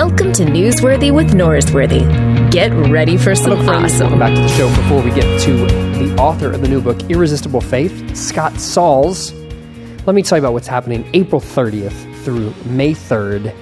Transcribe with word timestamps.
Welcome 0.00 0.32
to 0.34 0.44
Newsworthy 0.44 1.12
with 1.12 1.32
Norsworthy. 1.32 2.52
Get 2.52 2.70
ready 2.88 3.16
for 3.16 3.34
some 3.34 3.58
Hello, 3.58 3.82
awesome. 3.82 3.98
Welcome 3.98 4.18
back 4.20 4.32
to 4.36 4.40
the 4.40 4.48
show. 4.50 4.68
Before 4.68 5.02
we 5.02 5.10
get 5.10 5.40
to 5.40 5.66
the 5.98 6.14
author 6.16 6.52
of 6.52 6.60
the 6.60 6.68
new 6.68 6.80
book, 6.80 7.02
Irresistible 7.10 7.60
Faith, 7.60 8.16
Scott 8.16 8.60
Sauls, 8.60 9.32
let 10.06 10.14
me 10.14 10.22
tell 10.22 10.38
you 10.38 10.44
about 10.44 10.52
what's 10.52 10.68
happening 10.68 11.04
April 11.14 11.40
30th 11.40 12.14
through 12.22 12.54
May 12.66 12.92
3rd 12.92 13.52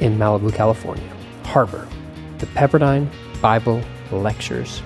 in 0.00 0.18
Malibu, 0.18 0.52
California. 0.52 1.10
Harbor, 1.44 1.88
the 2.36 2.44
Pepperdine 2.48 3.08
Bible 3.40 3.82
Lectures. 4.10 4.82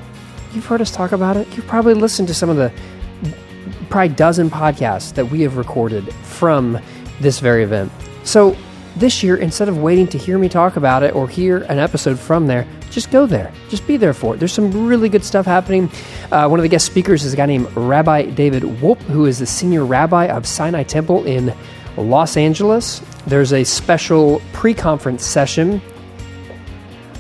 You've 0.54 0.66
heard 0.66 0.80
us 0.80 0.92
talk 0.92 1.10
about 1.10 1.36
it. 1.36 1.48
You've 1.56 1.66
probably 1.66 1.94
listened 1.94 2.28
to 2.28 2.34
some 2.34 2.48
of 2.48 2.58
the 2.58 2.72
probably 3.90 4.14
dozen 4.14 4.50
podcasts 4.50 5.12
that 5.14 5.32
we 5.32 5.40
have 5.40 5.56
recorded 5.56 6.14
from 6.22 6.78
this 7.20 7.40
very 7.40 7.64
event. 7.64 7.90
So 8.22 8.56
this 8.96 9.22
year, 9.22 9.36
instead 9.36 9.68
of 9.68 9.78
waiting 9.78 10.06
to 10.08 10.18
hear 10.18 10.38
me 10.38 10.48
talk 10.48 10.76
about 10.76 11.02
it 11.02 11.14
or 11.14 11.28
hear 11.28 11.58
an 11.64 11.78
episode 11.78 12.18
from 12.18 12.46
there, 12.46 12.66
just 12.90 13.10
go 13.10 13.26
there. 13.26 13.52
Just 13.68 13.86
be 13.86 13.96
there 13.96 14.14
for 14.14 14.34
it. 14.34 14.38
There's 14.38 14.52
some 14.52 14.86
really 14.86 15.08
good 15.08 15.24
stuff 15.24 15.44
happening. 15.44 15.90
Uh, 16.32 16.48
one 16.48 16.58
of 16.58 16.62
the 16.62 16.68
guest 16.68 16.86
speakers 16.86 17.24
is 17.24 17.34
a 17.34 17.36
guy 17.36 17.46
named 17.46 17.70
Rabbi 17.76 18.30
David 18.30 18.62
Wolpe, 18.62 19.00
who 19.02 19.26
is 19.26 19.38
the 19.38 19.46
senior 19.46 19.84
rabbi 19.84 20.26
of 20.26 20.46
Sinai 20.46 20.82
Temple 20.82 21.24
in 21.26 21.54
Los 21.96 22.36
Angeles. 22.36 23.02
There's 23.26 23.52
a 23.52 23.64
special 23.64 24.40
pre 24.52 24.72
conference 24.72 25.24
session 25.24 25.82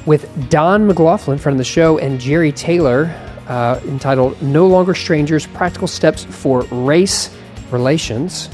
with 0.06 0.48
Don 0.48 0.86
McLaughlin, 0.86 1.38
friend 1.38 1.54
of 1.54 1.58
the 1.58 1.64
show, 1.64 1.98
and 1.98 2.18
Jerry 2.20 2.52
Taylor, 2.52 3.14
uh, 3.48 3.80
entitled 3.84 4.40
No 4.40 4.66
Longer 4.66 4.94
Strangers 4.94 5.46
Practical 5.46 5.88
Steps 5.88 6.24
for 6.24 6.62
Race 6.70 7.36
Relations. 7.70 8.48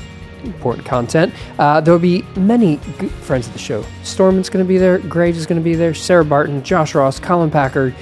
Important 0.45 0.87
content. 0.87 1.35
Uh, 1.59 1.81
there 1.81 1.93
will 1.93 2.01
be 2.01 2.23
many 2.37 2.77
good 2.99 3.11
friends 3.11 3.47
of 3.47 3.53
the 3.53 3.59
show. 3.59 3.85
Storment's 4.03 4.49
going 4.49 4.65
to 4.65 4.69
be 4.69 4.79
there, 4.79 4.99
Graves 4.99 5.39
is 5.39 5.47
going 5.47 5.61
to 5.61 5.65
be 5.65 5.75
there, 5.75 5.95
Sarah 5.95 6.25
Barton, 6.25 6.63
Josh 6.63 6.95
Ross, 6.95 7.21
Colin 7.21 7.51
Packard. 7.51 7.95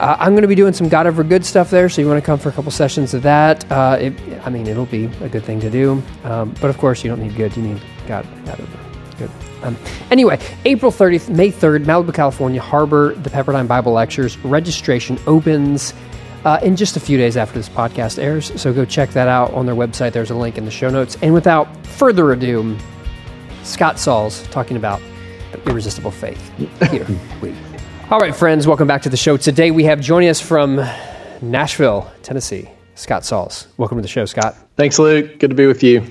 Uh, 0.00 0.16
I'm 0.18 0.32
going 0.32 0.42
to 0.42 0.48
be 0.48 0.54
doing 0.54 0.72
some 0.72 0.88
God 0.88 1.06
Over 1.06 1.22
Good 1.22 1.44
stuff 1.44 1.70
there, 1.70 1.88
so 1.88 2.00
you 2.02 2.08
want 2.08 2.18
to 2.18 2.26
come 2.26 2.38
for 2.38 2.48
a 2.48 2.52
couple 2.52 2.72
sessions 2.72 3.14
of 3.14 3.22
that. 3.22 3.70
Uh, 3.70 3.98
it, 4.00 4.14
I 4.44 4.50
mean, 4.50 4.66
it'll 4.66 4.86
be 4.86 5.04
a 5.20 5.28
good 5.28 5.44
thing 5.44 5.60
to 5.60 5.70
do. 5.70 6.02
Um, 6.24 6.54
but 6.60 6.70
of 6.70 6.78
course, 6.78 7.04
you 7.04 7.10
don't 7.10 7.20
need 7.20 7.36
good, 7.36 7.56
you 7.56 7.62
need 7.62 7.80
God, 8.08 8.26
God 8.44 8.60
Over 8.60 8.78
Good. 9.18 9.30
Um, 9.62 9.76
anyway, 10.10 10.40
April 10.64 10.90
30th, 10.90 11.28
May 11.28 11.52
3rd, 11.52 11.84
Malibu, 11.84 12.12
California, 12.12 12.60
Harbor, 12.60 13.14
the 13.14 13.30
Pepperdine 13.30 13.68
Bible 13.68 13.92
Lectures. 13.92 14.36
Registration 14.38 15.18
opens 15.26 15.94
uh, 16.44 16.58
in 16.62 16.76
just 16.76 16.96
a 16.96 17.00
few 17.00 17.18
days 17.18 17.36
after 17.36 17.54
this 17.54 17.68
podcast 17.68 18.18
airs. 18.18 18.60
So 18.60 18.72
go 18.72 18.84
check 18.84 19.10
that 19.10 19.28
out 19.28 19.52
on 19.54 19.66
their 19.66 19.74
website. 19.74 20.12
There's 20.12 20.30
a 20.30 20.34
link 20.34 20.58
in 20.58 20.64
the 20.64 20.70
show 20.70 20.90
notes. 20.90 21.16
And 21.22 21.34
without 21.34 21.86
further 21.86 22.32
ado, 22.32 22.76
Scott 23.62 23.98
Sauls 23.98 24.42
talking 24.48 24.76
about 24.76 25.00
irresistible 25.66 26.10
faith. 26.10 26.50
Here 26.90 27.06
we. 27.42 27.54
All 28.10 28.18
right, 28.18 28.34
friends, 28.34 28.66
welcome 28.66 28.86
back 28.86 29.02
to 29.02 29.08
the 29.08 29.16
show. 29.16 29.36
Today 29.36 29.70
we 29.70 29.84
have 29.84 30.00
joining 30.00 30.28
us 30.28 30.40
from 30.40 30.84
Nashville, 31.40 32.10
Tennessee, 32.22 32.68
Scott 32.94 33.24
Sauls. 33.24 33.68
Welcome 33.78 33.98
to 33.98 34.02
the 34.02 34.08
show, 34.08 34.24
Scott. 34.26 34.56
Thanks, 34.76 34.98
Luke. 34.98 35.38
Good 35.38 35.50
to 35.50 35.56
be 35.56 35.66
with 35.66 35.82
you. 35.82 36.04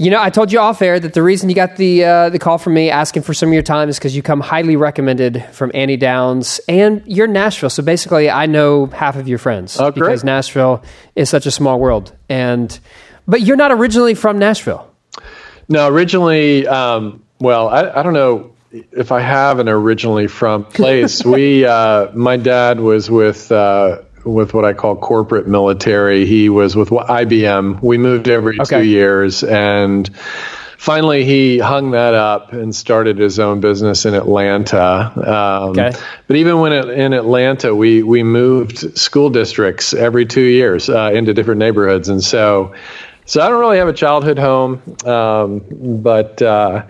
You 0.00 0.10
know, 0.10 0.22
I 0.22 0.30
told 0.30 0.52
you 0.52 0.60
off 0.60 0.80
air 0.80 1.00
that 1.00 1.12
the 1.12 1.24
reason 1.24 1.48
you 1.48 1.56
got 1.56 1.74
the 1.74 2.04
uh, 2.04 2.28
the 2.30 2.38
call 2.38 2.56
from 2.56 2.74
me 2.74 2.88
asking 2.88 3.22
for 3.22 3.34
some 3.34 3.48
of 3.48 3.52
your 3.52 3.64
time 3.64 3.88
is 3.88 3.98
because 3.98 4.14
you 4.14 4.22
come 4.22 4.40
highly 4.40 4.76
recommended 4.76 5.44
from 5.50 5.72
Annie 5.74 5.96
Downs, 5.96 6.60
and 6.68 7.02
you're 7.04 7.26
Nashville. 7.26 7.68
So 7.68 7.82
basically, 7.82 8.30
I 8.30 8.46
know 8.46 8.86
half 8.86 9.16
of 9.16 9.26
your 9.26 9.38
friends 9.38 9.78
Oh, 9.80 9.90
because 9.90 10.22
Nashville 10.22 10.84
is 11.16 11.28
such 11.28 11.46
a 11.46 11.50
small 11.50 11.80
world. 11.80 12.14
And 12.28 12.78
but 13.26 13.40
you're 13.40 13.56
not 13.56 13.72
originally 13.72 14.14
from 14.14 14.38
Nashville. 14.38 14.88
No, 15.68 15.88
originally, 15.88 16.64
um, 16.68 17.24
well, 17.40 17.68
I, 17.68 17.90
I 17.90 18.02
don't 18.04 18.14
know 18.14 18.54
if 18.70 19.10
I 19.10 19.20
have 19.20 19.58
an 19.58 19.68
originally 19.68 20.28
from 20.28 20.64
place. 20.64 21.24
we, 21.24 21.64
uh, 21.64 22.12
my 22.12 22.36
dad 22.36 22.78
was 22.78 23.10
with 23.10 23.50
uh, 23.50 24.02
with 24.24 24.54
what 24.54 24.64
I 24.64 24.72
call 24.72 24.96
corporate 24.96 25.46
military. 25.46 26.26
He 26.26 26.48
was 26.48 26.74
with 26.76 26.90
IBM. 26.90 27.82
We 27.82 27.98
moved 27.98 28.28
every 28.28 28.60
Okay. 28.60 28.80
two 28.82 28.86
years, 28.86 29.42
and 29.44 30.08
finally 30.76 31.24
he 31.24 31.58
hung 31.58 31.90
that 31.92 32.14
up 32.14 32.52
and 32.52 32.74
started 32.74 33.18
his 33.18 33.38
own 33.38 33.60
business 33.60 34.06
in 34.06 34.14
Atlanta. 34.14 35.12
Um, 35.16 35.70
Okay. 35.70 35.92
But 36.26 36.36
even 36.36 36.60
when 36.60 36.72
it, 36.72 36.88
in 36.90 37.12
Atlanta, 37.12 37.74
we 37.74 38.02
we 38.02 38.22
moved 38.22 38.98
school 38.98 39.30
districts 39.30 39.94
every 39.94 40.26
two 40.26 40.40
years 40.42 40.88
uh, 40.88 41.10
into 41.12 41.34
different 41.34 41.58
neighborhoods, 41.58 42.08
and 42.08 42.22
so 42.22 42.72
so 43.26 43.42
I 43.42 43.48
don't 43.48 43.60
really 43.60 43.78
have 43.78 43.88
a 43.88 43.92
childhood 43.92 44.38
home, 44.38 44.80
um, 45.04 45.62
but. 46.02 46.40
Uh, 46.42 46.82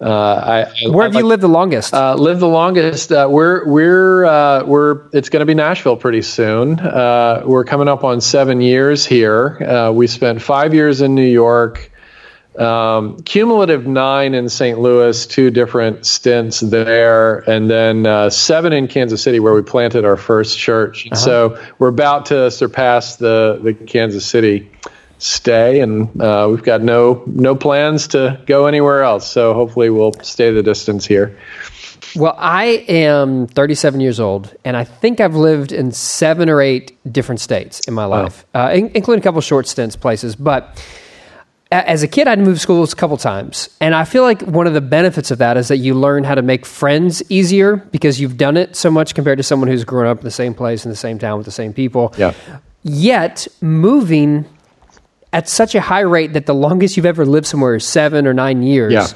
uh, 0.00 0.04
I, 0.06 0.60
I- 0.62 0.90
Where 0.90 1.06
have 1.06 1.16
I 1.16 1.20
you 1.20 1.26
lived 1.26 1.42
the 1.42 1.48
longest? 1.48 1.94
uh, 1.94 2.14
lived 2.14 2.40
the 2.40 2.48
longest. 2.48 3.12
Uh, 3.12 3.28
we're 3.30 3.66
we're 3.66 4.24
uh, 4.24 4.64
we're. 4.64 5.08
It's 5.12 5.28
going 5.28 5.40
to 5.40 5.46
be 5.46 5.54
Nashville 5.54 5.96
pretty 5.96 6.22
soon. 6.22 6.78
Uh, 6.80 7.42
we're 7.46 7.64
coming 7.64 7.88
up 7.88 8.04
on 8.04 8.20
seven 8.20 8.60
years 8.60 9.06
here. 9.06 9.62
Uh, 9.62 9.92
we 9.92 10.06
spent 10.06 10.42
five 10.42 10.74
years 10.74 11.00
in 11.00 11.14
New 11.14 11.22
York, 11.26 11.90
um, 12.58 13.22
cumulative 13.22 13.86
nine 13.86 14.34
in 14.34 14.48
St. 14.48 14.78
Louis, 14.78 15.26
two 15.26 15.50
different 15.50 16.06
stints 16.06 16.60
there, 16.60 17.38
and 17.48 17.70
then 17.70 18.04
uh, 18.06 18.30
seven 18.30 18.72
in 18.72 18.88
Kansas 18.88 19.22
City, 19.22 19.40
where 19.40 19.54
we 19.54 19.62
planted 19.62 20.04
our 20.04 20.16
first 20.16 20.58
church. 20.58 21.08
So 21.14 21.60
we're 21.78 21.88
about 21.88 22.26
to 22.26 22.50
surpass 22.50 23.16
the 23.16 23.58
the 23.62 23.74
Kansas 23.74 24.26
City 24.26 24.70
stay, 25.24 25.80
and 25.80 26.20
uh, 26.20 26.46
we've 26.50 26.62
got 26.62 26.82
no 26.82 27.22
no 27.26 27.54
plans 27.56 28.08
to 28.08 28.40
go 28.46 28.66
anywhere 28.66 29.02
else. 29.02 29.30
So 29.30 29.54
hopefully 29.54 29.90
we'll 29.90 30.12
stay 30.22 30.50
the 30.52 30.62
distance 30.62 31.06
here. 31.06 31.38
Well, 32.16 32.36
I 32.38 32.84
am 32.88 33.48
37 33.48 34.00
years 34.00 34.20
old, 34.20 34.54
and 34.64 34.76
I 34.76 34.84
think 34.84 35.20
I've 35.20 35.34
lived 35.34 35.72
in 35.72 35.90
seven 35.90 36.48
or 36.48 36.60
eight 36.60 36.96
different 37.12 37.40
states 37.40 37.80
in 37.88 37.94
my 37.94 38.04
life, 38.04 38.44
uh, 38.54 38.70
in- 38.72 38.90
including 38.94 39.20
a 39.20 39.24
couple 39.24 39.40
short 39.40 39.66
stints 39.66 39.96
places. 39.96 40.36
But 40.36 40.80
a- 41.72 41.88
as 41.90 42.04
a 42.04 42.08
kid, 42.08 42.28
I'd 42.28 42.38
moved 42.38 42.60
schools 42.60 42.92
a 42.92 42.96
couple 42.96 43.16
times, 43.16 43.68
and 43.80 43.96
I 43.96 44.04
feel 44.04 44.22
like 44.22 44.42
one 44.42 44.68
of 44.68 44.74
the 44.74 44.80
benefits 44.80 45.32
of 45.32 45.38
that 45.38 45.56
is 45.56 45.66
that 45.68 45.78
you 45.78 45.94
learn 45.94 46.22
how 46.22 46.36
to 46.36 46.42
make 46.42 46.66
friends 46.66 47.20
easier 47.30 47.76
because 47.90 48.20
you've 48.20 48.36
done 48.36 48.56
it 48.56 48.76
so 48.76 48.92
much 48.92 49.14
compared 49.16 49.38
to 49.38 49.42
someone 49.42 49.68
who's 49.68 49.82
grown 49.82 50.06
up 50.06 50.18
in 50.18 50.24
the 50.24 50.30
same 50.30 50.54
place 50.54 50.84
in 50.84 50.90
the 50.90 50.96
same 50.96 51.18
town 51.18 51.38
with 51.38 51.46
the 51.46 51.52
same 51.52 51.72
people. 51.72 52.14
Yeah. 52.16 52.32
Yet 52.84 53.48
moving 53.60 54.44
at 55.34 55.48
such 55.48 55.74
a 55.74 55.80
high 55.80 56.06
rate 56.16 56.32
that 56.32 56.46
the 56.46 56.54
longest 56.54 56.96
you've 56.96 57.04
ever 57.14 57.26
lived 57.26 57.46
somewhere 57.46 57.74
is 57.74 57.84
seven 57.84 58.26
or 58.26 58.32
nine 58.32 58.62
years 58.62 58.92
Yeah. 58.92 59.06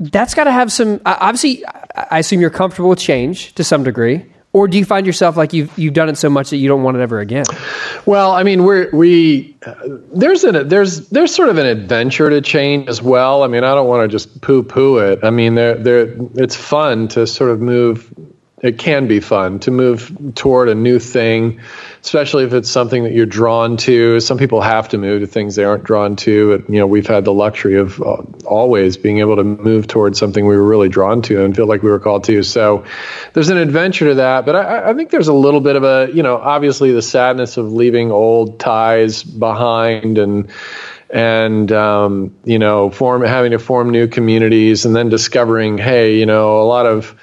that's 0.00 0.34
got 0.34 0.44
to 0.44 0.52
have 0.52 0.70
some 0.70 1.00
uh, 1.06 1.16
obviously 1.20 1.64
I 1.66 1.82
I 2.10 2.18
assume 2.18 2.40
you're 2.42 2.50
comfortable 2.62 2.90
with 2.90 2.98
change 2.98 3.54
to 3.54 3.64
some 3.64 3.82
degree 3.84 4.18
or 4.52 4.68
do 4.68 4.76
you 4.78 4.84
find 4.84 5.06
yourself 5.06 5.36
like 5.36 5.52
you've 5.56 5.70
you've 5.78 5.94
done 5.94 6.08
it 6.10 6.16
so 6.18 6.28
much 6.28 6.50
that 6.50 6.58
you 6.58 6.68
don't 6.68 6.82
want 6.82 6.96
it 6.98 7.00
ever 7.00 7.20
again 7.20 7.44
Well, 8.06 8.32
I 8.32 8.42
mean, 8.42 8.64
we're 8.64 8.90
we 8.92 9.56
uh, 9.66 9.74
there's 10.14 10.44
an 10.44 10.68
there's 10.68 11.08
there's 11.08 11.34
sort 11.34 11.48
of 11.48 11.56
an 11.58 11.66
adventure 11.66 12.28
to 12.30 12.40
change 12.40 12.88
as 12.88 13.00
well. 13.02 13.42
I 13.42 13.48
mean, 13.48 13.64
I 13.64 13.74
don't 13.74 13.88
want 13.88 14.02
to 14.04 14.08
just 14.08 14.40
poo 14.42 14.62
poo 14.62 14.98
it. 14.98 15.18
I 15.24 15.30
mean, 15.30 15.54
there 15.56 15.74
there 15.74 16.14
it's 16.44 16.54
fun 16.56 17.08
to 17.08 17.26
sort 17.26 17.50
of 17.50 17.60
move. 17.60 18.12
It 18.62 18.78
can 18.78 19.06
be 19.06 19.20
fun 19.20 19.58
to 19.60 19.70
move 19.70 20.34
toward 20.34 20.70
a 20.70 20.74
new 20.74 20.98
thing, 20.98 21.60
especially 22.02 22.44
if 22.44 22.54
it's 22.54 22.70
something 22.70 23.04
that 23.04 23.12
you're 23.12 23.26
drawn 23.26 23.76
to. 23.78 24.18
Some 24.20 24.38
people 24.38 24.62
have 24.62 24.88
to 24.90 24.98
move 24.98 25.20
to 25.20 25.26
things 25.26 25.56
they 25.56 25.64
aren't 25.64 25.84
drawn 25.84 26.16
to. 26.16 26.54
And, 26.54 26.68
you 26.70 26.80
know, 26.80 26.86
we've 26.86 27.06
had 27.06 27.26
the 27.26 27.34
luxury 27.34 27.74
of 27.74 28.00
uh, 28.00 28.22
always 28.46 28.96
being 28.96 29.18
able 29.18 29.36
to 29.36 29.44
move 29.44 29.88
towards 29.88 30.18
something 30.18 30.46
we 30.46 30.56
were 30.56 30.66
really 30.66 30.88
drawn 30.88 31.20
to 31.22 31.44
and 31.44 31.54
feel 31.54 31.66
like 31.66 31.82
we 31.82 31.90
were 31.90 31.98
called 31.98 32.24
to. 32.24 32.42
So 32.42 32.86
there's 33.34 33.50
an 33.50 33.58
adventure 33.58 34.08
to 34.08 34.14
that. 34.14 34.46
But 34.46 34.56
I, 34.56 34.90
I 34.90 34.94
think 34.94 35.10
there's 35.10 35.28
a 35.28 35.34
little 35.34 35.60
bit 35.60 35.76
of 35.76 35.84
a, 35.84 36.08
you 36.14 36.22
know, 36.22 36.38
obviously 36.38 36.92
the 36.92 37.02
sadness 37.02 37.58
of 37.58 37.70
leaving 37.70 38.10
old 38.10 38.58
ties 38.58 39.22
behind 39.22 40.16
and 40.16 40.50
and 41.08 41.70
um, 41.70 42.34
you 42.44 42.58
know 42.58 42.90
form 42.90 43.22
having 43.22 43.52
to 43.52 43.58
form 43.58 43.90
new 43.90 44.08
communities 44.08 44.86
and 44.86 44.96
then 44.96 45.08
discovering 45.08 45.78
hey 45.78 46.18
you 46.18 46.26
know 46.26 46.60
a 46.60 46.66
lot 46.66 46.84
of 46.84 47.14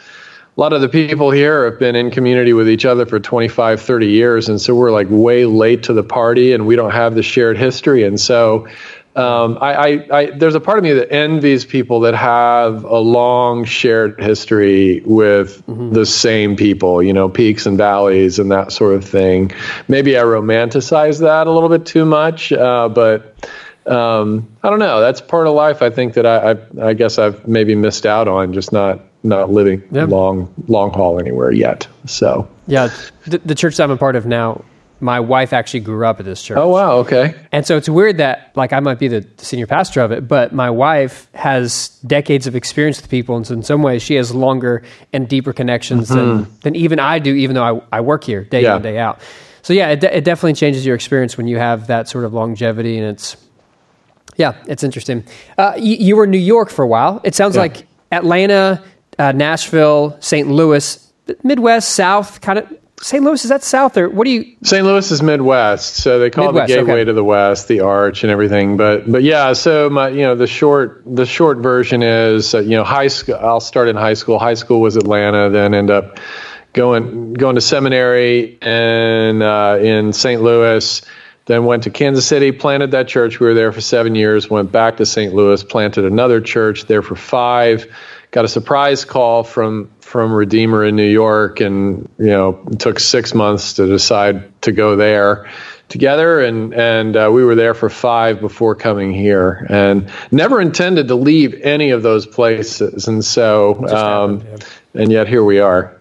a 0.55 0.61
lot 0.61 0.73
of 0.73 0.81
the 0.81 0.89
people 0.89 1.31
here 1.31 1.65
have 1.65 1.79
been 1.79 1.95
in 1.95 2.11
community 2.11 2.53
with 2.53 2.69
each 2.69 2.85
other 2.85 3.05
for 3.05 3.19
25 3.19 3.81
30 3.81 4.07
years 4.07 4.50
and 4.50 4.61
so 4.61 4.75
we're 4.75 4.91
like 4.91 5.07
way 5.09 5.45
late 5.45 5.83
to 5.83 5.94
the 5.94 6.03
party 6.03 6.53
and 6.53 6.67
we 6.67 6.75
don't 6.75 6.91
have 6.91 7.15
the 7.15 7.23
shared 7.23 7.57
history 7.57 8.03
and 8.03 8.19
so 8.19 8.67
um, 9.15 9.59
I, 9.61 9.75
I, 9.75 10.07
I, 10.11 10.25
there's 10.31 10.55
a 10.55 10.59
part 10.59 10.79
of 10.79 10.83
me 10.83 10.94
that 10.94 11.13
envies 11.13 11.65
people 11.65 12.00
that 12.01 12.15
have 12.15 12.83
a 12.83 12.97
long 12.97 13.63
shared 13.63 14.19
history 14.19 15.01
with 15.05 15.61
the 15.67 16.03
same 16.03 16.55
people, 16.55 17.03
you 17.03 17.13
know, 17.13 17.29
peaks 17.29 17.67
and 17.67 17.77
valleys 17.77 18.39
and 18.39 18.51
that 18.51 18.71
sort 18.71 18.95
of 18.95 19.05
thing. 19.05 19.51
Maybe 19.88 20.17
I 20.17 20.23
romanticize 20.23 21.19
that 21.19 21.45
a 21.45 21.51
little 21.51 21.69
bit 21.69 21.85
too 21.85 22.05
much, 22.05 22.51
uh, 22.51 22.89
but 22.89 23.47
um, 23.88 24.47
I 24.63 24.69
don't 24.69 24.80
know. 24.80 25.00
That's 25.01 25.21
part 25.21 25.47
of 25.47 25.53
life. 25.56 25.81
I 25.81 25.89
think 25.89 26.13
that 26.13 26.25
I, 26.25 26.51
I, 26.51 26.89
I 26.89 26.94
guess 26.94 27.18
I've 27.19 27.47
maybe 27.47 27.75
missed 27.75 28.06
out 28.06 28.27
on 28.27 28.53
just 28.53 28.71
not 28.71 29.01
not 29.24 29.50
living 29.50 29.81
Yeah. 29.91 30.03
long 30.06 30.53
long 30.68 30.91
haul 30.91 31.19
anywhere 31.19 31.51
yet. 31.51 31.88
So 32.06 32.50
yeah 32.68 32.89
the, 33.25 33.39
the 33.39 33.56
church 33.56 33.77
i'm 33.81 33.91
a 33.91 33.97
part 33.97 34.15
of 34.15 34.25
now 34.25 34.63
my 35.01 35.19
wife 35.19 35.51
actually 35.51 35.81
grew 35.81 36.06
up 36.06 36.19
at 36.21 36.25
this 36.25 36.41
church. 36.41 36.57
Oh 36.57 36.69
wow, 36.69 36.97
okay. 37.00 37.35
And 37.51 37.65
so 37.68 37.75
it's 37.75 37.89
weird 37.89 38.18
that 38.18 38.53
like 38.56 38.71
I 38.71 38.80
might 38.80 39.00
be 39.00 39.09
the 39.09 39.27
senior 39.38 39.68
pastor 39.68 40.00
of 40.00 40.13
it, 40.13 40.29
but 40.29 40.53
my 40.53 40.69
wife 40.69 41.27
has 41.33 41.89
decades 42.07 42.47
of 42.47 42.56
experience 42.56 43.01
with 43.01 43.09
people, 43.09 43.36
and 43.36 43.45
so 43.45 43.53
in 43.53 43.63
some 43.63 43.81
ways 43.83 44.01
she 44.01 44.15
has 44.15 44.33
longer 44.33 44.81
and 45.12 45.27
deeper 45.27 45.51
connections 45.51 46.07
than 46.07 46.47
than 46.62 46.75
even 46.77 47.00
I 47.00 47.19
do, 47.19 47.33
even 47.36 47.56
though 47.56 47.81
I, 47.91 47.97
I 47.97 48.01
work 48.01 48.24
here 48.24 48.45
day 48.45 48.62
Yeah. 48.63 48.77
in 48.77 48.81
day 48.81 48.97
out. 48.97 49.19
So 49.62 49.74
yeah, 49.74 49.89
it, 49.89 50.00
de- 50.00 50.18
it 50.18 50.24
definitely 50.24 50.53
changes 50.53 50.86
your 50.86 50.95
experience 50.95 51.38
when 51.38 51.47
you 51.47 51.57
have 51.57 51.88
that 51.88 52.07
sort 52.07 52.24
of 52.24 52.33
longevity, 52.33 52.97
and 52.97 53.06
it's 53.07 53.36
yeah, 54.38 54.56
it's 54.68 54.83
interesting. 54.83 55.24
Uh, 55.57 55.74
you, 55.77 55.95
you 55.95 56.15
were 56.15 56.24
in 56.25 56.31
New 56.31 56.38
York 56.38 56.69
for 56.69 56.83
a 56.83 56.88
while. 56.88 57.21
It 57.24 57.35
sounds 57.35 57.56
Yeah. 57.56 57.62
like 57.63 57.88
Atlanta, 58.12 58.83
uh, 59.19 59.31
Nashville, 59.31 60.18
St. 60.19 60.47
Louis, 60.50 61.12
Midwest, 61.44 61.89
South, 61.89 62.41
kind 62.41 62.59
of. 62.59 62.77
St. 63.01 63.21
Louis 63.21 63.44
is 63.44 63.50
that 63.50 63.63
South 63.63 63.97
or 63.97 64.07
what 64.07 64.24
do 64.24 64.31
you? 64.31 64.56
St. 64.63 64.85
Louis 64.85 65.12
is 65.12 65.21
Midwest, 65.21 65.95
so 65.95 66.19
they 66.19 66.30
call 66.30 66.45
Midwest, 66.45 66.71
it 66.71 66.75
the 66.75 66.81
gateway 66.81 66.94
okay. 67.01 67.06
to 67.06 67.13
the 67.13 67.24
West, 67.24 67.68
the 67.68 67.81
Arch, 67.81 68.24
and 68.24 68.31
everything. 68.31 68.77
But 68.77 69.12
but 69.12 69.24
yeah, 69.24 69.51
so 69.51 69.89
my 69.89 70.07
you 70.07 70.21
know 70.21 70.36
the 70.36 70.47
short 70.47 71.03
the 71.06 71.25
short 71.25 71.57
version 71.57 72.01
is 72.01 72.53
uh, 72.53 72.59
you 72.59 72.77
know 72.77 72.86
high 72.86 73.09
school. 73.09 73.36
I'll 73.36 73.59
start 73.59 73.89
in 73.89 73.97
high 73.97 74.13
school. 74.13 74.39
High 74.39 74.53
school 74.53 74.79
was 74.79 74.95
Atlanta, 74.95 75.50
then 75.50 75.74
end 75.74 75.89
up 75.89 76.18
going 76.71 77.33
going 77.33 77.56
to 77.56 77.62
seminary 77.62 78.57
and 78.62 79.44
uh, 79.44 79.79
in 79.81 80.13
St. 80.13 80.41
Louis. 80.41 81.01
Then 81.45 81.65
went 81.65 81.83
to 81.83 81.89
Kansas 81.89 82.25
City, 82.25 82.51
planted 82.51 82.91
that 82.91 83.07
church. 83.07 83.39
We 83.39 83.47
were 83.47 83.53
there 83.53 83.71
for 83.73 83.81
seven 83.81 84.15
years. 84.15 84.49
Went 84.49 84.71
back 84.71 84.97
to 84.97 85.05
St. 85.05 85.33
Louis, 85.33 85.61
planted 85.63 86.05
another 86.05 86.39
church 86.39 86.85
there 86.85 87.01
for 87.01 87.15
five. 87.15 87.93
Got 88.31 88.45
a 88.45 88.47
surprise 88.47 89.05
call 89.05 89.43
from 89.43 89.91
from 89.99 90.31
Redeemer 90.31 90.85
in 90.85 90.95
New 90.95 91.09
York, 91.09 91.59
and 91.59 92.09
you 92.17 92.27
know 92.27 92.53
took 92.79 92.99
six 92.99 93.33
months 93.33 93.73
to 93.73 93.87
decide 93.87 94.61
to 94.61 94.71
go 94.71 94.95
there 94.95 95.51
together. 95.89 96.39
And 96.39 96.73
and 96.73 97.15
uh, 97.15 97.29
we 97.31 97.43
were 97.43 97.55
there 97.55 97.73
for 97.73 97.89
five 97.89 98.39
before 98.39 98.75
coming 98.75 99.13
here, 99.13 99.67
and 99.69 100.09
never 100.31 100.61
intended 100.61 101.09
to 101.09 101.15
leave 101.15 101.53
any 101.61 101.91
of 101.91 102.03
those 102.03 102.25
places. 102.25 103.07
And 103.07 103.23
so, 103.23 103.85
um, 103.87 104.39
happened, 104.39 104.65
and 104.93 105.11
yet 105.11 105.27
here 105.27 105.43
we 105.43 105.59
are. 105.59 105.99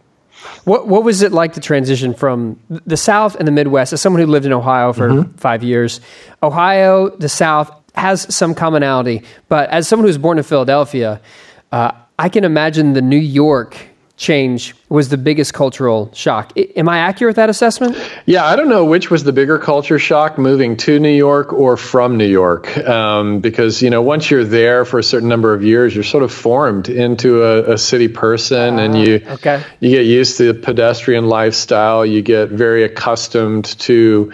What 0.65 0.87
what 0.89 1.05
was 1.05 1.23
it 1.23 1.33
like 1.33 1.53
to 1.55 1.61
transition 1.61 2.15
from 2.15 2.59
the 2.87 2.97
South 2.97 3.35
and 3.37 3.47
the 3.47 3.53
Midwest? 3.53 3.93
As 3.93 4.01
someone 4.01 4.21
who 4.23 4.27
lived 4.29 4.47
in 4.47 4.53
Ohio 4.53 4.93
for 4.93 5.09
Mm-hmm. 5.09 5.33
five 5.37 5.63
years, 5.63 6.01
Ohio, 6.43 7.11
the 7.11 7.29
South 7.29 7.71
has 7.95 8.33
some 8.35 8.55
commonality, 8.55 9.23
but 9.49 9.69
as 9.71 9.87
someone 9.89 10.05
who 10.05 10.09
was 10.09 10.19
born 10.19 10.39
in 10.39 10.45
Philadelphia, 10.45 11.21
uh, 11.73 11.93
I 12.19 12.29
can 12.29 12.45
imagine 12.45 12.93
the 12.95 13.03
New 13.03 13.19
York 13.19 13.77
change 14.17 14.75
was 14.89 15.09
the 15.09 15.17
biggest 15.17 15.55
cultural 15.55 16.11
shock. 16.13 16.53
I, 16.57 16.61
am 16.77 16.89
I 16.89 16.99
accurate 16.99 17.31
with 17.31 17.37
that 17.37 17.51
assessment? 17.51 17.97
Yeah, 18.27 18.45
I 18.45 18.57
don't 18.57 18.69
know 18.69 18.85
which 18.85 19.11
was 19.11 19.25
the 19.25 19.33
bigger 19.33 19.59
culture 19.59 19.99
shock, 19.99 20.39
moving 20.39 20.77
to 20.79 21.01
New 21.01 21.09
York 21.09 21.53
or 21.53 21.77
from 21.77 22.17
New 22.17 22.27
York, 22.27 22.77
um, 22.79 23.41
because 23.41 23.83
you 23.83 23.91
know 23.91 24.03
once 24.03 24.31
you're 24.31 24.45
there 24.45 24.85
for 24.85 24.99
a 24.99 25.03
certain 25.03 25.29
number 25.29 25.55
of 25.55 25.65
years, 25.65 25.95
you're 25.95 26.05
sort 26.05 26.23
of 26.23 26.33
formed 26.33 26.89
into 26.89 27.43
a, 27.43 27.73
a 27.73 27.79
city 27.79 28.09
person, 28.09 28.79
and 28.79 28.99
you 28.99 29.23
okay. 29.27 29.63
you 29.81 29.91
get 29.91 30.07
used 30.07 30.37
to 30.39 30.53
the 30.53 30.55
pedestrian 30.55 31.27
lifestyle. 31.27 32.05
You 32.05 32.23
get 32.23 32.51
very 32.51 32.85
accustomed 32.85 33.65
to 33.81 34.33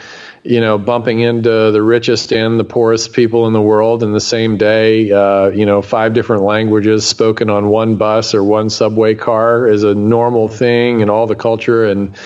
you 0.49 0.63
know 0.63 0.79
bumping 0.79 1.21
into 1.21 1.71
the 1.71 1.83
richest 1.83 2.33
and 2.33 2.59
the 2.59 2.65
poorest 2.65 3.13
people 3.13 3.47
in 3.47 3.53
the 3.53 3.61
world 3.61 4.03
in 4.03 4.13
the 4.13 4.21
same 4.21 4.57
day. 4.57 5.13
Uh, 5.13 5.49
you 5.49 5.67
know, 5.67 5.83
five 5.83 6.15
different 6.15 6.43
languages 6.43 7.07
spoken 7.07 7.51
on 7.51 7.69
one 7.69 7.97
bus 7.97 8.35
or 8.35 8.43
one 8.43 8.71
subway 8.71 9.15
car 9.15 9.69
is 9.69 9.83
a 9.83 9.95
normal 9.95 10.49
thing, 10.49 11.03
and 11.03 11.11
all 11.11 11.27
the 11.27 11.37
culture 11.37 11.85
and 11.85 12.17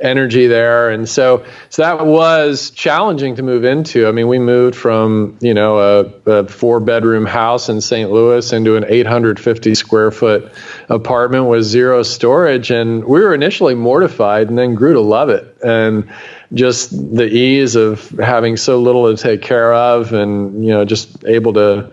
energy 0.00 0.46
there. 0.46 0.90
And 0.90 1.08
so, 1.08 1.44
so 1.70 1.82
that 1.82 2.06
was 2.06 2.70
challenging 2.70 3.34
to 3.36 3.42
move 3.42 3.64
into. 3.64 4.06
I 4.06 4.12
mean, 4.12 4.28
we 4.28 4.38
moved 4.38 4.76
from 4.76 5.36
you 5.40 5.52
know 5.52 5.80
a, 5.80 6.30
a 6.30 6.46
four 6.46 6.78
bedroom 6.78 7.26
house 7.26 7.68
in 7.68 7.80
St. 7.80 8.12
Louis 8.12 8.52
into 8.52 8.76
an 8.76 8.84
850 8.86 9.74
square 9.74 10.12
foot 10.12 10.52
apartment 10.88 11.46
with 11.46 11.64
zero 11.64 12.04
storage, 12.04 12.70
and 12.70 13.04
we 13.04 13.20
were 13.20 13.34
initially 13.34 13.74
mortified, 13.74 14.48
and 14.48 14.56
then 14.56 14.76
grew 14.76 14.92
to 14.92 15.00
love 15.00 15.30
it. 15.30 15.56
And 15.64 16.08
just 16.54 16.90
the 16.90 17.26
ease 17.26 17.76
of 17.76 18.08
having 18.10 18.56
so 18.56 18.80
little 18.80 19.14
to 19.14 19.22
take 19.22 19.42
care 19.42 19.72
of, 19.72 20.12
and 20.12 20.64
you 20.64 20.70
know, 20.70 20.84
just 20.84 21.24
able 21.24 21.54
to 21.54 21.90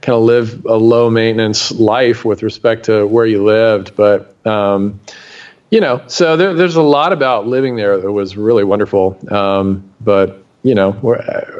kind 0.00 0.16
of 0.16 0.22
live 0.22 0.64
a 0.66 0.76
low 0.76 1.10
maintenance 1.10 1.70
life 1.70 2.24
with 2.24 2.42
respect 2.42 2.86
to 2.86 3.06
where 3.06 3.26
you 3.26 3.44
lived, 3.44 3.96
but. 3.96 4.34
Um, 4.46 5.00
you 5.70 5.80
know, 5.80 6.02
so 6.06 6.36
there, 6.36 6.52
there's 6.52 6.76
a 6.76 6.82
lot 6.82 7.14
about 7.14 7.46
living 7.46 7.76
there 7.76 7.96
that 7.96 8.12
was 8.12 8.36
really 8.36 8.62
wonderful. 8.62 9.18
Um, 9.34 9.90
but 10.02 10.44
you 10.62 10.74
know, 10.74 11.16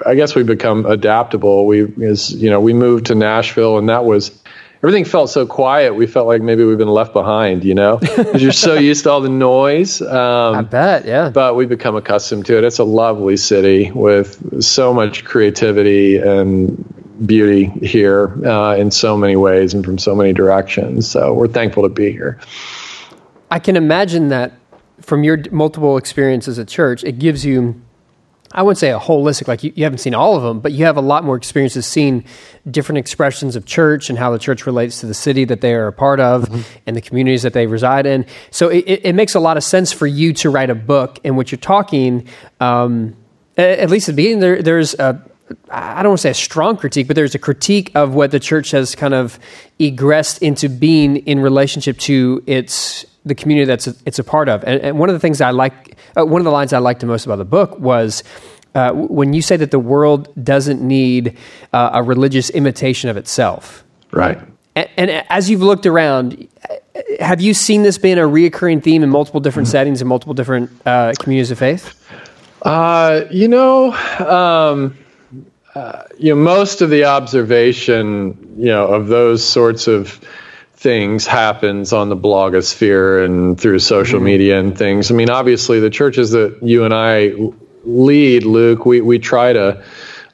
I 0.06 0.14
guess 0.14 0.34
we 0.34 0.42
become 0.42 0.86
adaptable. 0.86 1.66
We, 1.66 1.82
is 1.82 2.30
you 2.32 2.50
know, 2.50 2.60
we 2.60 2.72
moved 2.72 3.06
to 3.06 3.14
Nashville, 3.14 3.78
and 3.78 3.88
that 3.88 4.04
was 4.04 4.41
everything 4.82 5.04
felt 5.04 5.30
so 5.30 5.46
quiet. 5.46 5.94
We 5.94 6.06
felt 6.06 6.26
like 6.26 6.42
maybe 6.42 6.64
we've 6.64 6.78
been 6.78 6.88
left 6.88 7.12
behind. 7.12 7.64
You 7.64 7.74
know, 7.74 7.96
because 8.00 8.42
you're 8.42 8.52
so 8.52 8.74
used 8.74 9.04
to 9.04 9.10
all 9.10 9.20
the 9.20 9.28
noise. 9.28 10.02
Um, 10.02 10.56
I 10.56 10.62
bet, 10.62 11.04
yeah. 11.04 11.30
but 11.30 11.56
we've 11.56 11.68
become 11.68 11.96
accustomed 11.96 12.46
to 12.46 12.58
it. 12.58 12.64
It's 12.64 12.78
a 12.78 12.84
lovely 12.84 13.36
city 13.36 13.90
with 13.90 14.62
so 14.62 14.92
much 14.92 15.24
creativity 15.24 16.16
and 16.16 16.84
beauty 17.26 17.66
here 17.66 18.28
uh, 18.46 18.74
in 18.76 18.90
so 18.90 19.16
many 19.16 19.36
ways 19.36 19.74
and 19.74 19.84
from 19.84 19.98
so 19.98 20.14
many 20.14 20.32
directions. 20.32 21.08
So 21.08 21.32
we're 21.32 21.48
thankful 21.48 21.82
to 21.84 21.88
be 21.88 22.10
here. 22.10 22.40
I 23.50 23.58
can 23.58 23.76
imagine 23.76 24.28
that 24.28 24.52
from 25.00 25.24
your 25.24 25.38
multiple 25.50 25.96
experiences 25.96 26.58
at 26.58 26.68
church, 26.68 27.04
it 27.04 27.18
gives 27.18 27.44
you, 27.44 27.80
I 28.54 28.62
wouldn't 28.62 28.78
say 28.78 28.90
a 28.92 28.98
holistic, 28.98 29.48
like 29.48 29.64
you, 29.64 29.72
you 29.74 29.84
haven't 29.84 29.98
seen 29.98 30.14
all 30.14 30.36
of 30.36 30.42
them, 30.42 30.60
but 30.60 30.72
you 30.72 30.84
have 30.84 30.96
a 30.96 31.00
lot 31.00 31.24
more 31.24 31.36
experiences 31.36 31.86
seeing 31.86 32.24
different 32.70 32.98
expressions 32.98 33.56
of 33.56 33.64
church 33.64 34.10
and 34.10 34.18
how 34.18 34.30
the 34.30 34.38
church 34.38 34.66
relates 34.66 35.00
to 35.00 35.06
the 35.06 35.14
city 35.14 35.44
that 35.46 35.60
they 35.60 35.74
are 35.74 35.88
a 35.88 35.92
part 35.92 36.20
of 36.20 36.66
and 36.86 36.96
the 36.96 37.00
communities 37.00 37.42
that 37.42 37.52
they 37.52 37.66
reside 37.66 38.06
in. 38.06 38.26
So 38.50 38.68
it, 38.68 38.84
it, 38.86 39.04
it 39.06 39.12
makes 39.14 39.34
a 39.34 39.40
lot 39.40 39.56
of 39.56 39.64
sense 39.64 39.92
for 39.92 40.06
you 40.06 40.32
to 40.34 40.50
write 40.50 40.70
a 40.70 40.74
book 40.74 41.18
in 41.24 41.36
which 41.36 41.50
you're 41.50 41.58
talking, 41.58 42.28
um, 42.60 43.16
a- 43.56 43.80
at 43.80 43.90
least 43.90 44.08
at 44.08 44.12
the 44.12 44.16
beginning, 44.16 44.40
there, 44.40 44.62
there's 44.62 44.94
a, 44.94 45.22
I 45.70 46.02
don't 46.02 46.10
want 46.10 46.18
to 46.18 46.22
say 46.22 46.30
a 46.30 46.34
strong 46.34 46.76
critique, 46.76 47.06
but 47.06 47.16
there's 47.16 47.34
a 47.34 47.38
critique 47.38 47.90
of 47.94 48.14
what 48.14 48.30
the 48.30 48.40
church 48.40 48.70
has 48.70 48.94
kind 48.94 49.14
of 49.14 49.38
egressed 49.78 50.40
into 50.40 50.68
being 50.68 51.16
in 51.16 51.40
relationship 51.40 51.98
to 51.98 52.42
its 52.46 53.04
the 53.24 53.34
community 53.34 53.66
that's 53.66 53.86
a, 53.86 53.94
it's 54.04 54.18
a 54.18 54.24
part 54.24 54.48
of. 54.48 54.64
And, 54.64 54.80
and 54.80 54.98
one 54.98 55.08
of 55.08 55.14
the 55.14 55.20
things 55.20 55.40
I 55.40 55.50
like, 55.50 55.96
uh, 56.16 56.24
one 56.24 56.40
of 56.40 56.44
the 56.44 56.50
lines 56.50 56.72
I 56.72 56.78
liked 56.78 57.00
the 57.00 57.06
most 57.06 57.24
about 57.24 57.36
the 57.36 57.44
book 57.44 57.78
was 57.78 58.22
uh, 58.74 58.92
when 58.92 59.32
you 59.32 59.42
say 59.42 59.56
that 59.56 59.70
the 59.70 59.78
world 59.78 60.32
doesn't 60.42 60.80
need 60.80 61.36
uh, 61.72 61.90
a 61.94 62.02
religious 62.02 62.50
imitation 62.50 63.10
of 63.10 63.16
itself. 63.16 63.84
Right. 64.10 64.38
And, 64.74 64.88
and 64.96 65.10
as 65.28 65.50
you've 65.50 65.62
looked 65.62 65.86
around, 65.86 66.48
uh, 66.68 67.00
have 67.20 67.40
you 67.40 67.54
seen 67.54 67.82
this 67.82 67.98
being 67.98 68.18
a 68.18 68.22
reoccurring 68.22 68.82
theme 68.82 69.02
in 69.02 69.10
multiple 69.10 69.40
different 69.40 69.68
settings 69.68 70.00
and 70.00 70.08
multiple 70.08 70.34
different 70.34 70.70
uh, 70.86 71.12
communities 71.18 71.50
of 71.50 71.58
faith? 71.58 71.98
Uh, 72.62 73.24
you 73.30 73.48
know, 73.48 73.92
um, 73.92 74.96
uh, 75.74 76.04
you 76.18 76.34
know, 76.34 76.40
most 76.40 76.80
of 76.80 76.90
the 76.90 77.04
observation, 77.04 78.54
you 78.56 78.66
know, 78.66 78.86
of 78.86 79.08
those 79.08 79.44
sorts 79.44 79.86
of 79.88 80.20
things 80.82 81.26
happens 81.26 81.92
on 81.92 82.08
the 82.08 82.16
blogosphere 82.16 83.24
and 83.24 83.58
through 83.58 83.78
social 83.78 84.18
media 84.18 84.58
and 84.58 84.76
things. 84.76 85.10
I 85.12 85.14
mean, 85.14 85.30
obviously, 85.30 85.78
the 85.78 85.90
churches 85.90 86.32
that 86.32 86.58
you 86.60 86.84
and 86.84 86.92
I 86.92 87.32
lead, 87.84 88.44
Luke, 88.44 88.84
we 88.84 89.00
we 89.00 89.18
try 89.20 89.52
to 89.52 89.84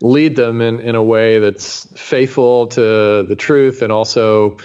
lead 0.00 0.36
them 0.36 0.60
in, 0.60 0.80
in 0.80 0.94
a 0.94 1.02
way 1.02 1.38
that's 1.38 1.84
faithful 2.00 2.68
to 2.68 3.24
the 3.24 3.36
truth 3.36 3.82
and 3.82 3.92
also 3.92 4.56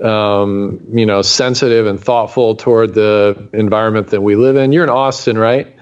um, 0.00 0.80
you 0.92 1.06
know 1.06 1.22
sensitive 1.22 1.86
and 1.86 2.00
thoughtful 2.00 2.54
toward 2.54 2.94
the 2.94 3.48
environment 3.52 4.08
that 4.08 4.20
we 4.20 4.36
live 4.36 4.56
in. 4.56 4.72
You're 4.72 4.84
in 4.84 4.90
Austin, 4.90 5.36
right? 5.36 5.76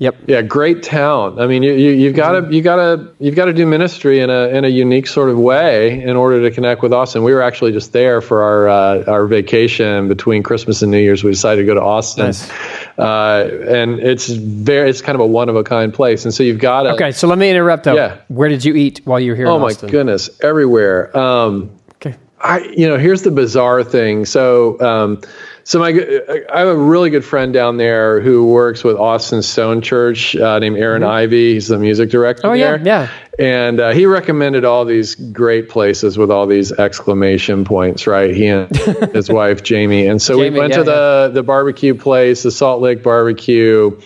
Yep. 0.00 0.16
Yeah, 0.28 0.40
great 0.40 0.82
town. 0.82 1.38
I 1.38 1.46
mean, 1.46 1.62
you, 1.62 1.74
you, 1.74 1.90
you've 1.90 2.16
got 2.16 2.32
to 2.32 2.50
you 2.54 2.62
got 2.62 2.76
to 2.76 3.12
you've 3.18 3.34
got 3.36 3.44
to 3.44 3.52
do 3.52 3.66
ministry 3.66 4.20
in 4.20 4.30
a 4.30 4.48
in 4.48 4.64
a 4.64 4.68
unique 4.68 5.06
sort 5.06 5.28
of 5.28 5.38
way 5.38 6.02
in 6.02 6.16
order 6.16 6.40
to 6.40 6.50
connect 6.50 6.80
with 6.80 6.90
Austin. 6.94 7.22
We 7.22 7.34
were 7.34 7.42
actually 7.42 7.72
just 7.72 7.92
there 7.92 8.22
for 8.22 8.40
our 8.42 8.68
uh, 8.70 9.04
our 9.06 9.26
vacation 9.26 10.08
between 10.08 10.42
Christmas 10.42 10.80
and 10.80 10.90
New 10.90 10.96
Year's. 10.98 11.22
We 11.22 11.30
decided 11.32 11.60
to 11.60 11.66
go 11.66 11.74
to 11.74 11.82
Austin, 11.82 12.24
Nice. 12.28 12.50
uh, 12.98 13.66
and 13.68 14.00
it's 14.00 14.28
very 14.28 14.88
it's 14.88 15.02
kind 15.02 15.16
of 15.16 15.20
a 15.20 15.26
one 15.26 15.50
of 15.50 15.56
a 15.56 15.64
kind 15.64 15.92
place. 15.92 16.24
And 16.24 16.32
so 16.32 16.44
you've 16.44 16.60
got 16.60 16.84
to 16.84 16.92
Okay, 16.94 17.12
so 17.12 17.28
let 17.28 17.36
me 17.36 17.50
interrupt 17.50 17.84
though. 17.84 17.94
Yeah. 17.94 18.22
Where 18.28 18.48
did 18.48 18.64
you 18.64 18.74
eat 18.76 19.02
while 19.04 19.20
you 19.20 19.32
were 19.32 19.36
here 19.36 19.48
Oh 19.48 19.58
my 19.58 19.74
goodness, 19.74 20.30
everywhere. 20.42 21.14
Um, 21.14 21.76
Okay. 21.96 22.16
I, 22.40 22.60
you 22.74 22.88
know, 22.88 22.96
here's 22.96 23.20
the 23.20 23.30
bizarre 23.30 23.84
thing. 23.84 24.24
So, 24.24 24.80
um, 24.80 25.20
so 25.70 25.78
my, 25.78 25.90
I 26.52 26.58
have 26.58 26.66
a 26.66 26.76
really 26.76 27.10
good 27.10 27.24
friend 27.24 27.52
down 27.52 27.76
there 27.76 28.20
who 28.20 28.44
works 28.48 28.82
with 28.82 28.96
Austin 28.96 29.40
Stone 29.40 29.82
Church 29.82 30.34
uh, 30.34 30.58
named 30.58 30.76
Aaron 30.76 31.04
Ivey. 31.04 31.52
He's 31.52 31.68
the 31.68 31.78
music 31.78 32.10
director 32.10 32.42
Mm-hmm. 32.42 32.50
Oh, 32.50 32.54
yeah, 32.54 32.76
there. 32.78 33.08
yeah. 33.38 33.56
And 33.62 33.78
uh, 33.78 33.90
he 33.90 34.06
recommended 34.06 34.64
all 34.64 34.84
these 34.84 35.14
great 35.14 35.68
places 35.68 36.18
with 36.18 36.28
all 36.28 36.48
these 36.48 36.72
exclamation 36.72 37.64
points, 37.64 38.08
right? 38.08 38.34
He 38.34 38.48
and 38.48 38.68
his 39.14 39.30
wife 39.30 39.62
Jamie. 39.62 40.08
And 40.08 40.20
so 40.20 40.38
Jamie, 40.38 40.50
we 40.50 40.58
went 40.58 40.72
yeah, 40.72 40.78
to 40.78 40.82
the 40.82 41.30
the 41.34 41.42
barbecue 41.44 41.94
place, 41.94 42.42
the 42.42 42.50
Salt 42.50 42.82
Lick 42.82 43.04
Barbecue. 43.04 43.96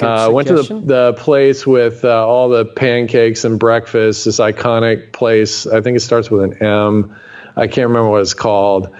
Uh, 0.00 0.30
went 0.32 0.48
to 0.48 0.62
the, 0.62 0.80
the 0.80 1.14
place 1.18 1.66
with 1.66 2.06
uh, 2.06 2.26
all 2.26 2.48
the 2.48 2.64
pancakes 2.64 3.44
and 3.44 3.60
breakfast. 3.60 4.24
This 4.24 4.40
iconic 4.40 5.12
place. 5.12 5.66
I 5.66 5.82
think 5.82 5.98
it 5.98 6.00
starts 6.00 6.30
with 6.30 6.42
an 6.42 6.62
M. 6.62 7.20
I 7.54 7.66
can't 7.66 7.88
remember 7.88 8.08
what 8.08 8.22
it's 8.22 8.32
called. 8.32 8.96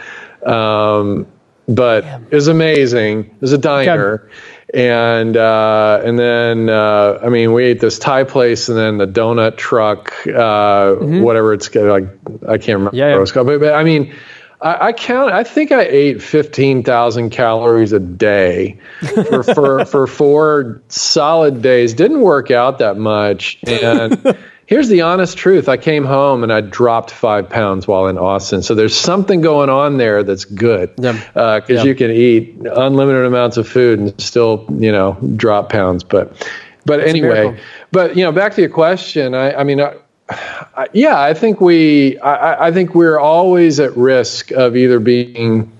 Um, 0.46 1.26
but 1.74 2.04
it 2.04 2.34
was 2.34 2.48
amazing. 2.48 3.26
It 3.26 3.40
was 3.40 3.52
a 3.52 3.58
diner. 3.58 4.24
Okay 4.24 4.34
and 4.72 5.36
uh, 5.36 6.00
and 6.02 6.18
then 6.18 6.68
uh, 6.68 7.18
I 7.22 7.28
mean 7.28 7.52
we 7.52 7.64
ate 7.64 7.80
this 7.80 7.98
Thai 7.98 8.24
place 8.24 8.68
and 8.68 8.78
then 8.78 8.96
the 8.98 9.06
donut 9.06 9.56
truck, 9.56 10.14
uh, 10.26 10.30
mm-hmm. 10.30 11.20
whatever 11.20 11.52
it's 11.52 11.74
like 11.74 12.04
I 12.48 12.58
can't 12.58 12.78
remember 12.78 12.96
yeah, 12.96 13.08
yeah. 13.08 13.14
what 13.14 13.22
it's 13.22 13.32
called, 13.32 13.46
but, 13.46 13.60
but 13.60 13.74
I 13.74 13.84
mean. 13.84 14.14
I, 14.60 14.86
I 14.86 14.92
count. 14.92 15.32
I 15.32 15.42
think 15.42 15.72
I 15.72 15.82
ate 15.82 16.22
fifteen 16.22 16.84
thousand 16.84 17.30
calories 17.30 17.92
a 17.92 17.98
day 17.98 18.78
for, 19.00 19.42
for 19.42 19.84
for 19.86 20.06
four 20.06 20.80
solid 20.86 21.62
days. 21.62 21.94
Didn't 21.94 22.20
work 22.20 22.52
out 22.52 22.78
that 22.78 22.96
much, 22.96 23.58
and 23.66 24.38
here's 24.72 24.88
the 24.88 25.02
honest 25.02 25.36
truth. 25.36 25.68
I 25.68 25.76
came 25.76 26.02
home 26.02 26.42
and 26.42 26.50
I 26.50 26.62
dropped 26.62 27.10
five 27.10 27.50
pounds 27.50 27.86
while 27.86 28.06
in 28.06 28.16
Austin. 28.16 28.62
So 28.62 28.74
there's 28.74 28.96
something 28.96 29.42
going 29.42 29.68
on 29.68 29.98
there 29.98 30.22
that's 30.22 30.46
good 30.46 30.96
because 30.96 31.20
yeah. 31.36 31.42
uh, 31.42 31.60
yeah. 31.68 31.82
you 31.82 31.94
can 31.94 32.10
eat 32.10 32.56
unlimited 32.58 33.26
amounts 33.26 33.58
of 33.58 33.68
food 33.68 33.98
and 33.98 34.18
still, 34.18 34.64
you 34.78 34.90
know, 34.90 35.18
drop 35.36 35.68
pounds. 35.68 36.04
But, 36.04 36.50
but 36.86 37.00
anyway, 37.00 37.60
but 37.90 38.16
you 38.16 38.24
know, 38.24 38.32
back 38.32 38.54
to 38.54 38.62
your 38.62 38.70
question. 38.70 39.34
I, 39.34 39.52
I 39.56 39.64
mean, 39.64 39.78
I, 39.78 39.94
I, 40.30 40.86
yeah, 40.94 41.20
I 41.20 41.34
think 41.34 41.60
we, 41.60 42.18
I, 42.20 42.68
I, 42.68 42.72
think 42.72 42.94
we're 42.94 43.18
always 43.18 43.78
at 43.78 43.94
risk 43.94 44.52
of 44.52 44.74
either 44.74 45.00
being 45.00 45.70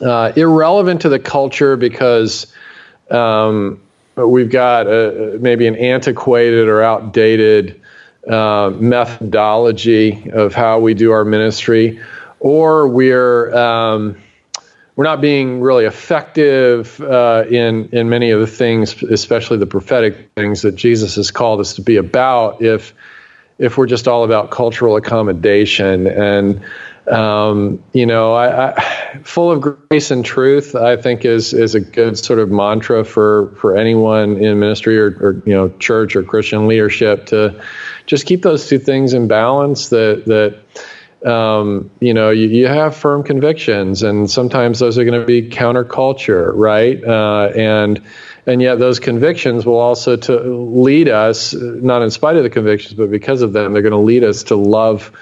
uh, 0.00 0.32
irrelevant 0.36 1.00
to 1.00 1.08
the 1.08 1.18
culture 1.18 1.76
because 1.76 2.54
um, 3.10 3.82
we've 4.14 4.50
got 4.50 4.86
a, 4.86 5.38
maybe 5.40 5.66
an 5.66 5.74
antiquated 5.74 6.68
or 6.68 6.82
outdated 6.82 7.81
uh, 8.28 8.70
methodology 8.74 10.30
of 10.30 10.54
how 10.54 10.80
we 10.80 10.94
do 10.94 11.12
our 11.12 11.24
ministry, 11.24 12.00
or 12.40 12.88
we're 12.88 13.54
um, 13.54 14.18
we're 14.94 15.04
not 15.04 15.20
being 15.20 15.60
really 15.60 15.84
effective 15.84 17.00
uh, 17.00 17.44
in 17.48 17.88
in 17.90 18.08
many 18.08 18.30
of 18.30 18.40
the 18.40 18.46
things, 18.46 19.02
especially 19.02 19.58
the 19.58 19.66
prophetic 19.66 20.30
things 20.36 20.62
that 20.62 20.76
Jesus 20.76 21.16
has 21.16 21.30
called 21.30 21.60
us 21.60 21.74
to 21.74 21.82
be 21.82 21.96
about. 21.96 22.62
If 22.62 22.94
if 23.58 23.78
we're 23.78 23.86
just 23.86 24.08
all 24.08 24.24
about 24.24 24.50
cultural 24.50 24.96
accommodation 24.96 26.06
and 26.06 26.62
um, 27.10 27.82
you 27.92 28.06
know, 28.06 28.32
I, 28.32 28.70
I, 28.70 29.18
full 29.24 29.50
of 29.50 29.60
grace 29.60 30.10
and 30.10 30.24
truth, 30.24 30.74
I 30.74 30.96
think 30.96 31.24
is 31.24 31.52
is 31.52 31.74
a 31.74 31.80
good 31.80 32.16
sort 32.16 32.38
of 32.38 32.50
mantra 32.50 33.04
for 33.04 33.54
for 33.56 33.76
anyone 33.76 34.36
in 34.36 34.60
ministry 34.60 34.98
or, 34.98 35.06
or 35.06 35.42
you 35.44 35.52
know 35.52 35.68
church 35.68 36.14
or 36.14 36.22
Christian 36.22 36.68
leadership 36.68 37.26
to 37.26 37.62
just 38.06 38.26
keep 38.26 38.42
those 38.42 38.68
two 38.68 38.78
things 38.78 39.14
in 39.14 39.26
balance. 39.26 39.88
That 39.88 40.24
that 40.26 41.28
um, 41.28 41.90
you 41.98 42.14
know 42.14 42.30
you, 42.30 42.46
you, 42.48 42.68
have 42.68 42.96
firm 42.96 43.24
convictions, 43.24 44.04
and 44.04 44.30
sometimes 44.30 44.78
those 44.78 44.96
are 44.96 45.04
going 45.04 45.20
to 45.20 45.26
be 45.26 45.50
counterculture, 45.50 46.52
right? 46.54 47.02
Uh, 47.02 47.50
and 47.56 48.02
and 48.46 48.62
yet 48.62 48.78
those 48.78 49.00
convictions 49.00 49.66
will 49.66 49.78
also 49.78 50.16
to 50.16 50.38
lead 50.40 51.08
us, 51.08 51.52
not 51.52 52.02
in 52.02 52.12
spite 52.12 52.36
of 52.36 52.44
the 52.44 52.50
convictions, 52.50 52.94
but 52.94 53.10
because 53.10 53.42
of 53.42 53.52
them, 53.52 53.72
they're 53.72 53.82
going 53.82 53.90
to 53.90 53.98
lead 53.98 54.22
us 54.22 54.44
to 54.44 54.56
love 54.56 55.12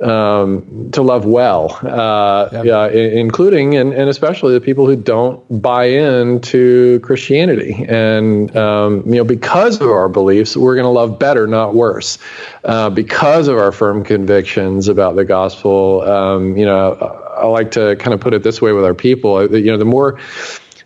um, 0.00 0.90
to 0.92 1.02
love 1.02 1.24
well, 1.24 1.78
uh, 1.82 2.62
yeah. 2.64 2.88
including 2.88 3.76
and, 3.76 3.92
and 3.92 4.08
especially 4.08 4.54
the 4.54 4.60
people 4.60 4.86
who 4.86 4.96
don't 4.96 5.44
buy 5.62 5.84
into 5.84 7.00
Christianity. 7.00 7.84
And 7.88 8.54
um, 8.56 9.02
you 9.06 9.16
know, 9.16 9.24
because 9.24 9.80
of 9.80 9.88
our 9.88 10.08
beliefs, 10.08 10.56
we're 10.56 10.74
going 10.74 10.84
to 10.84 10.90
love 10.90 11.18
better, 11.18 11.46
not 11.46 11.74
worse. 11.74 12.18
Uh, 12.64 12.90
because 12.90 13.48
of 13.48 13.58
our 13.58 13.72
firm 13.72 14.04
convictions 14.04 14.88
about 14.88 15.16
the 15.16 15.24
gospel, 15.24 16.02
um, 16.02 16.56
you 16.56 16.64
know, 16.64 16.92
I 17.36 17.46
like 17.46 17.72
to 17.72 17.96
kind 17.96 18.14
of 18.14 18.20
put 18.20 18.34
it 18.34 18.42
this 18.42 18.60
way 18.60 18.72
with 18.72 18.84
our 18.84 18.94
people. 18.94 19.54
You 19.54 19.72
know, 19.72 19.78
the 19.78 19.84
more 19.84 20.18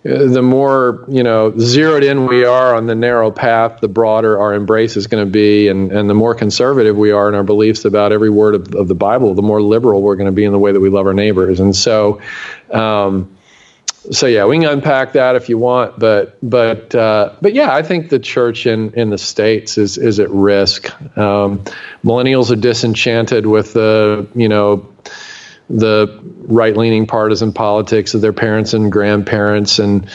the 0.04 0.42
more 0.42 1.06
you 1.08 1.22
know 1.22 1.56
zeroed 1.58 2.04
in 2.04 2.26
we 2.26 2.44
are 2.44 2.74
on 2.74 2.86
the 2.86 2.94
narrow 2.94 3.30
path, 3.30 3.80
the 3.80 3.88
broader 3.88 4.38
our 4.38 4.52
embrace 4.52 4.98
is 4.98 5.06
going 5.06 5.24
to 5.24 5.30
be, 5.30 5.68
and, 5.68 5.90
and 5.92 6.10
the 6.10 6.14
more 6.14 6.34
conservative 6.34 6.94
we 6.94 7.10
are 7.10 7.28
in 7.28 7.34
our 7.34 7.42
beliefs 7.42 7.86
about 7.86 8.12
every 8.12 8.28
word 8.28 8.54
of, 8.54 8.74
of 8.74 8.86
the 8.86 8.94
Bible, 8.94 9.34
the 9.34 9.42
more 9.42 9.62
liberal 9.62 10.02
we're 10.02 10.16
going 10.16 10.26
to 10.26 10.32
be 10.32 10.44
in 10.44 10.52
the 10.52 10.58
way 10.58 10.72
that 10.72 10.80
we 10.80 10.90
love 10.90 11.06
our 11.06 11.14
neighbors. 11.14 11.58
And 11.58 11.74
so, 11.74 12.20
um, 12.70 13.34
so 14.10 14.26
yeah, 14.26 14.44
we 14.44 14.58
can 14.58 14.68
unpack 14.68 15.14
that 15.14 15.36
if 15.36 15.48
you 15.48 15.56
want, 15.56 15.98
but 15.98 16.36
but 16.42 16.94
uh, 16.94 17.34
but 17.40 17.54
yeah, 17.54 17.74
I 17.74 17.82
think 17.82 18.10
the 18.10 18.18
church 18.18 18.66
in 18.66 18.92
in 18.92 19.08
the 19.08 19.16
states 19.16 19.78
is 19.78 19.96
is 19.96 20.20
at 20.20 20.28
risk. 20.28 20.90
Um, 21.16 21.60
millennials 22.04 22.50
are 22.50 22.60
disenchanted 22.60 23.46
with 23.46 23.72
the 23.72 24.28
you 24.34 24.50
know 24.50 24.86
the 25.70 26.20
right 26.22 26.76
leaning 26.76 27.06
partisan 27.06 27.52
politics 27.52 28.14
of 28.14 28.20
their 28.20 28.32
parents 28.32 28.74
and 28.74 28.92
grandparents 28.92 29.78
and 29.78 30.08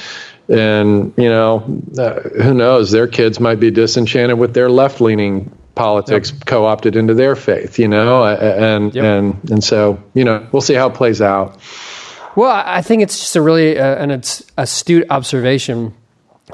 and 0.48 1.14
you 1.18 1.30
know 1.30 1.58
uh, 1.98 2.20
who 2.42 2.54
knows 2.54 2.92
their 2.92 3.08
kids 3.08 3.40
might 3.40 3.60
be 3.60 3.72
disenchanted 3.72 4.38
with 4.38 4.54
their 4.54 4.70
left 4.70 5.02
leaning 5.02 5.56
politics 5.76 6.32
yep. 6.32 6.46
co-opted 6.46 6.96
into 6.96 7.14
their 7.14 7.36
faith 7.36 7.80
you 7.80 7.88
know 7.88 8.26
and 8.26 8.94
yep. 8.94 9.04
and 9.04 9.50
and 9.52 9.64
so 9.64 10.02
you 10.14 10.24
know 10.24 10.46
we'll 10.52 10.62
see 10.62 10.74
how 10.74 10.88
it 10.88 10.94
plays 10.94 11.22
out 11.22 11.58
well 12.36 12.52
i 12.66 12.82
think 12.82 13.02
it's 13.02 13.18
just 13.18 13.36
a 13.36 13.42
really 13.42 13.80
uh, 13.80 13.96
an 13.96 14.22
astute 14.58 15.06
observation 15.10 15.94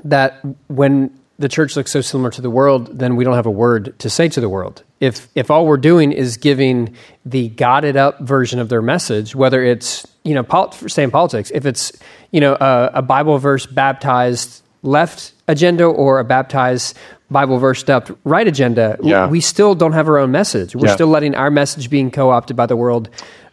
that 0.03 0.39
when 0.67 1.11
the 1.37 1.49
church 1.49 1.75
looks 1.75 1.91
so 1.91 2.01
similar 2.01 2.31
to 2.31 2.41
the 2.41 2.49
world, 2.49 2.97
then 2.97 3.15
we 3.15 3.23
don't 3.23 3.35
have 3.35 3.45
a 3.45 3.51
word 3.51 3.97
to 3.99 4.09
say 4.09 4.29
to 4.29 4.39
the 4.39 4.49
world. 4.49 4.83
If 4.99 5.27
if 5.35 5.51
all 5.51 5.65
we're 5.65 5.77
doing 5.77 6.11
is 6.11 6.37
giving 6.37 6.95
the 7.25 7.49
godded 7.49 7.97
up 7.97 8.19
version 8.21 8.59
of 8.59 8.69
their 8.69 8.81
message, 8.81 9.35
whether 9.35 9.63
it's 9.63 10.07
you 10.23 10.33
know 10.33 10.43
pol- 10.43 10.73
in 10.97 11.11
politics, 11.11 11.51
if 11.53 11.65
it's 11.65 11.91
you 12.31 12.39
know 12.39 12.53
a, 12.59 12.91
a, 12.95 13.01
Bible 13.01 13.37
verse 13.37 13.65
baptized 13.65 14.63
left 14.81 15.33
agenda 15.47 15.85
or 15.85 16.19
a 16.19 16.23
baptized 16.23 16.97
Bible 17.29 17.57
verse 17.57 17.87
up 17.89 18.17
right 18.23 18.47
agenda, 18.47 18.97
yeah. 19.03 19.27
we 19.27 19.41
still 19.41 19.75
don't 19.75 19.93
have 19.93 20.07
our 20.07 20.17
own 20.17 20.31
message. 20.31 20.75
We're 20.75 20.87
yeah. 20.87 20.95
still 20.95 21.07
letting 21.07 21.35
our 21.35 21.51
message 21.51 21.89
being 21.89 22.11
co 22.11 22.29
opted 22.29 22.55
by 22.55 22.65
the 22.65 22.77
world 22.77 23.09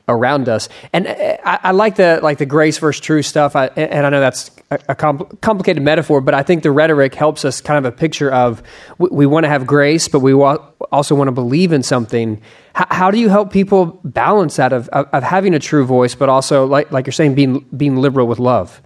around 0.08 0.48
us. 0.48 0.68
And 0.92 1.06
uh, 1.06 1.36
I, 1.44 1.58
I, 1.62 1.70
like 1.72 1.96
the 1.96 2.20
like 2.22 2.38
the 2.38 2.46
grace 2.46 2.78
versus 2.78 3.00
truth 3.00 3.26
stuff. 3.26 3.56
I, 3.56 3.66
and 3.66 4.06
I 4.06 4.10
know 4.10 4.20
that's 4.20 4.50
a, 4.70 4.94
compl- 4.94 5.40
complicated 5.40 5.82
metaphor, 5.82 6.20
but 6.20 6.34
I 6.34 6.42
think 6.42 6.62
the 6.62 6.70
rhetoric 6.70 7.14
helps 7.14 7.44
us 7.44 7.60
kind 7.60 7.78
of 7.78 7.92
a 7.92 7.96
picture 7.96 8.30
of 8.30 8.62
we, 8.98 9.08
we 9.10 9.26
want 9.26 9.44
to 9.44 9.48
have 9.48 9.66
grace, 9.66 10.08
but 10.08 10.20
we 10.20 10.34
wa- 10.34 10.58
also 10.90 11.14
want 11.14 11.28
to 11.28 11.32
believe 11.32 11.72
in 11.72 11.82
something. 11.82 12.42
H- 12.76 12.86
how 12.90 13.10
do 13.10 13.18
you 13.18 13.28
help 13.28 13.52
people 13.52 14.00
balance 14.04 14.56
that 14.56 14.72
of, 14.72 14.88
of, 14.88 15.06
of 15.12 15.22
having 15.22 15.54
a 15.54 15.58
true 15.58 15.84
voice, 15.84 16.14
but 16.14 16.28
also 16.28 16.66
like 16.66 16.90
like 16.90 17.06
you're 17.06 17.12
saying, 17.12 17.34
being 17.34 17.64
being 17.76 17.96
liberal 17.96 18.26
with 18.26 18.38
love? 18.38 18.82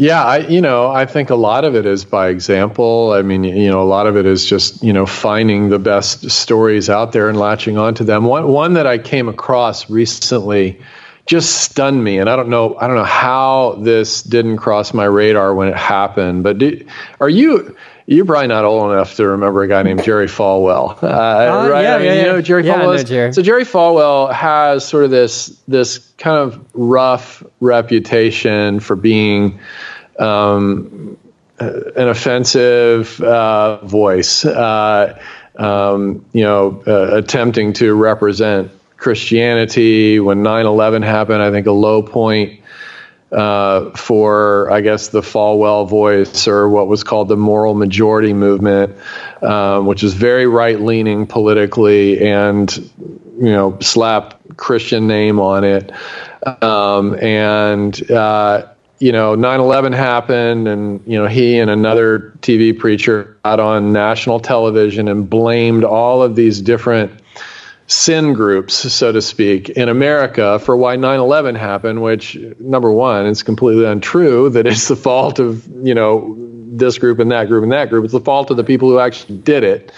Yeah, 0.00 0.24
I, 0.24 0.38
you 0.38 0.62
know, 0.62 0.90
I 0.90 1.04
think 1.04 1.28
a 1.28 1.34
lot 1.34 1.66
of 1.66 1.74
it 1.76 1.84
is 1.84 2.06
by 2.06 2.30
example. 2.30 3.12
I 3.12 3.20
mean, 3.20 3.44
you 3.44 3.68
know, 3.68 3.82
a 3.82 3.84
lot 3.84 4.06
of 4.06 4.16
it 4.16 4.24
is 4.24 4.46
just, 4.46 4.82
you 4.82 4.94
know, 4.94 5.04
finding 5.04 5.68
the 5.68 5.78
best 5.78 6.30
stories 6.30 6.88
out 6.88 7.12
there 7.12 7.28
and 7.28 7.38
latching 7.38 7.76
onto 7.76 8.02
them. 8.04 8.24
One, 8.24 8.48
one 8.48 8.72
that 8.74 8.86
I 8.86 8.96
came 8.96 9.28
across 9.28 9.90
recently 9.90 10.80
just 11.26 11.54
stunned 11.60 12.02
me, 12.02 12.18
and 12.18 12.30
I 12.30 12.36
don't 12.36 12.48
know, 12.48 12.78
I 12.78 12.86
don't 12.86 12.96
know 12.96 13.04
how 13.04 13.78
this 13.82 14.22
didn't 14.22 14.56
cross 14.56 14.94
my 14.94 15.04
radar 15.04 15.54
when 15.54 15.68
it 15.68 15.76
happened. 15.76 16.44
But 16.44 16.56
do, 16.56 16.82
are 17.20 17.28
you? 17.28 17.76
You're 18.10 18.24
probably 18.24 18.48
not 18.48 18.64
old 18.64 18.90
enough 18.90 19.14
to 19.14 19.28
remember 19.28 19.62
a 19.62 19.68
guy 19.68 19.84
named 19.84 20.02
Jerry 20.02 20.26
Falwell, 20.26 21.00
uh, 21.00 21.06
uh, 21.06 21.68
right? 21.70 21.82
Yeah, 21.82 21.94
I 21.94 21.98
mean, 21.98 22.06
yeah, 22.06 22.14
you 22.14 22.22
know 22.22 22.42
Jerry 22.42 22.66
yeah, 22.66 22.80
Falwell. 22.80 23.06
Jerry. 23.06 23.32
So 23.32 23.40
Jerry 23.40 23.62
Falwell 23.62 24.34
has 24.34 24.84
sort 24.84 25.04
of 25.04 25.12
this 25.12 25.56
this 25.68 25.98
kind 26.18 26.36
of 26.36 26.60
rough 26.74 27.44
reputation 27.60 28.80
for 28.80 28.96
being 28.96 29.60
um, 30.18 31.16
an 31.60 32.08
offensive 32.08 33.20
uh, 33.20 33.76
voice, 33.86 34.44
uh, 34.44 35.16
um, 35.54 36.24
you 36.32 36.42
know, 36.42 36.82
uh, 36.88 37.16
attempting 37.16 37.74
to 37.74 37.94
represent 37.94 38.72
Christianity. 38.96 40.18
When 40.18 40.42
9 40.42 40.66
11 40.66 41.02
happened, 41.02 41.42
I 41.42 41.52
think 41.52 41.68
a 41.68 41.72
low 41.72 42.02
point 42.02 42.59
uh, 43.32 43.90
for, 43.90 44.70
I 44.70 44.80
guess, 44.80 45.08
the 45.08 45.20
Falwell 45.20 45.88
voice 45.88 46.48
or 46.48 46.68
what 46.68 46.88
was 46.88 47.04
called 47.04 47.28
the 47.28 47.36
moral 47.36 47.74
majority 47.74 48.32
movement, 48.32 48.96
um, 49.42 49.86
which 49.86 50.02
is 50.02 50.14
very 50.14 50.46
right 50.46 50.80
leaning 50.80 51.26
politically 51.26 52.20
and, 52.26 52.74
you 52.76 53.52
know, 53.52 53.78
slap 53.80 54.40
Christian 54.56 55.06
name 55.06 55.38
on 55.38 55.64
it. 55.64 55.92
Um, 56.62 57.14
and, 57.20 58.10
uh, 58.10 58.66
you 58.98 59.12
know, 59.12 59.34
9/11 59.34 59.94
happened, 59.94 60.68
and 60.68 61.02
you 61.06 61.18
know 61.18 61.26
he 61.26 61.58
and 61.58 61.70
another 61.70 62.34
TV 62.42 62.78
preacher 62.78 63.38
got 63.42 63.58
on 63.58 63.94
national 63.94 64.40
television 64.40 65.08
and 65.08 65.28
blamed 65.28 65.84
all 65.84 66.22
of 66.22 66.36
these 66.36 66.60
different 66.60 67.19
sin 67.90 68.34
groups, 68.34 68.74
so 68.92 69.10
to 69.10 69.20
speak, 69.20 69.68
in 69.70 69.88
America 69.88 70.58
for 70.60 70.76
why 70.76 70.96
9/11 70.96 71.56
happened. 71.56 72.02
Which, 72.02 72.36
number 72.58 72.90
one, 72.90 73.26
it's 73.26 73.42
completely 73.42 73.84
untrue 73.84 74.50
that 74.50 74.66
it's 74.66 74.88
the 74.88 74.96
fault 74.96 75.38
of 75.38 75.66
you 75.86 75.94
know 75.94 76.36
this 76.72 76.98
group 76.98 77.18
and 77.18 77.32
that 77.32 77.48
group 77.48 77.64
and 77.64 77.72
that 77.72 77.90
group. 77.90 78.04
It's 78.04 78.12
the 78.12 78.20
fault 78.20 78.50
of 78.50 78.56
the 78.56 78.64
people 78.64 78.88
who 78.88 79.00
actually 79.00 79.38
did 79.38 79.64
it. 79.64 79.92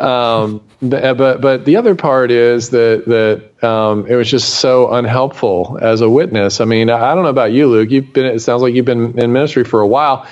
Um, 0.00 0.62
but, 0.82 1.16
but, 1.16 1.40
but 1.40 1.64
the 1.64 1.76
other 1.76 1.94
part 1.94 2.30
is 2.30 2.70
that 2.70 3.04
that 3.06 3.66
um, 3.66 4.06
it 4.06 4.16
was 4.16 4.28
just 4.30 4.60
so 4.60 4.92
unhelpful 4.92 5.78
as 5.80 6.00
a 6.00 6.10
witness. 6.10 6.60
I 6.60 6.64
mean, 6.64 6.90
I 6.90 7.14
don't 7.14 7.22
know 7.22 7.30
about 7.30 7.52
you, 7.52 7.68
Luke. 7.68 7.90
You've 7.90 8.12
been. 8.12 8.26
It 8.26 8.40
sounds 8.40 8.62
like 8.62 8.74
you've 8.74 8.84
been 8.84 9.18
in 9.18 9.32
ministry 9.32 9.64
for 9.64 9.80
a 9.80 9.86
while. 9.86 10.26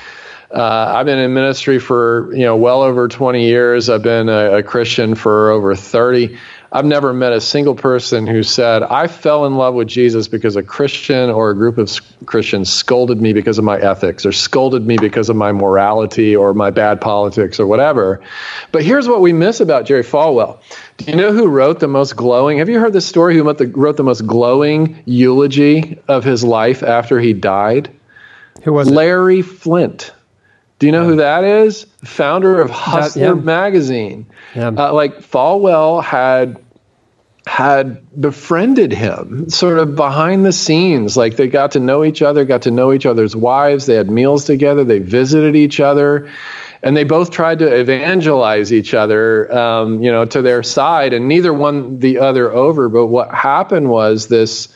Uh, 0.51 0.93
I've 0.95 1.07
been 1.07 1.19
in 1.19 1.35
ministry 1.35 1.81
for 1.81 2.33
you 2.33 2.45
know 2.45 2.57
well 2.57 2.83
over 2.83 3.09
20 3.09 3.45
years. 3.45 3.91
I've 3.91 4.03
been 4.03 4.29
a, 4.29 4.59
a 4.59 4.63
Christian 4.63 5.15
for 5.15 5.51
over 5.51 5.75
30. 5.75 6.39
I've 6.77 6.85
never 6.85 7.15
met 7.15 7.33
a 7.33 7.41
single 7.41 7.75
person 7.75 8.27
who 8.27 8.43
said, 8.43 8.83
I 8.83 9.07
fell 9.07 9.47
in 9.47 9.55
love 9.55 9.73
with 9.73 9.89
Jesus 9.89 10.29
because 10.29 10.57
a 10.57 10.63
Christian 10.63 11.31
or 11.31 11.49
a 11.49 11.55
group 11.55 11.79
of 11.79 11.91
Christians 12.27 12.71
scolded 12.71 13.19
me 13.19 13.33
because 13.33 13.57
of 13.57 13.65
my 13.65 13.79
ethics 13.79 14.27
or 14.27 14.33
scolded 14.33 14.87
me 14.87 14.99
because 14.99 15.31
of 15.31 15.37
my 15.37 15.53
morality 15.53 16.37
or 16.37 16.53
my 16.53 16.69
bad 16.69 17.01
politics 17.01 17.59
or 17.59 17.67
whatever. 17.67 18.23
But 18.73 18.85
here's 18.85 19.09
what 19.09 19.23
we 19.23 19.33
miss 19.33 19.61
about 19.61 19.87
Jerry 19.87 20.03
Falwell. 20.03 20.61
Do 20.99 21.07
you 21.07 21.17
know 21.17 21.33
who 21.33 21.47
wrote 21.47 21.81
the 21.81 21.89
most 21.89 22.15
glowing? 22.15 22.59
Have 22.59 22.69
you 22.69 22.79
heard 22.79 22.93
the 22.93 23.01
story 23.01 23.37
who 23.37 23.45
wrote 23.45 23.57
the, 23.57 23.69
wrote 23.69 23.97
the 23.97 24.05
most 24.05 24.27
glowing 24.27 25.03
eulogy 25.07 25.99
of 26.09 26.25
his 26.25 26.45
life 26.45 26.83
after 26.83 27.19
he 27.19 27.33
died? 27.33 27.91
Who 28.65 28.75
was 28.75 28.91
Larry 28.91 29.39
it? 29.39 29.45
Flynt. 29.45 30.13
Do 30.79 30.85
you 30.85 30.93
know 30.93 31.07
who 31.07 31.17
that 31.17 31.43
is? 31.43 31.87
Founder 32.05 32.61
of 32.61 32.69
Hustler 32.69 33.23
yeah. 33.23 33.33
magazine. 33.33 34.27
Yeah. 34.55 34.69
Uh, 34.69 34.93
like 34.93 35.21
Falwell 35.21 36.05
had 36.05 36.63
had 37.47 38.21
befriended 38.21 38.93
him 38.93 39.49
sort 39.49 39.79
of 39.79 39.95
behind 39.95 40.45
the 40.45 40.53
scenes 40.53 41.17
like 41.17 41.37
they 41.37 41.47
got 41.47 41.73
to 41.73 41.81
know 41.81 42.05
each 42.05 42.21
other 42.21 42.45
got 42.45 42.63
to 42.63 42.71
know 42.73 42.93
each 42.93 43.07
other's 43.07 43.37
wives 43.37 43.87
they 43.87 43.95
had 43.95 44.11
meals 44.11 44.45
together 44.45 44.83
they 44.83 44.99
visited 44.99 45.55
each 45.55 45.79
other 45.79 46.31
and 46.83 46.97
they 46.97 47.05
both 47.05 47.31
tried 47.31 47.61
to 47.61 47.73
evangelize 47.73 48.73
each 48.73 48.95
other 48.95 49.53
um, 49.57 50.03
you 50.03 50.11
know 50.11 50.25
to 50.25 50.43
their 50.43 50.63
side 50.65 51.13
and 51.13 51.29
neither 51.29 51.55
won 51.55 52.01
the 52.01 52.19
other 52.19 52.53
over 52.53 52.89
but 52.89 53.07
what 53.07 53.33
happened 53.33 53.89
was 53.89 54.27
this 54.27 54.75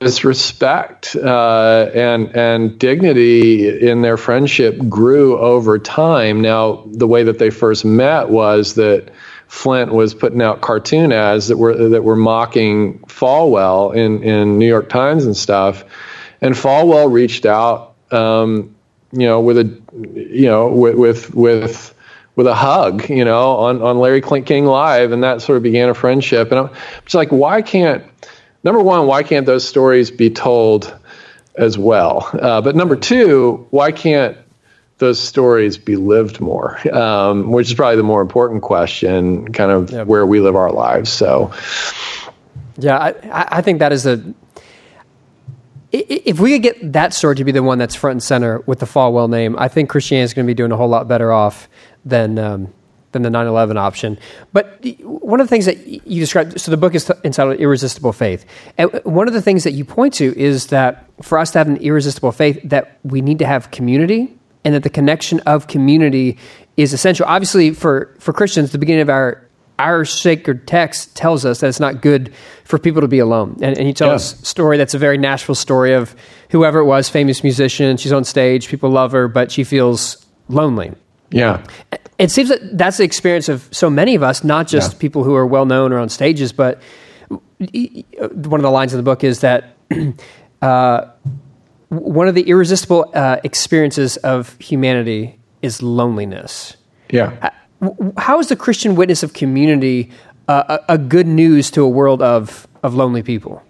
this 0.00 0.24
respect 0.24 1.14
uh, 1.14 1.90
and 1.94 2.34
and 2.34 2.78
dignity 2.78 3.86
in 3.86 4.00
their 4.00 4.16
friendship 4.16 4.78
grew 4.88 5.38
over 5.38 5.78
time. 5.78 6.40
Now, 6.40 6.84
the 6.86 7.06
way 7.06 7.24
that 7.24 7.38
they 7.38 7.50
first 7.50 7.84
met 7.84 8.30
was 8.30 8.74
that 8.76 9.10
Flynt 9.50 9.92
was 9.92 10.14
putting 10.14 10.40
out 10.40 10.60
cartoon 10.60 11.10
ads 11.10 11.48
that 11.48 11.56
were 11.56 11.88
that 11.88 12.04
were 12.04 12.14
mocking 12.14 13.00
Falwell 13.00 13.92
in 13.92 14.22
in 14.22 14.58
New 14.60 14.68
York 14.68 14.88
Times 14.88 15.26
and 15.26 15.36
stuff, 15.36 15.84
and 16.40 16.54
Falwell 16.54 17.12
reached 17.12 17.44
out, 17.44 17.96
um, 18.12 18.76
you 19.10 19.26
know, 19.26 19.40
with 19.40 19.58
a 19.58 19.82
you 20.14 20.46
know 20.46 20.68
with 20.68 20.94
with 20.94 21.34
with 21.34 21.94
with 22.36 22.46
a 22.46 22.54
hug, 22.54 23.10
you 23.10 23.24
know, 23.24 23.56
on, 23.56 23.82
on 23.82 23.98
Larry 23.98 24.22
King 24.22 24.66
Live, 24.66 25.10
and 25.10 25.24
that 25.24 25.42
sort 25.42 25.56
of 25.56 25.64
began 25.64 25.88
a 25.88 25.94
friendship. 25.94 26.52
And 26.52 26.60
I'm 26.60 26.70
just 27.02 27.16
like, 27.16 27.30
why 27.30 27.60
can't 27.60 28.04
number 28.62 28.80
one, 28.80 29.08
why 29.08 29.24
can't 29.24 29.46
those 29.46 29.66
stories 29.66 30.12
be 30.12 30.30
told 30.30 30.96
as 31.56 31.76
well? 31.76 32.30
Uh, 32.32 32.60
but 32.60 32.76
number 32.76 32.94
two, 32.94 33.66
why 33.70 33.90
can't 33.90 34.38
those 35.00 35.18
stories 35.18 35.76
be 35.76 35.96
lived 35.96 36.40
more? 36.40 36.78
Um, 36.94 37.50
which 37.50 37.68
is 37.68 37.74
probably 37.74 37.96
the 37.96 38.02
more 38.02 38.22
important 38.22 38.62
question, 38.62 39.52
kind 39.52 39.70
of 39.70 39.90
yep. 39.90 40.06
where 40.06 40.24
we 40.24 40.40
live 40.40 40.54
our 40.54 40.70
lives. 40.70 41.10
So, 41.10 41.52
yeah, 42.78 42.96
I, 42.98 43.58
I 43.58 43.62
think 43.62 43.80
that 43.80 43.92
is 43.92 44.06
a. 44.06 44.22
If 45.92 46.38
we 46.38 46.52
could 46.52 46.62
get 46.62 46.92
that 46.92 47.12
story 47.12 47.34
to 47.34 47.44
be 47.44 47.50
the 47.50 47.64
one 47.64 47.78
that's 47.78 47.96
front 47.96 48.12
and 48.12 48.22
center 48.22 48.60
with 48.60 48.78
the 48.78 48.86
Falwell 48.86 49.28
name, 49.28 49.56
I 49.58 49.66
think 49.66 49.90
Christianity 49.90 50.24
is 50.24 50.34
going 50.34 50.46
to 50.46 50.50
be 50.50 50.54
doing 50.54 50.70
a 50.70 50.76
whole 50.76 50.88
lot 50.88 51.08
better 51.08 51.32
off 51.32 51.68
than 52.04 52.38
um, 52.38 52.72
than 53.12 53.22
the 53.22 53.28
9/11 53.28 53.76
option. 53.76 54.18
But 54.52 54.84
one 55.02 55.40
of 55.40 55.46
the 55.46 55.50
things 55.50 55.66
that 55.66 55.86
you 55.86 56.20
described, 56.20 56.60
so 56.60 56.70
the 56.70 56.76
book 56.76 56.94
is 56.94 57.10
entitled 57.24 57.58
"Irresistible 57.58 58.12
Faith," 58.12 58.44
and 58.78 58.92
one 59.04 59.26
of 59.26 59.34
the 59.34 59.42
things 59.42 59.64
that 59.64 59.72
you 59.72 59.84
point 59.84 60.14
to 60.14 60.38
is 60.38 60.68
that 60.68 61.06
for 61.22 61.38
us 61.38 61.50
to 61.52 61.58
have 61.58 61.68
an 61.68 61.78
irresistible 61.78 62.32
faith, 62.32 62.60
that 62.64 62.98
we 63.02 63.20
need 63.20 63.40
to 63.40 63.46
have 63.46 63.70
community, 63.70 64.38
and 64.64 64.74
that 64.74 64.82
the 64.82 64.90
connection 64.90 65.40
of 65.40 65.66
community 65.66 66.38
is 66.76 66.92
essential. 66.92 67.26
Obviously, 67.26 67.72
for 67.72 68.14
for 68.18 68.32
Christians, 68.32 68.72
the 68.72 68.78
beginning 68.78 69.02
of 69.02 69.10
our 69.10 69.46
our 69.78 70.04
sacred 70.04 70.66
text 70.66 71.16
tells 71.16 71.46
us 71.46 71.60
that 71.60 71.68
it's 71.68 71.80
not 71.80 72.02
good 72.02 72.32
for 72.64 72.78
people 72.78 73.00
to 73.00 73.08
be 73.08 73.18
alone. 73.18 73.56
And, 73.62 73.78
and 73.78 73.86
you 73.88 73.94
tell 73.94 74.08
yeah. 74.08 74.16
us 74.16 74.40
a 74.42 74.44
story 74.44 74.76
that's 74.76 74.92
a 74.92 74.98
very 74.98 75.16
Nashville 75.16 75.54
story 75.54 75.94
of 75.94 76.14
whoever 76.50 76.80
it 76.80 76.84
was, 76.84 77.08
famous 77.08 77.42
musician. 77.42 77.96
She's 77.96 78.12
on 78.12 78.24
stage, 78.24 78.68
people 78.68 78.90
love 78.90 79.12
her, 79.12 79.26
but 79.26 79.50
she 79.50 79.64
feels 79.64 80.24
lonely. 80.48 80.92
Yeah. 81.30 81.64
It 82.18 82.30
seems 82.30 82.50
that 82.50 82.76
that's 82.76 82.98
the 82.98 83.04
experience 83.04 83.48
of 83.48 83.66
so 83.72 83.88
many 83.88 84.14
of 84.14 84.22
us, 84.22 84.44
not 84.44 84.68
just 84.68 84.92
yeah. 84.92 84.98
people 84.98 85.24
who 85.24 85.34
are 85.34 85.46
well 85.46 85.64
known 85.64 85.92
or 85.92 85.98
on 85.98 86.10
stages, 86.10 86.52
but 86.52 86.82
one 87.58 88.60
of 88.60 88.62
the 88.62 88.70
lines 88.70 88.92
in 88.92 88.98
the 88.98 89.02
book 89.02 89.24
is 89.24 89.40
that 89.40 89.76
uh, 90.62 91.06
one 91.90 92.28
of 92.28 92.34
the 92.34 92.42
irresistible 92.42 93.10
uh, 93.14 93.38
experiences 93.44 94.16
of 94.18 94.56
humanity 94.60 95.38
is 95.60 95.82
loneliness. 95.82 96.76
Yeah. 97.10 97.50
How 98.16 98.38
is 98.38 98.48
the 98.48 98.56
Christian 98.56 98.94
witness 98.94 99.22
of 99.22 99.32
community 99.32 100.10
uh, 100.48 100.78
a, 100.88 100.94
a 100.94 100.98
good 100.98 101.26
news 101.26 101.70
to 101.72 101.82
a 101.82 101.88
world 101.88 102.22
of, 102.22 102.66
of 102.82 102.94
lonely 102.94 103.22
people? 103.22 103.62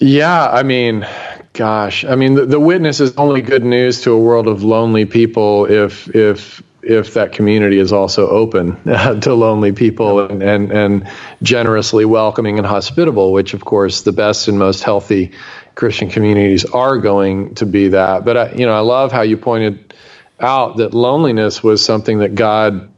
Yeah, 0.00 0.48
I 0.48 0.62
mean, 0.62 1.06
gosh, 1.52 2.04
I 2.04 2.16
mean, 2.16 2.34
the, 2.34 2.46
the, 2.46 2.60
witness 2.60 3.00
is 3.00 3.14
only 3.16 3.42
good 3.42 3.64
news 3.64 4.00
to 4.02 4.12
a 4.12 4.18
world 4.18 4.48
of 4.48 4.62
lonely 4.64 5.06
people 5.06 5.66
if 5.66 6.08
if 6.14 6.62
if 6.86 7.14
that 7.14 7.32
community 7.32 7.78
is 7.78 7.92
also 7.92 8.28
open 8.28 8.76
uh, 8.88 9.18
to 9.20 9.34
lonely 9.34 9.72
people 9.72 10.20
and, 10.20 10.42
and 10.42 10.72
and 10.72 11.10
generously 11.42 12.04
welcoming 12.04 12.58
and 12.58 12.66
hospitable, 12.66 13.32
which 13.32 13.54
of 13.54 13.64
course 13.64 14.02
the 14.02 14.12
best 14.12 14.48
and 14.48 14.58
most 14.58 14.82
healthy 14.82 15.32
Christian 15.74 16.10
communities 16.10 16.64
are 16.64 16.98
going 16.98 17.54
to 17.56 17.66
be 17.66 17.88
that. 17.88 18.24
But 18.24 18.36
I, 18.36 18.52
you 18.52 18.66
know, 18.66 18.72
I 18.72 18.80
love 18.80 19.12
how 19.12 19.22
you 19.22 19.36
pointed 19.36 19.94
out 20.40 20.76
that 20.78 20.94
loneliness 20.94 21.62
was 21.62 21.84
something 21.84 22.18
that 22.18 22.34
God 22.34 22.90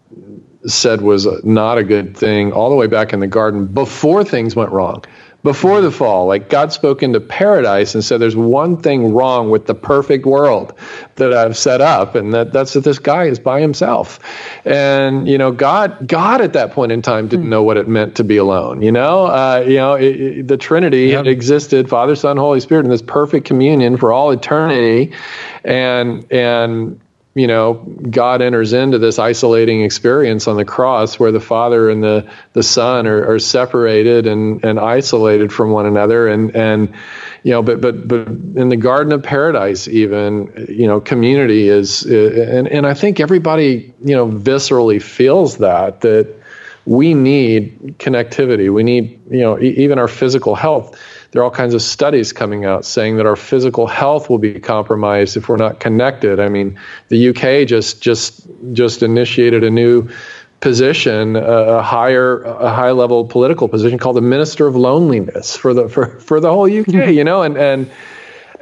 said 0.66 1.00
was 1.00 1.26
not 1.44 1.78
a 1.78 1.84
good 1.84 2.16
thing 2.16 2.52
all 2.52 2.70
the 2.70 2.76
way 2.76 2.88
back 2.88 3.12
in 3.12 3.20
the 3.20 3.26
garden 3.26 3.66
before 3.66 4.24
things 4.24 4.56
went 4.56 4.72
wrong 4.72 5.04
before 5.46 5.80
the 5.80 5.92
fall. 5.92 6.26
Like 6.26 6.50
God 6.50 6.72
spoke 6.72 7.04
into 7.04 7.20
paradise 7.20 7.94
and 7.94 8.04
said, 8.04 8.20
"There's 8.20 8.34
one 8.34 8.76
thing 8.76 9.14
wrong 9.14 9.48
with 9.48 9.66
the 9.66 9.76
perfect 9.76 10.26
world 10.26 10.74
that 11.14 11.32
I've 11.32 11.56
set 11.56 11.80
up, 11.80 12.16
and 12.16 12.34
that 12.34 12.52
that's 12.52 12.72
that 12.72 12.80
this 12.80 12.98
guy 12.98 13.24
is 13.24 13.38
by 13.38 13.60
himself." 13.60 14.18
And 14.66 15.28
you 15.28 15.38
know, 15.38 15.52
God, 15.52 16.08
God 16.08 16.40
at 16.40 16.52
that 16.54 16.72
point 16.72 16.90
in 16.90 17.00
time 17.00 17.28
didn't 17.28 17.48
know 17.48 17.62
what 17.62 17.76
it 17.76 17.86
meant 17.86 18.16
to 18.16 18.24
be 18.24 18.36
alone. 18.36 18.82
You 18.82 18.90
know, 18.90 19.26
uh, 19.26 19.64
you 19.66 19.76
know, 19.76 19.94
it, 19.94 20.20
it, 20.20 20.48
the 20.48 20.56
Trinity 20.56 21.06
yep. 21.06 21.26
existed, 21.26 21.88
Father, 21.88 22.16
Son, 22.16 22.36
Holy 22.36 22.60
Spirit, 22.60 22.84
in 22.84 22.90
this 22.90 23.00
perfect 23.00 23.46
communion 23.46 23.96
for 23.96 24.12
all 24.12 24.32
eternity, 24.32 25.12
and 25.64 26.26
and 26.32 27.00
you 27.36 27.46
know, 27.46 27.74
God 27.74 28.40
enters 28.40 28.72
into 28.72 28.98
this 28.98 29.18
isolating 29.18 29.82
experience 29.82 30.48
on 30.48 30.56
the 30.56 30.64
cross 30.64 31.18
where 31.18 31.30
the 31.30 31.40
Father 31.40 31.90
and 31.90 32.02
the, 32.02 32.32
the 32.54 32.62
Son 32.62 33.06
are, 33.06 33.34
are 33.34 33.38
separated 33.38 34.26
and, 34.26 34.64
and 34.64 34.80
isolated 34.80 35.52
from 35.52 35.70
one 35.70 35.84
another. 35.84 36.28
And, 36.28 36.56
and, 36.56 36.94
you 37.42 37.50
know, 37.50 37.62
but, 37.62 37.82
but, 37.82 38.08
but 38.08 38.28
in 38.28 38.70
the 38.70 38.76
Garden 38.78 39.12
of 39.12 39.22
Paradise, 39.22 39.86
even, 39.86 40.66
you 40.66 40.86
know, 40.86 40.98
community 40.98 41.68
is, 41.68 42.04
and, 42.04 42.68
and 42.68 42.86
I 42.86 42.94
think 42.94 43.20
everybody, 43.20 43.92
you 44.02 44.16
know, 44.16 44.26
viscerally 44.26 45.02
feels 45.02 45.58
that, 45.58 46.00
that 46.00 46.34
we 46.86 47.12
need 47.12 47.98
connectivity. 47.98 48.72
We 48.72 48.82
need, 48.82 49.20
you 49.30 49.40
know, 49.40 49.60
even 49.60 49.98
our 49.98 50.08
physical 50.08 50.54
health 50.54 50.98
there 51.36 51.42
are 51.42 51.44
all 51.44 51.50
kinds 51.50 51.74
of 51.74 51.82
studies 51.82 52.32
coming 52.32 52.64
out 52.64 52.86
saying 52.86 53.18
that 53.18 53.26
our 53.26 53.36
physical 53.36 53.86
health 53.86 54.30
will 54.30 54.38
be 54.38 54.58
compromised 54.58 55.36
if 55.36 55.50
we're 55.50 55.58
not 55.58 55.80
connected. 55.80 56.40
I 56.40 56.48
mean, 56.48 56.80
the 57.08 57.28
UK 57.28 57.68
just 57.68 58.00
just 58.00 58.48
just 58.72 59.02
initiated 59.02 59.62
a 59.62 59.68
new 59.68 60.08
position, 60.60 61.36
a 61.36 61.82
higher, 61.82 62.40
a 62.40 62.70
high 62.70 62.92
level 62.92 63.26
political 63.26 63.68
position 63.68 63.98
called 63.98 64.16
the 64.16 64.22
Minister 64.22 64.66
of 64.66 64.76
Loneliness 64.76 65.54
for 65.54 65.74
the 65.74 65.90
for 65.90 66.18
for 66.20 66.40
the 66.40 66.48
whole 66.48 66.72
UK. 66.72 66.86
Hmm. 66.86 67.10
You 67.10 67.22
know, 67.22 67.42
and 67.42 67.58
and 67.58 67.90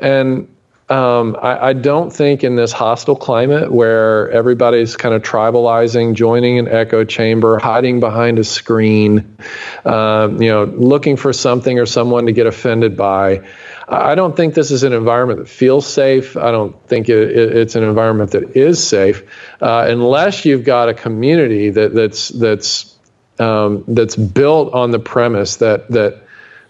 and 0.01 0.54
um, 0.89 1.37
I, 1.41 1.69
I, 1.69 1.73
don't 1.73 2.13
think 2.13 2.45
in 2.45 2.57
this 2.57 2.71
hostile 2.71 3.17
climate 3.17 3.73
where 3.73 4.31
everybody's 4.31 4.97
kind 4.97 5.15
of 5.15 5.23
tribalizing, 5.23 6.15
joining 6.15 6.59
an 6.59 6.69
echo 6.69 7.05
chamber, 7.05 7.59
hiding 7.59 8.01
behind 8.01 8.39
a 8.39 8.45
screen, 8.45 9.39
um, 9.87 10.43
you 10.43 10.51
know, 10.51 10.65
looking 10.65 11.17
for 11.17 11.33
something 11.33 11.79
or 11.79 11.87
someone 11.87 12.27
to 12.27 12.33
get 12.33 12.47
offended 12.47 12.99
by. 12.99 13.49
I 13.89 14.15
don't 14.15 14.37
think 14.37 14.53
this 14.53 14.71
is 14.71 14.83
an 14.83 14.93
environment 14.93 15.39
that 15.39 15.49
feels 15.49 15.87
safe. 15.87 16.37
I 16.37 16.51
don't 16.51 16.79
think 16.87 17.09
it, 17.09 17.31
it, 17.31 17.57
it's 17.57 17.77
an 17.77 17.83
environment 17.83 18.33
that 18.33 18.55
is 18.55 18.87
safe 18.87 19.23
uh, 19.63 19.87
unless 19.89 20.45
you've 20.45 20.65
got 20.65 20.91
a 20.91 20.95
community 20.95 21.71
that, 21.71 21.95
that's 21.95 22.29
that's 22.29 22.95
um, 23.39 23.85
that's 23.89 24.17
built 24.17 24.75
on 24.75 24.91
the 24.91 24.99
premise 24.99 25.57
that 25.57 25.91
that 25.91 26.24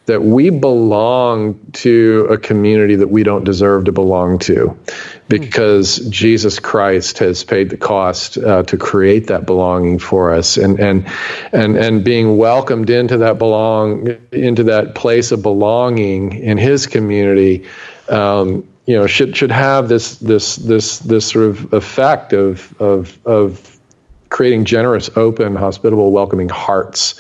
that 0.06 0.22
we 0.22 0.50
belong 0.50 1.58
to 1.72 2.26
a 2.30 2.36
community 2.36 2.96
that 2.96 3.08
we 3.08 3.22
don't 3.22 3.44
deserve 3.44 3.86
to 3.86 3.92
belong 3.92 4.38
to 4.38 4.78
because 5.28 5.98
mm. 5.98 6.10
Jesus 6.10 6.60
Christ 6.60 7.18
has 7.18 7.42
paid 7.42 7.70
the 7.70 7.76
cost 7.76 8.36
uh, 8.36 8.62
to 8.64 8.76
create 8.76 9.28
that 9.28 9.46
belonging 9.46 9.98
for 9.98 10.32
us 10.32 10.56
and 10.56 10.78
and 10.78 11.06
and 11.52 11.76
and 11.76 12.04
being 12.04 12.36
welcomed 12.36 12.90
into 12.90 13.18
that 13.18 13.38
belong 13.38 14.08
into 14.32 14.64
that 14.64 14.94
place 14.94 15.32
of 15.32 15.42
belonging 15.42 16.32
in 16.32 16.58
his 16.58 16.86
community 16.86 17.66
um, 18.08 18.68
you 18.86 18.96
know 18.96 19.06
should 19.06 19.36
should 19.36 19.50
have 19.50 19.88
this 19.88 20.16
this 20.16 20.56
this 20.56 20.98
this 20.98 21.30
sort 21.30 21.46
of 21.46 21.72
effect 21.72 22.32
of 22.32 22.78
of 22.80 23.18
of 23.26 23.73
creating 24.34 24.64
generous, 24.64 25.16
open, 25.16 25.54
hospitable, 25.54 26.10
welcoming 26.10 26.48
hearts. 26.48 27.14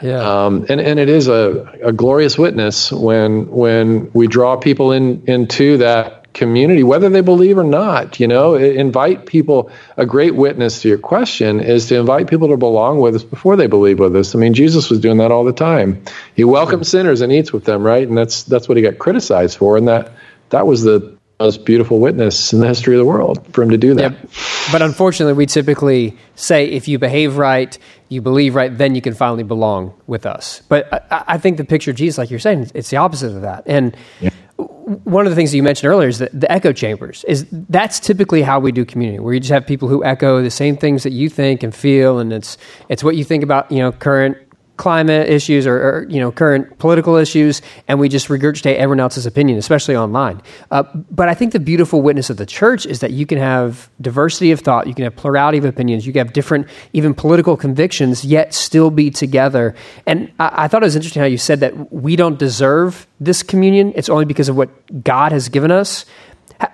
Yeah. 0.00 0.20
Um, 0.20 0.66
and, 0.68 0.80
and 0.80 1.00
it 1.00 1.08
is 1.08 1.26
a, 1.26 1.68
a 1.82 1.92
glorious 1.92 2.38
witness 2.38 2.92
when 2.92 3.50
when 3.50 4.12
we 4.12 4.28
draw 4.28 4.56
people 4.56 4.92
in 4.92 5.24
into 5.26 5.78
that 5.78 6.32
community, 6.32 6.84
whether 6.84 7.08
they 7.08 7.22
believe 7.22 7.58
or 7.58 7.64
not. 7.64 8.20
You 8.20 8.28
know, 8.28 8.54
invite 8.54 9.26
people. 9.26 9.72
A 9.96 10.06
great 10.06 10.36
witness 10.36 10.82
to 10.82 10.88
your 10.88 10.98
question 10.98 11.58
is 11.58 11.88
to 11.88 11.96
invite 11.96 12.28
people 12.28 12.48
to 12.48 12.56
belong 12.56 13.00
with 13.00 13.16
us 13.16 13.24
before 13.24 13.56
they 13.56 13.66
believe 13.66 13.98
with 13.98 14.14
us. 14.14 14.36
I 14.36 14.38
mean, 14.38 14.54
Jesus 14.54 14.90
was 14.90 15.00
doing 15.00 15.18
that 15.18 15.32
all 15.32 15.42
the 15.42 15.52
time. 15.52 16.04
He 16.36 16.44
welcomes 16.44 16.88
sinners 16.88 17.20
and 17.20 17.32
eats 17.32 17.52
with 17.52 17.64
them, 17.64 17.82
right? 17.82 18.06
And 18.06 18.16
that's 18.16 18.44
that's 18.44 18.68
what 18.68 18.76
he 18.76 18.82
got 18.84 18.96
criticized 18.96 19.58
for. 19.58 19.76
And 19.76 19.88
that 19.88 20.12
that 20.50 20.68
was 20.68 20.84
the 20.84 21.18
most 21.40 21.64
beautiful 21.64 21.98
witness 21.98 22.52
in 22.52 22.60
the 22.60 22.68
history 22.68 22.94
of 22.94 22.98
the 22.98 23.04
world 23.04 23.44
for 23.54 23.62
him 23.62 23.70
to 23.70 23.78
do 23.78 23.94
that. 23.94 24.12
Yep. 24.12 24.30
But 24.70 24.82
unfortunately, 24.82 25.32
we 25.32 25.46
typically 25.46 26.16
say 26.34 26.66
if 26.66 26.86
you 26.86 26.98
behave 26.98 27.38
right, 27.38 27.76
you 28.10 28.20
believe 28.20 28.54
right, 28.54 28.76
then 28.76 28.94
you 28.94 29.00
can 29.00 29.14
finally 29.14 29.42
belong 29.42 29.94
with 30.06 30.26
us. 30.26 30.62
But 30.68 30.92
I, 31.10 31.24
I 31.28 31.38
think 31.38 31.56
the 31.56 31.64
picture 31.64 31.90
of 31.90 31.96
Jesus, 31.96 32.18
like 32.18 32.30
you're 32.30 32.38
saying, 32.38 32.70
it's 32.74 32.90
the 32.90 32.98
opposite 32.98 33.34
of 33.34 33.40
that. 33.42 33.62
And 33.66 33.96
yeah. 34.20 34.30
one 34.58 35.26
of 35.26 35.30
the 35.30 35.36
things 35.36 35.50
that 35.52 35.56
you 35.56 35.62
mentioned 35.62 35.90
earlier 35.90 36.08
is 36.08 36.18
that 36.18 36.38
the 36.38 36.50
echo 36.52 36.72
chambers 36.72 37.24
is 37.24 37.46
that's 37.50 37.98
typically 37.98 38.42
how 38.42 38.60
we 38.60 38.70
do 38.70 38.84
community, 38.84 39.18
where 39.18 39.32
you 39.32 39.40
just 39.40 39.50
have 39.50 39.66
people 39.66 39.88
who 39.88 40.04
echo 40.04 40.42
the 40.42 40.50
same 40.50 40.76
things 40.76 41.04
that 41.04 41.12
you 41.12 41.30
think 41.30 41.62
and 41.62 41.74
feel, 41.74 42.18
and 42.18 42.34
it's 42.34 42.58
it's 42.90 43.02
what 43.02 43.16
you 43.16 43.24
think 43.24 43.42
about 43.42 43.72
you 43.72 43.78
know 43.78 43.92
current 43.92 44.36
climate 44.80 45.28
issues 45.28 45.66
or, 45.66 45.76
or, 45.76 46.06
you 46.08 46.18
know 46.18 46.32
current 46.32 46.78
political 46.78 47.16
issues, 47.16 47.60
and 47.86 48.00
we 48.00 48.08
just 48.08 48.28
regurgitate 48.28 48.76
everyone 48.76 48.98
else's 48.98 49.26
opinion, 49.26 49.58
especially 49.58 49.94
online. 49.94 50.40
Uh, 50.70 50.84
but 51.10 51.28
I 51.28 51.34
think 51.34 51.52
the 51.52 51.60
beautiful 51.60 52.00
witness 52.00 52.30
of 52.30 52.38
the 52.38 52.46
church 52.46 52.86
is 52.86 53.00
that 53.00 53.10
you 53.10 53.26
can 53.26 53.36
have 53.36 53.90
diversity 54.00 54.52
of 54.52 54.60
thought, 54.60 54.86
you 54.86 54.94
can 54.94 55.04
have 55.04 55.14
plurality 55.14 55.58
of 55.58 55.66
opinions, 55.66 56.06
you 56.06 56.14
can 56.14 56.26
have 56.26 56.32
different 56.32 56.66
even 56.94 57.12
political 57.12 57.58
convictions, 57.58 58.24
yet 58.24 58.54
still 58.54 58.90
be 58.90 59.10
together. 59.10 59.74
And 60.06 60.32
I, 60.40 60.64
I 60.64 60.68
thought 60.68 60.82
it 60.82 60.86
was 60.86 60.96
interesting 60.96 61.20
how 61.20 61.26
you 61.26 61.38
said 61.38 61.60
that 61.60 61.92
we 61.92 62.16
don't 62.16 62.38
deserve 62.38 63.06
this 63.20 63.42
communion; 63.42 63.92
it's 63.94 64.08
only 64.08 64.24
because 64.24 64.48
of 64.48 64.56
what 64.56 64.70
God 65.04 65.30
has 65.32 65.50
given 65.50 65.70
us. 65.70 66.06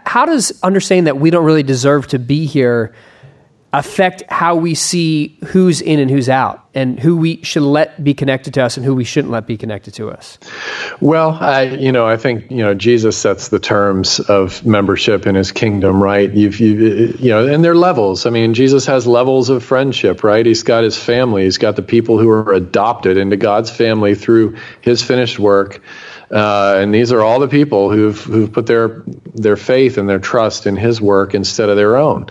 How 0.04 0.24
does 0.26 0.52
understanding 0.62 1.04
that 1.04 1.18
we 1.18 1.30
don't 1.30 1.44
really 1.44 1.64
deserve 1.64 2.06
to 2.08 2.20
be 2.20 2.46
here? 2.46 2.94
Affect 3.76 4.22
how 4.30 4.56
we 4.56 4.74
see 4.74 5.36
who's 5.44 5.82
in 5.82 6.00
and 6.00 6.10
who's 6.10 6.30
out 6.30 6.66
and 6.74 6.98
who 6.98 7.14
we 7.14 7.42
should 7.42 7.62
let 7.62 8.02
be 8.02 8.14
connected 8.14 8.54
to 8.54 8.64
us 8.64 8.78
and 8.78 8.86
who 8.86 8.94
we 8.94 9.04
shouldn't 9.04 9.30
let 9.30 9.46
be 9.46 9.58
connected 9.58 9.92
to 9.92 10.08
us. 10.10 10.38
Well 11.00 11.32
i 11.32 11.62
you 11.62 11.92
know 11.92 12.06
i 12.06 12.16
think 12.16 12.50
you 12.50 12.62
know 12.62 12.72
jesus 12.72 13.18
sets 13.18 13.48
the 13.48 13.58
terms 13.58 14.18
of 14.18 14.64
membership 14.64 15.26
in 15.26 15.34
his 15.34 15.52
kingdom 15.52 16.02
right? 16.02 16.32
You've 16.32 16.58
you, 16.58 17.14
you 17.18 17.28
know 17.28 17.46
and 17.46 17.62
there 17.62 17.72
are 17.72 17.76
levels. 17.76 18.24
I 18.24 18.30
mean 18.30 18.54
jesus 18.54 18.86
has 18.86 19.06
levels 19.06 19.50
of 19.50 19.62
friendship 19.62 20.24
right? 20.24 20.46
He's 20.46 20.62
got 20.62 20.82
his 20.82 20.96
family. 20.96 21.44
He's 21.44 21.58
got 21.58 21.76
the 21.76 21.82
people 21.82 22.18
who 22.18 22.30
are 22.30 22.54
adopted 22.54 23.18
into 23.18 23.36
god's 23.36 23.70
family 23.70 24.14
through 24.14 24.56
his 24.80 25.02
finished 25.02 25.38
work. 25.38 25.82
Uh, 26.30 26.78
and 26.78 26.92
these 26.92 27.12
are 27.12 27.22
all 27.22 27.38
the 27.38 27.48
people 27.48 27.90
who've 27.90 28.20
who've 28.20 28.52
put 28.52 28.66
their 28.66 29.04
their 29.34 29.56
faith 29.56 29.96
and 29.96 30.08
their 30.08 30.18
trust 30.18 30.66
in 30.66 30.76
His 30.76 31.00
work 31.00 31.34
instead 31.34 31.68
of 31.68 31.76
their 31.76 31.96
own. 31.96 32.26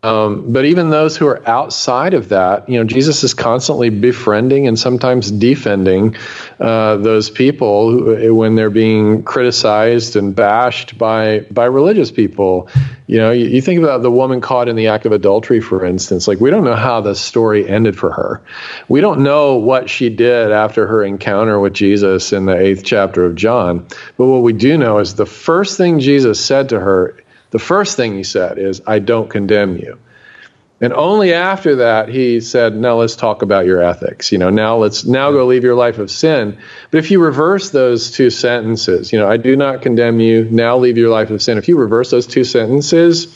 Um, 0.00 0.52
but 0.52 0.64
even 0.64 0.90
those 0.90 1.16
who 1.16 1.26
are 1.26 1.46
outside 1.48 2.14
of 2.14 2.28
that, 2.28 2.68
you 2.68 2.78
know, 2.78 2.84
Jesus 2.84 3.24
is 3.24 3.34
constantly 3.34 3.90
befriending 3.90 4.68
and 4.68 4.78
sometimes 4.78 5.28
defending 5.28 6.14
uh, 6.60 6.98
those 6.98 7.30
people 7.30 7.90
who, 7.90 8.34
when 8.36 8.54
they're 8.54 8.70
being 8.70 9.24
criticized 9.24 10.14
and 10.14 10.36
bashed 10.36 10.96
by 10.98 11.40
by 11.50 11.64
religious 11.64 12.12
people. 12.12 12.68
You 13.08 13.18
know, 13.18 13.32
you, 13.32 13.46
you, 13.46 13.60
think 13.60 13.80
about 13.80 14.02
the 14.02 14.10
woman 14.10 14.40
caught 14.40 14.68
in 14.68 14.76
the 14.76 14.88
act 14.88 15.04
of 15.04 15.12
adultery, 15.12 15.60
for 15.60 15.84
instance. 15.84 16.28
Like, 16.28 16.40
we 16.40 16.50
don't 16.50 16.64
know 16.64 16.76
how 16.76 17.00
the 17.00 17.14
story 17.14 17.66
ended 17.66 17.98
for 17.98 18.12
her. 18.12 18.42
We 18.86 19.00
don't 19.00 19.24
know 19.24 19.56
what 19.56 19.90
she 19.90 20.10
did 20.10 20.52
after 20.52 20.86
her 20.86 21.02
encounter 21.02 21.58
with 21.58 21.72
Jesus 21.72 22.32
in 22.32 22.44
the 22.44 22.56
eighth 22.56 22.84
chapter 22.84 23.24
of 23.24 23.34
John. 23.34 23.88
But 24.16 24.26
what 24.26 24.42
we 24.42 24.52
do 24.52 24.76
know 24.76 24.98
is 24.98 25.14
the 25.14 25.26
first 25.26 25.76
thing 25.76 25.98
Jesus 25.98 26.44
said 26.44 26.68
to 26.68 26.78
her 26.78 27.16
the 27.50 27.58
first 27.58 27.96
thing 27.96 28.14
he 28.14 28.24
said 28.24 28.58
is, 28.58 28.82
I 28.86 28.98
don't 28.98 29.30
condemn 29.30 29.76
you. 29.76 29.98
And 30.80 30.92
only 30.92 31.32
after 31.32 31.76
that 31.76 32.08
he 32.08 32.40
said, 32.40 32.76
"Now 32.76 33.00
let's 33.00 33.16
talk 33.16 33.42
about 33.42 33.66
your 33.66 33.82
ethics. 33.82 34.30
You 34.30 34.38
know, 34.38 34.48
now 34.50 34.76
let's 34.76 35.04
now 35.04 35.32
go 35.32 35.46
live 35.46 35.64
your 35.64 35.74
life 35.74 35.98
of 35.98 36.08
sin." 36.08 36.56
But 36.92 36.98
if 36.98 37.10
you 37.10 37.20
reverse 37.20 37.70
those 37.70 38.12
two 38.12 38.30
sentences, 38.30 39.12
you 39.12 39.18
know, 39.18 39.28
I 39.28 39.38
do 39.38 39.56
not 39.56 39.82
condemn 39.82 40.20
you. 40.20 40.46
Now 40.48 40.78
leave 40.78 40.96
your 40.96 41.10
life 41.10 41.30
of 41.30 41.42
sin. 41.42 41.58
If 41.58 41.66
you 41.66 41.76
reverse 41.76 42.12
those 42.12 42.28
two 42.28 42.44
sentences, 42.44 43.26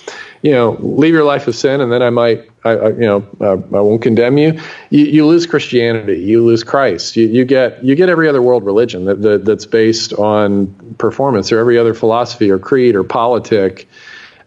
you 0.42 0.50
know, 0.50 0.72
leave 0.80 1.14
your 1.14 1.24
life 1.24 1.46
of 1.46 1.54
sin, 1.54 1.80
and 1.80 1.90
then 1.92 2.02
I 2.02 2.10
might, 2.10 2.50
I, 2.64 2.70
I 2.70 2.88
you 2.88 3.06
know, 3.06 3.26
uh, 3.40 3.52
I 3.52 3.80
won't 3.80 4.02
condemn 4.02 4.38
you. 4.38 4.60
you. 4.90 5.04
You 5.04 5.26
lose 5.26 5.46
Christianity. 5.46 6.20
You 6.20 6.44
lose 6.44 6.64
Christ. 6.64 7.16
You, 7.16 7.28
you 7.28 7.44
get 7.44 7.82
you 7.84 7.94
get 7.94 8.08
every 8.08 8.28
other 8.28 8.42
world 8.42 8.64
religion 8.64 9.04
that, 9.04 9.22
that 9.22 9.44
that's 9.44 9.66
based 9.66 10.12
on 10.14 10.66
performance, 10.98 11.52
or 11.52 11.58
every 11.60 11.78
other 11.78 11.94
philosophy, 11.94 12.50
or 12.50 12.58
creed, 12.58 12.96
or 12.96 13.04
politic 13.04 13.88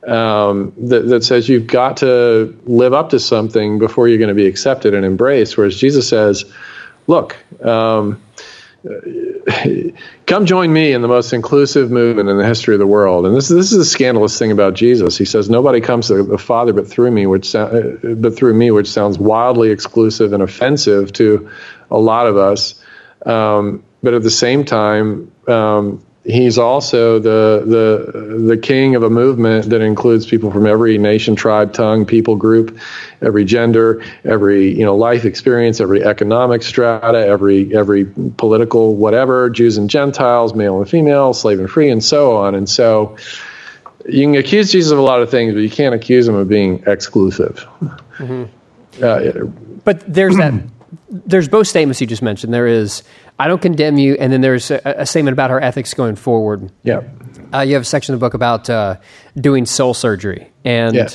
um, 0.06 0.74
that, 0.78 1.08
that 1.08 1.24
says 1.24 1.50
you've 1.50 1.68
got 1.68 1.98
to 1.98 2.58
live 2.66 2.94
up 2.94 3.10
to 3.10 3.20
something 3.20 3.80
before 3.80 4.08
you're 4.08 4.20
going 4.20 4.28
to 4.30 4.36
be 4.36 4.48
accepted 4.48 4.94
and 4.94 5.06
embraced. 5.06 5.58
Whereas 5.58 5.78
Jesus 5.78 6.08
says, 6.08 6.46
look, 7.08 7.38
um, 7.64 8.22
come 10.28 10.46
join 10.46 10.72
me 10.72 10.94
in 10.94 11.02
the 11.02 11.08
most 11.08 11.34
inclusive 11.34 11.90
movement 11.90 12.30
in 12.30 12.38
the 12.38 12.46
history 12.46 12.76
of 12.76 12.80
the 12.80 12.88
world. 12.88 13.26
And 13.26 13.36
this, 13.36 13.48
this 13.48 13.72
is 13.72 13.78
a 13.80 13.86
scandalous 13.86 14.38
thing 14.38 14.52
about 14.52 14.76
Jesus. 14.76 15.18
He 15.18 15.26
says, 15.26 15.50
nobody 15.50 15.82
comes 15.82 16.10
to 16.10 16.22
the 16.22 16.38
Father 16.38 16.72
but 16.72 16.88
through 16.88 17.10
me, 17.12 17.26
which, 17.26 17.54
but 17.54 18.36
through 18.36 18.54
me, 18.54 18.70
which 18.70 18.88
sounds 18.88 19.18
wildly 19.18 19.72
exclusive 19.72 20.34
and 20.34 20.44
offensive 20.44 21.12
to 21.14 21.50
a 21.90 21.98
lot 21.98 22.28
of 22.28 22.38
us. 22.38 22.76
Um, 23.26 23.84
but 24.04 24.14
at 24.14 24.22
the 24.22 24.30
same 24.30 24.66
time, 24.66 25.32
um, 25.48 26.05
he's 26.26 26.58
also 26.58 27.20
the 27.20 27.64
the 27.66 28.38
the 28.48 28.58
king 28.58 28.96
of 28.96 29.04
a 29.04 29.10
movement 29.10 29.70
that 29.70 29.82
includes 29.82 30.26
people 30.26 30.52
from 30.52 30.66
every 30.66 30.98
nation, 30.98 31.36
tribe, 31.36 31.74
tongue, 31.74 32.06
people 32.06 32.36
group, 32.36 32.78
every 33.22 33.46
gender, 33.46 34.04
every 34.24 34.72
you 34.72 34.84
know 34.84 34.96
life 34.96 35.26
experience, 35.26 35.80
every 35.80 36.04
economic 36.04 36.64
strata, 36.64 37.20
every 37.20 37.76
every 37.76 38.06
political 38.38 38.96
whatever, 38.96 39.50
Jews 39.50 39.78
and 39.78 39.90
Gentiles, 39.90 40.54
male 40.54 40.80
and 40.80 40.90
female, 40.90 41.34
slave 41.34 41.60
and 41.60 41.70
free, 41.70 41.90
and 41.90 42.04
so 42.04 42.36
on. 42.38 42.56
And 42.56 42.68
so 42.68 43.18
you 44.08 44.26
can 44.26 44.36
accuse 44.36 44.72
Jesus 44.72 44.92
of 44.92 45.00
a 45.00 45.04
lot 45.04 45.22
of 45.22 45.30
things, 45.30 45.54
but 45.54 45.62
you 45.62 45.70
can't 45.70 45.96
accuse 45.96 46.28
him 46.28 46.36
of 46.36 46.48
being 46.48 46.84
exclusive. 46.88 47.68
Mm-hmm. 48.18 49.04
Uh, 49.04 49.46
but 49.84 50.02
there's 50.12 50.38
that. 50.38 50.54
There's 51.10 51.48
both 51.48 51.68
statements 51.68 52.00
you 52.02 52.08
just 52.08 52.22
mentioned. 52.22 52.54
There 52.54 52.68
is 52.68 53.04
I 53.38 53.48
don't 53.48 53.62
condemn 53.62 53.98
you. 53.98 54.16
And 54.16 54.32
then 54.32 54.42
there's 54.42 54.72
a, 54.72 54.82
a 54.86 55.06
statement 55.06 55.34
about 55.34 55.50
her 55.50 55.62
ethics 55.62 55.94
going 55.94 56.16
forward. 56.16 56.72
Yeah. 56.84 57.02
Uh, 57.54 57.62
you 57.62 57.74
have 57.74 57.84
a 57.84 57.86
section 57.86 58.14
of 58.14 58.20
the 58.20 58.26
book 58.26 58.34
about 58.34 58.70
uh, 58.70 58.98
doing 59.36 59.66
soul 59.66 59.94
surgery. 59.94 60.52
And 60.64 60.96
yeah. 60.96 61.10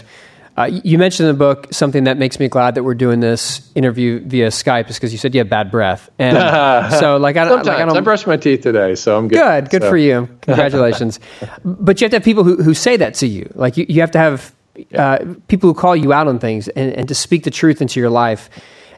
uh, 0.56 0.64
you 0.64 0.98
mentioned 0.98 1.28
in 1.28 1.34
the 1.34 1.38
book 1.38 1.68
something 1.72 2.04
that 2.04 2.18
makes 2.18 2.38
me 2.38 2.48
glad 2.48 2.74
that 2.74 2.82
we're 2.82 2.94
doing 2.94 3.20
this 3.20 3.70
interview 3.74 4.20
via 4.20 4.48
Skype 4.48 4.90
is 4.90 4.96
because 4.96 5.12
you 5.12 5.18
said 5.18 5.34
you 5.34 5.40
have 5.40 5.48
bad 5.48 5.70
breath. 5.70 6.10
And 6.18 6.36
so, 6.94 7.16
like, 7.16 7.36
I, 7.36 7.48
Sometimes. 7.48 7.66
Like, 7.66 7.78
I, 7.78 7.84
don't, 7.86 7.96
I 7.96 8.00
brushed 8.00 8.26
my 8.26 8.36
teeth 8.36 8.60
today, 8.60 8.94
so 8.94 9.16
I'm 9.16 9.28
good. 9.28 9.38
Good. 9.38 9.70
Good 9.70 9.82
so. 9.82 9.90
for 9.90 9.96
you. 9.96 10.28
Congratulations. 10.42 11.20
but 11.64 12.00
you 12.00 12.04
have 12.04 12.10
to 12.10 12.16
have 12.16 12.24
people 12.24 12.44
who, 12.44 12.62
who 12.62 12.74
say 12.74 12.98
that 12.98 13.14
to 13.14 13.26
you. 13.26 13.50
Like, 13.54 13.78
you, 13.78 13.86
you 13.88 14.02
have 14.02 14.10
to 14.10 14.18
have 14.18 14.54
uh, 14.94 15.18
people 15.48 15.70
who 15.70 15.74
call 15.74 15.96
you 15.96 16.12
out 16.12 16.28
on 16.28 16.38
things 16.38 16.68
and, 16.68 16.92
and 16.92 17.08
to 17.08 17.14
speak 17.14 17.44
the 17.44 17.50
truth 17.50 17.80
into 17.80 17.98
your 17.98 18.10
life. 18.10 18.50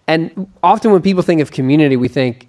And 0.06 0.50
often 0.62 0.92
when 0.92 1.02
people 1.02 1.22
think 1.22 1.40
of 1.40 1.50
community, 1.50 1.96
we 1.96 2.08
think 2.08 2.48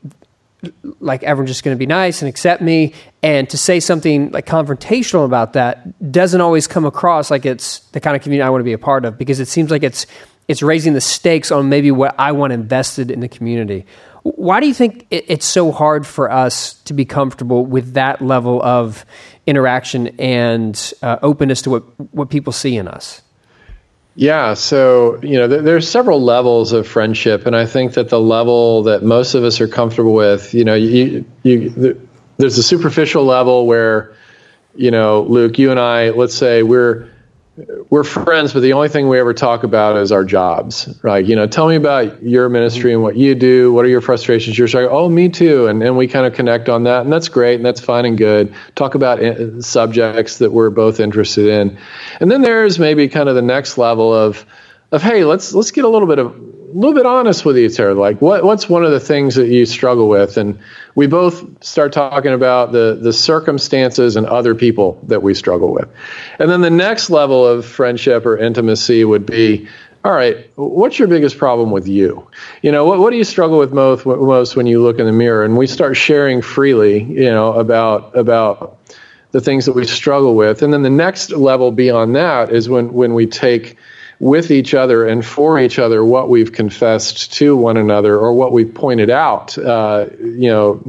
like 1.00 1.24
everyone's 1.24 1.50
just 1.50 1.64
going 1.64 1.76
to 1.76 1.80
be 1.80 1.86
nice 1.86 2.22
and 2.22 2.30
accept 2.30 2.62
me 2.62 2.94
and 3.22 3.50
to 3.50 3.58
say 3.58 3.80
something 3.80 4.32
like 4.32 4.46
confrontational 4.46 5.26
about 5.26 5.54
that 5.54 6.12
doesn't 6.12 6.42
always 6.42 6.68
come 6.68 6.86
across 6.86 7.30
like 7.30 7.46
it's 7.46 7.80
the 7.92 8.00
kind 8.00 8.16
of 8.16 8.22
community 8.22 8.46
I 8.46 8.50
want 8.50 8.62
to 8.62 8.66
be 8.66 8.74
a 8.74 8.78
part 8.78 9.06
of 9.06 9.18
because 9.18 9.40
it 9.40 9.48
seems 9.48 9.72
like 9.72 9.84
it's 9.84 10.06
it's 10.48 10.62
raising 10.62 10.94
the 10.94 11.02
stakes 11.02 11.52
on 11.52 11.70
maybe 11.70 11.92
what 11.92 12.16
I 12.20 12.34
want 12.34 12.54
invested 12.54 13.12
in 13.12 13.22
the 13.22 13.30
community. 13.30 13.86
Why 14.24 14.60
do 14.60 14.68
you 14.68 14.74
think 14.74 15.08
it's 15.10 15.46
so 15.46 15.72
hard 15.72 16.06
for 16.06 16.32
us 16.32 16.76
to 16.84 16.94
be 16.94 17.06
comfortable 17.06 17.66
with 17.66 17.94
that 17.94 18.22
level 18.22 18.62
of 18.64 19.06
interaction 19.46 20.08
and 20.20 20.94
uh, 21.02 21.18
openness 21.22 21.62
to 21.64 21.70
what 21.70 22.14
what 22.14 22.30
people 22.30 22.54
see 22.54 22.78
in 22.78 22.88
us? 22.88 23.22
Yeah, 24.16 24.54
so 24.54 25.20
you 25.24 25.40
know, 25.40 25.48
there, 25.48 25.62
there's 25.62 25.90
several 25.90 26.22
levels 26.22 26.72
of 26.72 26.88
friendship, 26.88 27.48
and 27.48 27.56
I 27.56 27.66
think 27.66 27.94
that 27.94 28.10
the 28.10 28.20
level 28.20 28.84
that 28.84 29.02
most 29.04 29.34
of 29.34 29.44
us 29.44 29.60
are 29.60 29.68
comfortable 29.68 30.14
with, 30.14 30.54
you 30.54 30.66
know, 30.66 30.76
you, 30.76 31.26
you, 31.42 31.70
the, 31.70 31.98
there's 32.38 32.58
a 32.60 32.64
superficial 32.64 33.24
level 33.26 33.66
where, 33.66 34.14
you 34.76 34.92
know, 34.92 35.22
Luke, 35.24 35.58
you 35.58 35.72
and 35.72 35.80
I, 35.80 36.12
let's 36.12 36.36
say 36.36 36.62
we're 36.62 37.10
we're 37.90 38.04
friends, 38.04 38.52
but 38.54 38.62
the 38.62 38.74
only 38.74 38.90
thing 38.90 39.08
we 39.08 39.20
ever 39.20 39.34
talk 39.34 39.64
about 39.64 39.96
is 39.98 40.12
our 40.12 40.24
jobs, 40.24 40.90
right? 41.04 41.24
You 41.24 41.36
know, 41.36 41.46
tell 41.46 41.68
me 41.68 41.76
about 41.76 42.24
your 42.24 42.50
ministry 42.50 42.94
and 42.94 43.04
what 43.04 43.16
you 43.16 43.36
do. 43.36 43.72
What 43.72 43.86
are 43.86 43.90
your 43.90 44.02
frustrations? 44.02 44.58
You're 44.58 44.68
sorry. 44.68 44.88
Oh, 44.88 45.08
me 45.08 45.30
too. 45.30 45.68
And 45.68 45.84
and 45.84 45.96
we 45.96 46.08
kind 46.08 46.26
of 46.26 46.34
connect 46.34 46.68
on 46.68 46.84
that, 46.84 47.04
and 47.04 47.14
that's 47.14 47.30
great, 47.30 47.56
and 47.56 47.66
that's 47.66 47.80
fine 47.80 48.06
and 48.06 48.18
good. 48.18 48.56
Talk 48.74 48.96
about 48.96 49.24
uh, 49.24 49.62
subjects 49.62 50.40
that 50.40 50.52
we're 50.52 50.72
both 50.72 51.00
interested 51.00 51.48
in, 51.48 51.78
and 52.20 52.32
then 52.32 52.42
there's 52.42 52.80
maybe 52.80 53.08
kind 53.08 53.30
of 53.30 53.36
the 53.36 53.44
next 53.44 53.78
level 53.78 54.12
of 54.12 54.46
of 54.92 55.04
hey, 55.04 55.24
let's 55.24 55.54
let's 55.54 55.72
get 55.72 55.86
a 55.86 55.90
little 55.90 56.08
bit 56.08 56.18
of 56.18 56.53
little 56.74 56.94
bit 56.94 57.06
honest 57.06 57.46
with 57.46 57.58
each 57.58 57.80
other. 57.80 57.94
Like, 57.94 58.22
what 58.22 58.44
what's 58.44 58.70
one 58.70 58.84
of 58.84 58.92
the 58.92 59.00
things 59.00 59.36
that 59.36 59.48
you 59.48 59.66
struggle 59.66 60.10
with? 60.10 60.38
And 60.38 60.60
we 60.96 61.08
both 61.08 61.64
start 61.64 61.94
talking 61.94 62.34
about 62.34 62.72
the 62.72 62.98
the 63.02 63.14
circumstances 63.14 64.16
and 64.16 64.26
other 64.26 64.56
people 64.56 65.00
that 65.04 65.22
we 65.22 65.34
struggle 65.34 65.74
with. 65.74 65.90
And 66.40 66.50
then 66.50 66.62
the 66.62 66.70
next 66.70 67.10
level 67.10 67.46
of 67.46 67.66
friendship 67.66 68.26
or 68.26 68.38
intimacy 68.38 69.04
would 69.04 69.26
be. 69.26 69.68
All 70.06 70.12
right, 70.12 70.52
what's 70.58 71.00
your 71.00 71.08
biggest 71.08 71.38
problem 71.38 71.72
with 71.72 71.88
you? 71.88 72.28
You 72.62 72.74
know, 72.74 72.84
what, 72.84 73.00
what 73.00 73.12
do 73.12 73.16
you 73.16 73.24
struggle 73.24 73.58
with 73.58 73.72
most, 73.72 74.06
most 74.06 74.58
when 74.58 74.68
you 74.68 74.84
look 74.84 75.00
in 75.00 75.06
the 75.06 75.14
mirror? 75.14 75.46
And 75.46 75.58
we 75.58 75.66
start 75.66 75.96
sharing 75.96 76.42
freely, 76.42 77.04
you 77.04 77.32
know, 77.32 77.54
about 77.54 78.14
about 78.18 78.80
the 79.32 79.40
things 79.40 79.66
that 79.66 79.74
we 79.74 79.86
struggle 79.86 80.36
with. 80.36 80.62
And 80.62 80.74
then 80.74 80.82
the 80.82 80.90
next 80.90 81.32
level 81.32 81.72
beyond 81.72 82.18
that 82.18 82.52
is 82.52 82.68
when 82.68 82.92
when 82.92 83.14
we 83.14 83.28
take 83.28 83.78
with 84.24 84.52
each 84.52 84.74
other 84.74 85.06
and 85.06 85.26
for 85.26 85.60
each 85.60 85.78
other 85.78 86.04
what 86.04 86.30
we've 86.30 86.54
confessed 86.54 87.34
to 87.34 87.58
one 87.58 87.76
another 87.76 88.18
or 88.18 88.32
what 88.32 88.54
we've 88.54 88.74
pointed 88.74 89.10
out, 89.10 89.58
uh, 89.58 90.06
you 90.18 90.50
know, 90.50 90.82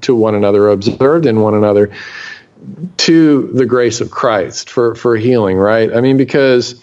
to 0.00 0.14
one 0.14 0.34
another, 0.34 0.70
observed 0.70 1.26
in 1.26 1.40
one 1.40 1.52
another, 1.52 1.90
to 2.96 3.48
the 3.52 3.66
grace 3.66 4.00
of 4.00 4.10
Christ 4.10 4.70
for 4.70 4.94
for 4.94 5.14
healing. 5.16 5.56
Right? 5.56 5.94
I 5.94 6.00
mean, 6.00 6.16
because. 6.16 6.82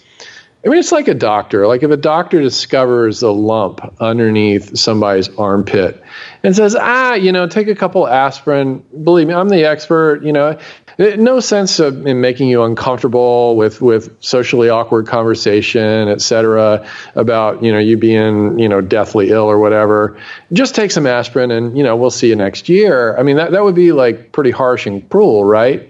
I 0.65 0.69
mean, 0.69 0.79
it's 0.79 0.91
like 0.91 1.07
a 1.07 1.13
doctor. 1.13 1.67
Like 1.67 1.83
if 1.83 1.91
a 1.91 1.97
doctor 1.97 2.41
discovers 2.41 3.21
a 3.21 3.31
lump 3.31 3.79
underneath 4.01 4.77
somebody's 4.77 5.29
armpit 5.37 6.03
and 6.43 6.55
says, 6.55 6.75
ah, 6.75 7.13
you 7.13 7.31
know, 7.31 7.47
take 7.47 7.67
a 7.67 7.75
couple 7.75 8.07
aspirin. 8.07 8.83
Believe 9.03 9.27
me, 9.27 9.33
I'm 9.33 9.49
the 9.49 9.65
expert. 9.65 10.23
You 10.23 10.33
know, 10.33 10.59
no 10.97 11.39
sense 11.39 11.79
of, 11.79 12.07
in 12.07 12.21
making 12.21 12.49
you 12.49 12.63
uncomfortable 12.63 13.55
with, 13.55 13.81
with 13.81 14.21
socially 14.21 14.67
awkward 14.67 15.07
conversation, 15.07 16.09
et 16.09 16.21
cetera, 16.21 16.89
about, 17.13 17.63
you 17.63 17.71
know, 17.71 17.79
you 17.79 17.95
being, 17.95 18.57
you 18.57 18.67
know, 18.67 18.81
deathly 18.81 19.29
ill 19.29 19.45
or 19.45 19.59
whatever. 19.59 20.19
Just 20.51 20.73
take 20.73 20.89
some 20.89 21.05
aspirin 21.05 21.51
and, 21.51 21.77
you 21.77 21.83
know, 21.83 21.95
we'll 21.95 22.11
see 22.11 22.29
you 22.29 22.35
next 22.35 22.67
year. 22.67 23.15
I 23.15 23.23
mean, 23.23 23.37
that, 23.37 23.51
that 23.51 23.63
would 23.63 23.75
be 23.75 23.91
like 23.91 24.31
pretty 24.31 24.51
harsh 24.51 24.87
and 24.87 25.07
cruel, 25.07 25.45
right? 25.45 25.81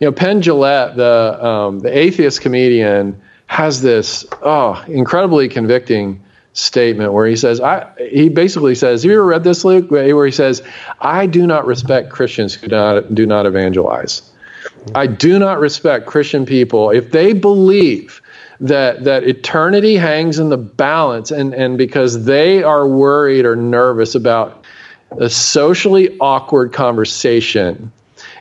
You 0.00 0.08
know, 0.08 0.12
Penn 0.12 0.42
Jillette, 0.42 0.96
the, 0.96 1.46
um, 1.46 1.78
the 1.78 1.96
atheist 1.96 2.40
comedian, 2.40 3.22
has 3.48 3.82
this, 3.82 4.24
oh, 4.42 4.82
incredibly 4.86 5.48
convicting 5.48 6.24
statement 6.52 7.12
where 7.12 7.26
he 7.26 7.36
says, 7.36 7.60
I, 7.60 7.92
he 8.10 8.28
basically 8.28 8.74
says, 8.74 9.02
have 9.02 9.10
you 9.10 9.18
ever 9.18 9.26
read 9.26 9.44
this, 9.44 9.64
Luke? 9.64 9.90
Where 9.90 10.26
he 10.26 10.32
says, 10.32 10.62
I 11.00 11.26
do 11.26 11.46
not 11.46 11.66
respect 11.66 12.10
Christians 12.10 12.54
who 12.54 12.68
do 12.68 12.76
not, 12.76 13.14
do 13.14 13.26
not 13.26 13.46
evangelize. 13.46 14.30
I 14.94 15.06
do 15.06 15.38
not 15.38 15.60
respect 15.60 16.06
Christian 16.06 16.46
people 16.46 16.90
if 16.90 17.10
they 17.10 17.32
believe 17.32 18.22
that 18.60 19.04
that 19.04 19.24
eternity 19.24 19.96
hangs 19.96 20.38
in 20.38 20.48
the 20.48 20.56
balance 20.56 21.30
and 21.30 21.54
and 21.54 21.78
because 21.78 22.24
they 22.24 22.62
are 22.62 22.86
worried 22.86 23.44
or 23.44 23.54
nervous 23.54 24.14
about 24.14 24.64
a 25.12 25.30
socially 25.30 26.18
awkward 26.18 26.72
conversation 26.72 27.92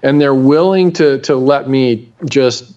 and 0.02 0.20
they're 0.20 0.34
willing 0.34 0.92
to 0.94 1.20
to 1.20 1.36
let 1.36 1.70
me 1.70 2.12
just 2.26 2.77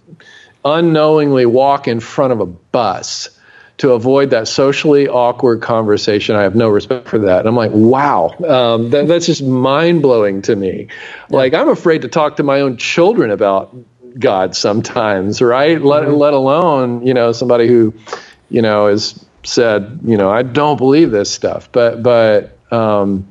unknowingly 0.64 1.46
walk 1.46 1.88
in 1.88 2.00
front 2.00 2.32
of 2.32 2.40
a 2.40 2.46
bus 2.46 3.30
to 3.78 3.92
avoid 3.92 4.30
that 4.30 4.46
socially 4.46 5.08
awkward 5.08 5.62
conversation. 5.62 6.36
I 6.36 6.42
have 6.42 6.54
no 6.54 6.68
respect 6.68 7.08
for 7.08 7.20
that. 7.20 7.38
And 7.38 7.48
I'm 7.48 7.56
like, 7.56 7.70
wow, 7.72 8.28
um, 8.46 8.90
that, 8.90 9.08
that's 9.08 9.24
just 9.24 9.42
mind 9.42 10.02
blowing 10.02 10.42
to 10.42 10.54
me. 10.54 10.88
Like, 11.30 11.54
I'm 11.54 11.68
afraid 11.70 12.02
to 12.02 12.08
talk 12.08 12.36
to 12.36 12.42
my 12.42 12.60
own 12.60 12.76
children 12.76 13.30
about 13.30 13.74
God 14.18 14.54
sometimes, 14.54 15.40
right? 15.40 15.78
Mm-hmm. 15.78 15.86
Let, 15.86 16.10
let 16.10 16.34
alone, 16.34 17.06
you 17.06 17.14
know, 17.14 17.32
somebody 17.32 17.66
who, 17.68 17.94
you 18.50 18.60
know, 18.60 18.88
has 18.88 19.24
said, 19.44 20.00
you 20.04 20.18
know, 20.18 20.30
I 20.30 20.42
don't 20.42 20.76
believe 20.76 21.10
this 21.10 21.30
stuff. 21.30 21.72
But, 21.72 22.02
but, 22.02 22.58
um, 22.70 23.26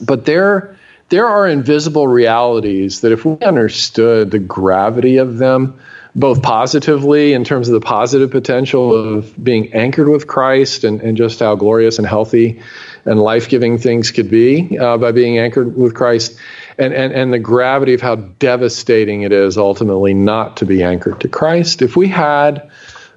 but 0.00 0.24
there, 0.24 0.76
there 1.08 1.26
are 1.26 1.48
invisible 1.48 2.06
realities 2.06 3.00
that 3.00 3.10
if 3.10 3.24
we 3.24 3.38
understood 3.38 4.30
the 4.30 4.38
gravity 4.38 5.16
of 5.16 5.38
them, 5.38 5.80
both 6.14 6.42
positively 6.42 7.32
in 7.32 7.44
terms 7.44 7.68
of 7.68 7.74
the 7.74 7.86
positive 7.86 8.30
potential 8.30 8.94
of 8.94 9.42
being 9.42 9.72
anchored 9.74 10.08
with 10.08 10.26
Christ 10.26 10.84
and, 10.84 11.00
and 11.00 11.16
just 11.16 11.40
how 11.40 11.54
glorious 11.54 11.98
and 11.98 12.06
healthy 12.06 12.62
and 13.04 13.20
life 13.20 13.48
giving 13.48 13.78
things 13.78 14.10
could 14.10 14.30
be 14.30 14.76
uh, 14.78 14.98
by 14.98 15.12
being 15.12 15.38
anchored 15.38 15.76
with 15.76 15.94
Christ, 15.94 16.38
and, 16.78 16.92
and, 16.92 17.12
and 17.12 17.32
the 17.32 17.38
gravity 17.38 17.94
of 17.94 18.00
how 18.00 18.16
devastating 18.16 19.22
it 19.22 19.32
is 19.32 19.56
ultimately 19.56 20.14
not 20.14 20.58
to 20.58 20.66
be 20.66 20.82
anchored 20.82 21.20
to 21.20 21.28
Christ. 21.28 21.82
If 21.82 21.96
we 21.96 22.08
had 22.08 22.70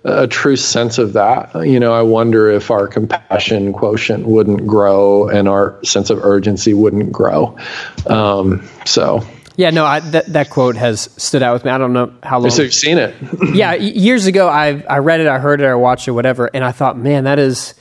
a 0.06 0.28
true 0.28 0.58
sense 0.58 0.98
of 0.98 1.14
that, 1.14 1.56
you 1.66 1.80
know, 1.80 1.94
I 1.94 2.02
wonder 2.02 2.52
if 2.52 2.72
our 2.72 2.88
compassion 2.88 3.74
quotient 3.74 4.26
wouldn't 4.26 4.68
grow 4.68 5.30
and 5.30 5.48
our 5.48 5.84
sense 5.84 6.10
of 6.10 6.24
urgency 6.24 6.74
wouldn't 6.74 7.12
grow. 7.12 7.58
Um, 8.06 8.68
so 8.86 9.26
yeah, 9.56 9.70
no, 9.70 9.86
I, 9.86 10.00
that 10.00 10.28
that 10.34 10.50
quote 10.50 10.76
has 10.76 11.10
stood 11.18 11.44
out 11.44 11.54
with 11.54 11.66
me. 11.66 11.72
I 11.72 11.78
don't 11.78 11.94
know 11.94 12.14
how 12.24 12.40
long. 12.40 12.50
So 12.50 12.64
you've 12.64 12.74
seen 12.74 12.98
it? 12.98 13.16
yeah, 13.54 13.74
years 13.74 14.26
ago, 14.26 14.48
I 14.48 14.84
I 14.90 14.98
read 15.00 15.20
it, 15.20 15.28
I 15.28 15.40
heard 15.40 15.62
it, 15.62 15.66
I 15.66 15.76
watched 15.76 16.08
it, 16.08 16.12
whatever, 16.12 16.50
and 16.54 16.64
I 16.64 16.72
thought, 16.72 16.98
man, 16.98 17.26
that 17.26 17.40
is 17.40 17.76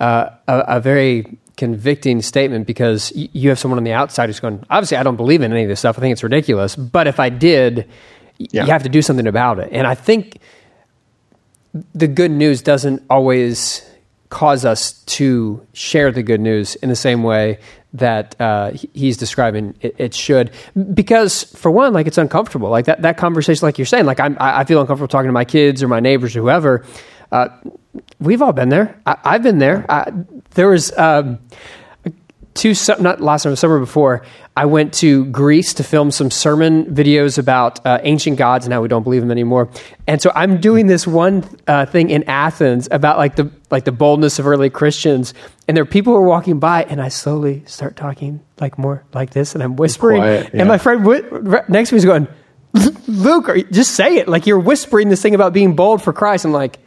uh, 0.00 0.30
a, 0.46 0.58
a, 0.68 0.80
very 0.80 1.38
convicting 1.56 2.20
statement 2.22 2.66
because 2.66 3.12
y- 3.16 3.28
you 3.32 3.48
have 3.48 3.58
someone 3.58 3.78
on 3.78 3.84
the 3.84 3.92
outside 3.92 4.28
who's 4.28 4.40
going, 4.40 4.62
obviously, 4.68 4.98
I 4.98 5.02
don't 5.02 5.16
believe 5.16 5.40
in 5.40 5.52
any 5.52 5.62
of 5.62 5.68
this 5.68 5.78
stuff. 5.78 5.98
I 5.98 6.00
think 6.00 6.12
it's 6.12 6.22
ridiculous, 6.22 6.76
but 6.76 7.06
if 7.06 7.18
I 7.18 7.30
did, 7.30 7.88
yeah. 8.38 8.64
you 8.64 8.72
have 8.72 8.82
to 8.82 8.88
do 8.88 9.00
something 9.00 9.26
about 9.26 9.58
it. 9.58 9.70
And 9.72 9.86
I 9.86 9.94
think 9.94 10.38
the 11.94 12.06
good 12.06 12.30
news 12.30 12.62
doesn't 12.62 13.02
always 13.08 13.88
cause 14.28 14.64
us 14.64 14.92
to 15.04 15.66
share 15.72 16.10
the 16.10 16.22
good 16.22 16.40
news 16.40 16.74
in 16.76 16.88
the 16.88 16.96
same 16.96 17.22
way 17.22 17.58
that 17.98 18.40
uh, 18.40 18.72
he's 18.94 19.16
describing 19.16 19.74
it, 19.80 19.94
it, 19.98 20.14
should. 20.14 20.50
Because 20.94 21.44
for 21.44 21.70
one 21.70 21.92
like 21.92 22.06
it's 22.06 22.18
uncomfortable. 22.18 22.68
Like 22.70 22.86
that, 22.86 23.02
that 23.02 23.16
conversation 23.16 23.66
like 23.66 23.78
you're 23.78 23.86
saying 23.86 24.06
like 24.06 24.20
I'm, 24.20 24.36
i 24.40 24.64
feel 24.64 24.80
uncomfortable 24.80 25.08
talking 25.08 25.28
to 25.28 25.32
my 25.32 25.44
kids 25.44 25.82
or 25.82 25.88
my 25.88 26.00
neighbors 26.00 26.36
or 26.36 26.40
whoever. 26.40 26.84
Uh, 27.32 27.48
we've 28.20 28.42
all 28.42 28.52
been 28.52 28.68
there. 28.68 29.00
I, 29.04 29.32
have 29.32 29.42
been 29.42 29.58
there. 29.58 29.84
I, 29.88 30.12
there 30.54 30.68
was 30.68 30.96
um, 30.96 31.38
two 32.56 32.74
not 32.98 33.20
last 33.20 33.42
summer 33.42 33.56
summer 33.56 33.78
before 33.78 34.22
I 34.56 34.64
went 34.64 34.94
to 34.94 35.26
Greece 35.26 35.74
to 35.74 35.84
film 35.84 36.10
some 36.10 36.30
sermon 36.30 36.86
videos 36.86 37.36
about 37.36 37.84
uh, 37.84 38.00
ancient 38.02 38.38
gods 38.38 38.64
and 38.64 38.72
how 38.72 38.80
we 38.80 38.88
don't 38.88 39.02
believe 39.02 39.20
them 39.20 39.30
anymore. 39.30 39.68
And 40.06 40.20
so 40.20 40.32
I'm 40.34 40.60
doing 40.60 40.86
this 40.86 41.06
one 41.06 41.44
uh, 41.66 41.84
thing 41.86 42.08
in 42.08 42.24
Athens 42.24 42.88
about 42.90 43.18
like 43.18 43.36
the 43.36 43.50
like 43.70 43.84
the 43.84 43.92
boldness 43.92 44.38
of 44.38 44.46
early 44.46 44.70
Christians. 44.70 45.34
And 45.68 45.76
there 45.76 45.82
are 45.82 45.86
people 45.86 46.14
who 46.14 46.18
are 46.18 46.26
walking 46.26 46.58
by, 46.58 46.84
and 46.84 47.02
I 47.02 47.08
slowly 47.08 47.64
start 47.66 47.96
talking 47.96 48.40
like 48.60 48.78
more 48.78 49.04
like 49.12 49.30
this, 49.30 49.54
and 49.54 49.62
I'm 49.62 49.76
whispering. 49.76 50.22
Quiet, 50.22 50.50
yeah. 50.54 50.60
And 50.60 50.68
my 50.68 50.78
friend 50.78 51.04
w- 51.04 51.62
next 51.68 51.90
to 51.90 51.94
me 51.94 51.98
is 51.98 52.04
going, 52.04 52.26
"Luke, 53.06 53.50
just 53.70 53.94
say 53.94 54.16
it! 54.16 54.28
Like 54.28 54.46
you're 54.46 54.58
whispering 54.58 55.10
this 55.10 55.20
thing 55.20 55.34
about 55.34 55.52
being 55.52 55.76
bold 55.76 56.02
for 56.02 56.12
Christ." 56.12 56.46
I'm 56.46 56.52
like, 56.52 56.78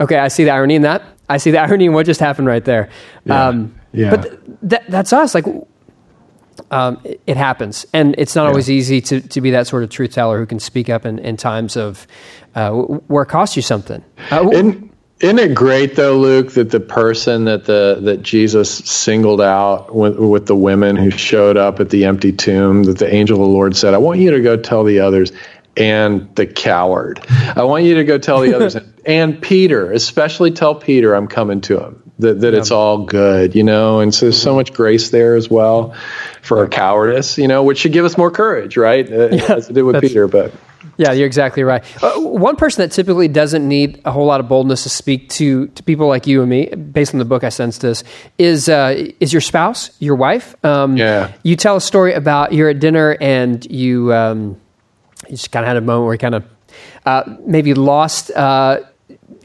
"Okay, 0.00 0.16
I 0.18 0.28
see 0.28 0.44
the 0.44 0.50
irony 0.50 0.76
in 0.76 0.82
that. 0.82 1.02
I 1.28 1.36
see 1.36 1.50
the 1.50 1.58
irony 1.60 1.86
in 1.86 1.92
what 1.92 2.06
just 2.06 2.20
happened 2.20 2.46
right 2.46 2.64
there." 2.64 2.88
Yeah. 3.26 3.48
Um, 3.48 3.79
yeah. 3.92 4.10
But 4.10 4.22
th- 4.22 4.58
that, 4.62 4.86
that's 4.88 5.12
us. 5.12 5.34
Like 5.34 5.46
um, 6.70 7.00
it, 7.04 7.20
it, 7.26 7.36
happens, 7.36 7.86
and 7.92 8.14
it's 8.18 8.34
not 8.34 8.44
yeah. 8.44 8.48
always 8.50 8.70
easy 8.70 9.00
to, 9.00 9.20
to 9.20 9.40
be 9.40 9.50
that 9.50 9.66
sort 9.66 9.82
of 9.82 9.90
truth 9.90 10.12
teller 10.12 10.38
who 10.38 10.46
can 10.46 10.60
speak 10.60 10.88
up 10.88 11.06
in, 11.06 11.18
in 11.18 11.36
times 11.36 11.76
of 11.76 12.06
uh, 12.54 12.70
where 12.72 13.22
it 13.22 13.26
costs 13.26 13.56
you 13.56 13.62
something. 13.62 14.04
Uh, 14.30 14.48
isn't, 14.52 14.92
isn't 15.20 15.38
it 15.38 15.54
great 15.54 15.96
though, 15.96 16.16
Luke, 16.18 16.52
that 16.52 16.70
the 16.70 16.80
person 16.80 17.44
that 17.44 17.64
the 17.64 17.98
that 18.02 18.22
Jesus 18.22 18.70
singled 18.70 19.40
out 19.40 19.94
with, 19.94 20.18
with 20.18 20.46
the 20.46 20.56
women 20.56 20.96
who 20.96 21.10
showed 21.10 21.56
up 21.56 21.80
at 21.80 21.90
the 21.90 22.04
empty 22.04 22.32
tomb, 22.32 22.84
that 22.84 22.98
the 22.98 23.12
angel 23.12 23.36
of 23.36 23.48
the 23.48 23.52
Lord 23.52 23.76
said, 23.76 23.94
"I 23.94 23.98
want 23.98 24.20
you 24.20 24.30
to 24.30 24.40
go 24.40 24.56
tell 24.56 24.84
the 24.84 25.00
others." 25.00 25.32
And 25.76 26.34
the 26.34 26.46
coward. 26.46 27.24
I 27.30 27.62
want 27.62 27.84
you 27.84 27.94
to 27.94 28.04
go 28.04 28.18
tell 28.18 28.40
the 28.40 28.54
others, 28.54 28.76
and 29.06 29.40
Peter, 29.40 29.92
especially 29.92 30.50
tell 30.50 30.74
Peter 30.74 31.14
I'm 31.14 31.28
coming 31.28 31.60
to 31.62 31.78
him 31.78 32.09
that, 32.20 32.40
that 32.40 32.52
yeah. 32.52 32.58
it's 32.58 32.70
all 32.70 33.04
good, 33.04 33.54
you 33.54 33.62
know, 33.62 34.00
and 34.00 34.14
so 34.14 34.26
there's 34.26 34.40
so 34.40 34.54
much 34.54 34.72
grace 34.72 35.10
there 35.10 35.34
as 35.34 35.50
well 35.50 35.94
for 36.42 36.58
our 36.58 36.68
cowardice, 36.68 37.38
you 37.38 37.48
know, 37.48 37.62
which 37.62 37.78
should 37.78 37.92
give 37.92 38.04
us 38.04 38.16
more 38.16 38.30
courage, 38.30 38.76
right? 38.76 39.10
Uh, 39.10 39.28
yeah, 39.32 39.52
as 39.54 39.68
it 39.68 39.72
did 39.74 39.82
with 39.82 40.00
Peter, 40.00 40.28
but 40.28 40.52
Yeah, 40.96 41.12
you're 41.12 41.26
exactly 41.26 41.62
right. 41.62 41.82
Uh, 42.02 42.20
one 42.20 42.56
person 42.56 42.82
that 42.82 42.92
typically 42.92 43.28
doesn't 43.28 43.66
need 43.66 44.02
a 44.04 44.12
whole 44.12 44.26
lot 44.26 44.40
of 44.40 44.48
boldness 44.48 44.82
to 44.82 44.88
speak 44.88 45.28
to, 45.30 45.68
to 45.68 45.82
people 45.82 46.08
like 46.08 46.26
you 46.26 46.40
and 46.40 46.50
me, 46.50 46.66
based 46.66 47.14
on 47.14 47.18
the 47.18 47.24
book 47.24 47.44
I 47.44 47.48
sensed 47.48 47.80
this, 47.80 48.04
is 48.38 48.68
uh, 48.68 49.10
is 49.18 49.32
your 49.32 49.40
spouse, 49.40 49.90
your 49.98 50.14
wife. 50.14 50.62
Um, 50.64 50.96
yeah. 50.96 51.32
You 51.42 51.56
tell 51.56 51.76
a 51.76 51.80
story 51.80 52.12
about 52.12 52.52
you're 52.52 52.68
at 52.68 52.80
dinner 52.80 53.16
and 53.20 53.64
you 53.70 54.12
um, 54.12 54.60
you 55.28 55.36
just 55.36 55.50
kind 55.52 55.64
of 55.64 55.68
had 55.68 55.76
a 55.76 55.80
moment 55.80 56.04
where 56.06 56.14
you 56.14 56.18
kind 56.18 56.34
of 56.34 56.44
uh, 57.06 57.36
maybe 57.46 57.74
lost 57.74 58.30
uh, 58.32 58.80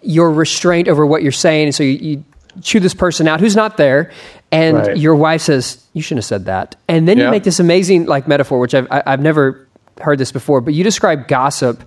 your 0.01 0.31
restraint 0.31 0.87
over 0.87 1.05
what 1.05 1.23
you're 1.23 1.31
saying, 1.31 1.71
so 1.71 1.83
you, 1.83 1.91
you 1.91 2.23
chew 2.61 2.79
this 2.79 2.93
person 2.93 3.27
out 3.27 3.39
who's 3.39 3.55
not 3.55 3.77
there, 3.77 4.11
and 4.51 4.77
right. 4.77 4.97
your 4.97 5.15
wife 5.15 5.41
says 5.41 5.85
you 5.93 6.01
shouldn't 6.01 6.19
have 6.19 6.25
said 6.25 6.45
that, 6.45 6.75
and 6.87 7.07
then 7.07 7.17
yeah. 7.17 7.25
you 7.25 7.31
make 7.31 7.43
this 7.43 7.59
amazing 7.59 8.05
like 8.05 8.27
metaphor, 8.27 8.59
which 8.59 8.73
I've 8.73 8.87
I've 8.89 9.21
never 9.21 9.67
heard 10.01 10.17
this 10.17 10.31
before, 10.31 10.61
but 10.61 10.73
you 10.73 10.83
describe 10.83 11.27
gossip. 11.27 11.83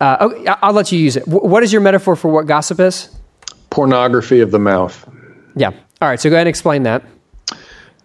Uh, 0.00 0.16
oh, 0.20 0.56
I'll 0.62 0.72
let 0.72 0.92
you 0.92 0.98
use 0.98 1.16
it. 1.16 1.26
What 1.26 1.62
is 1.62 1.72
your 1.72 1.82
metaphor 1.82 2.14
for 2.14 2.28
what 2.28 2.46
gossip 2.46 2.78
is? 2.78 3.08
Pornography 3.70 4.40
of 4.40 4.50
the 4.50 4.58
mouth. 4.58 5.08
Yeah. 5.56 5.70
All 6.00 6.08
right. 6.08 6.20
So 6.20 6.30
go 6.30 6.36
ahead 6.36 6.46
and 6.46 6.48
explain 6.48 6.84
that. 6.84 7.04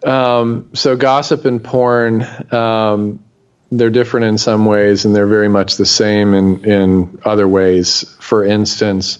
Um, 0.04 0.70
so 0.74 0.96
gossip 0.96 1.44
and 1.44 1.62
porn, 1.62 2.26
um, 2.52 3.24
they're 3.70 3.90
different 3.90 4.26
in 4.26 4.38
some 4.38 4.66
ways, 4.66 5.04
and 5.04 5.14
they're 5.14 5.26
very 5.26 5.48
much 5.48 5.76
the 5.76 5.86
same 5.86 6.34
in 6.34 6.64
in 6.64 7.20
other 7.24 7.48
ways. 7.48 8.14
For 8.20 8.44
instance, 8.44 9.18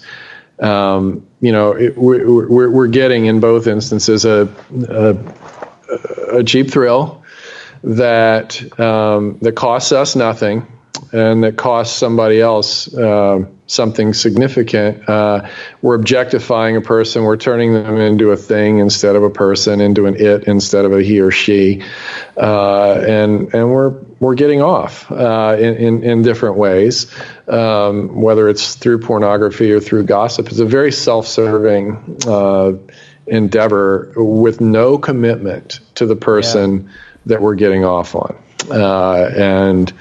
um, 0.60 1.26
you 1.40 1.52
know, 1.52 1.72
it, 1.72 1.96
we're, 1.96 2.70
we're 2.70 2.86
getting 2.88 3.26
in 3.26 3.40
both 3.40 3.66
instances 3.66 4.24
a, 4.24 4.48
a, 4.88 6.38
a 6.38 6.44
cheap 6.44 6.70
thrill 6.70 7.22
that 7.82 8.80
um, 8.80 9.38
that 9.42 9.52
costs 9.52 9.92
us 9.92 10.16
nothing 10.16 10.66
and 11.12 11.44
that 11.44 11.56
costs 11.56 11.96
somebody 11.96 12.40
else 12.40 12.92
uh, 12.94 13.44
something 13.66 14.14
significant. 14.14 15.08
Uh, 15.08 15.48
we're 15.82 15.94
objectifying 15.94 16.76
a 16.76 16.80
person. 16.80 17.24
We're 17.24 17.36
turning 17.36 17.72
them 17.74 17.98
into 17.98 18.30
a 18.30 18.36
thing 18.36 18.78
instead 18.78 19.16
of 19.16 19.22
a 19.22 19.30
person, 19.30 19.80
into 19.80 20.06
an 20.06 20.14
it 20.16 20.44
instead 20.44 20.84
of 20.84 20.92
a 20.92 21.02
he 21.02 21.20
or 21.20 21.30
she, 21.30 21.82
uh, 22.36 22.94
and 23.06 23.54
and 23.54 23.70
we're 23.70 24.00
we're 24.20 24.34
getting 24.34 24.62
off 24.62 25.10
uh, 25.10 25.56
in, 25.58 25.74
in, 25.76 26.02
in 26.02 26.22
different 26.22 26.56
ways, 26.56 27.12
um, 27.48 28.20
whether 28.20 28.48
it's 28.48 28.74
through 28.74 29.00
pornography 29.00 29.72
or 29.72 29.80
through 29.80 30.04
gossip. 30.04 30.48
It's 30.48 30.58
a 30.58 30.64
very 30.64 30.92
self-serving 30.92 32.18
uh, 32.26 32.72
endeavor 33.26 34.12
with 34.16 34.60
no 34.60 34.98
commitment 34.98 35.80
to 35.96 36.06
the 36.06 36.16
person. 36.16 36.86
Yeah 36.86 36.92
that 37.26 37.40
we're 37.40 37.54
getting 37.54 37.84
off 37.84 38.14
on. 38.14 38.36
Uh, 38.70 39.30
and 39.36 39.92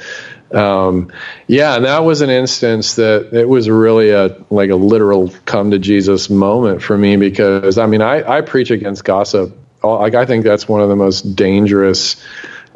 um, 0.52 1.12
yeah, 1.48 1.76
and 1.76 1.86
that 1.86 2.00
was 2.00 2.22
an 2.22 2.30
instance 2.30 2.96
that 2.96 3.34
it 3.34 3.48
was 3.48 3.70
really 3.70 4.12
a 4.12 4.44
like 4.50 4.70
a 4.70 4.76
literal 4.76 5.34
come 5.46 5.72
to 5.72 5.80
Jesus 5.80 6.30
moment 6.30 6.82
for 6.82 6.98
me 6.98 7.18
because 7.18 7.78
I 7.78 7.88
mean 7.88 8.02
I, 8.02 8.38
I 8.38 8.42
preach 8.42 8.72
against 8.72 9.04
gossip. 9.04 9.58
Like 9.82 10.16
I 10.16 10.26
think 10.26 10.46
that's 10.46 10.68
one 10.68 10.82
of 10.82 10.90
the 10.90 10.96
most 10.96 11.36
dangerous 11.36 12.24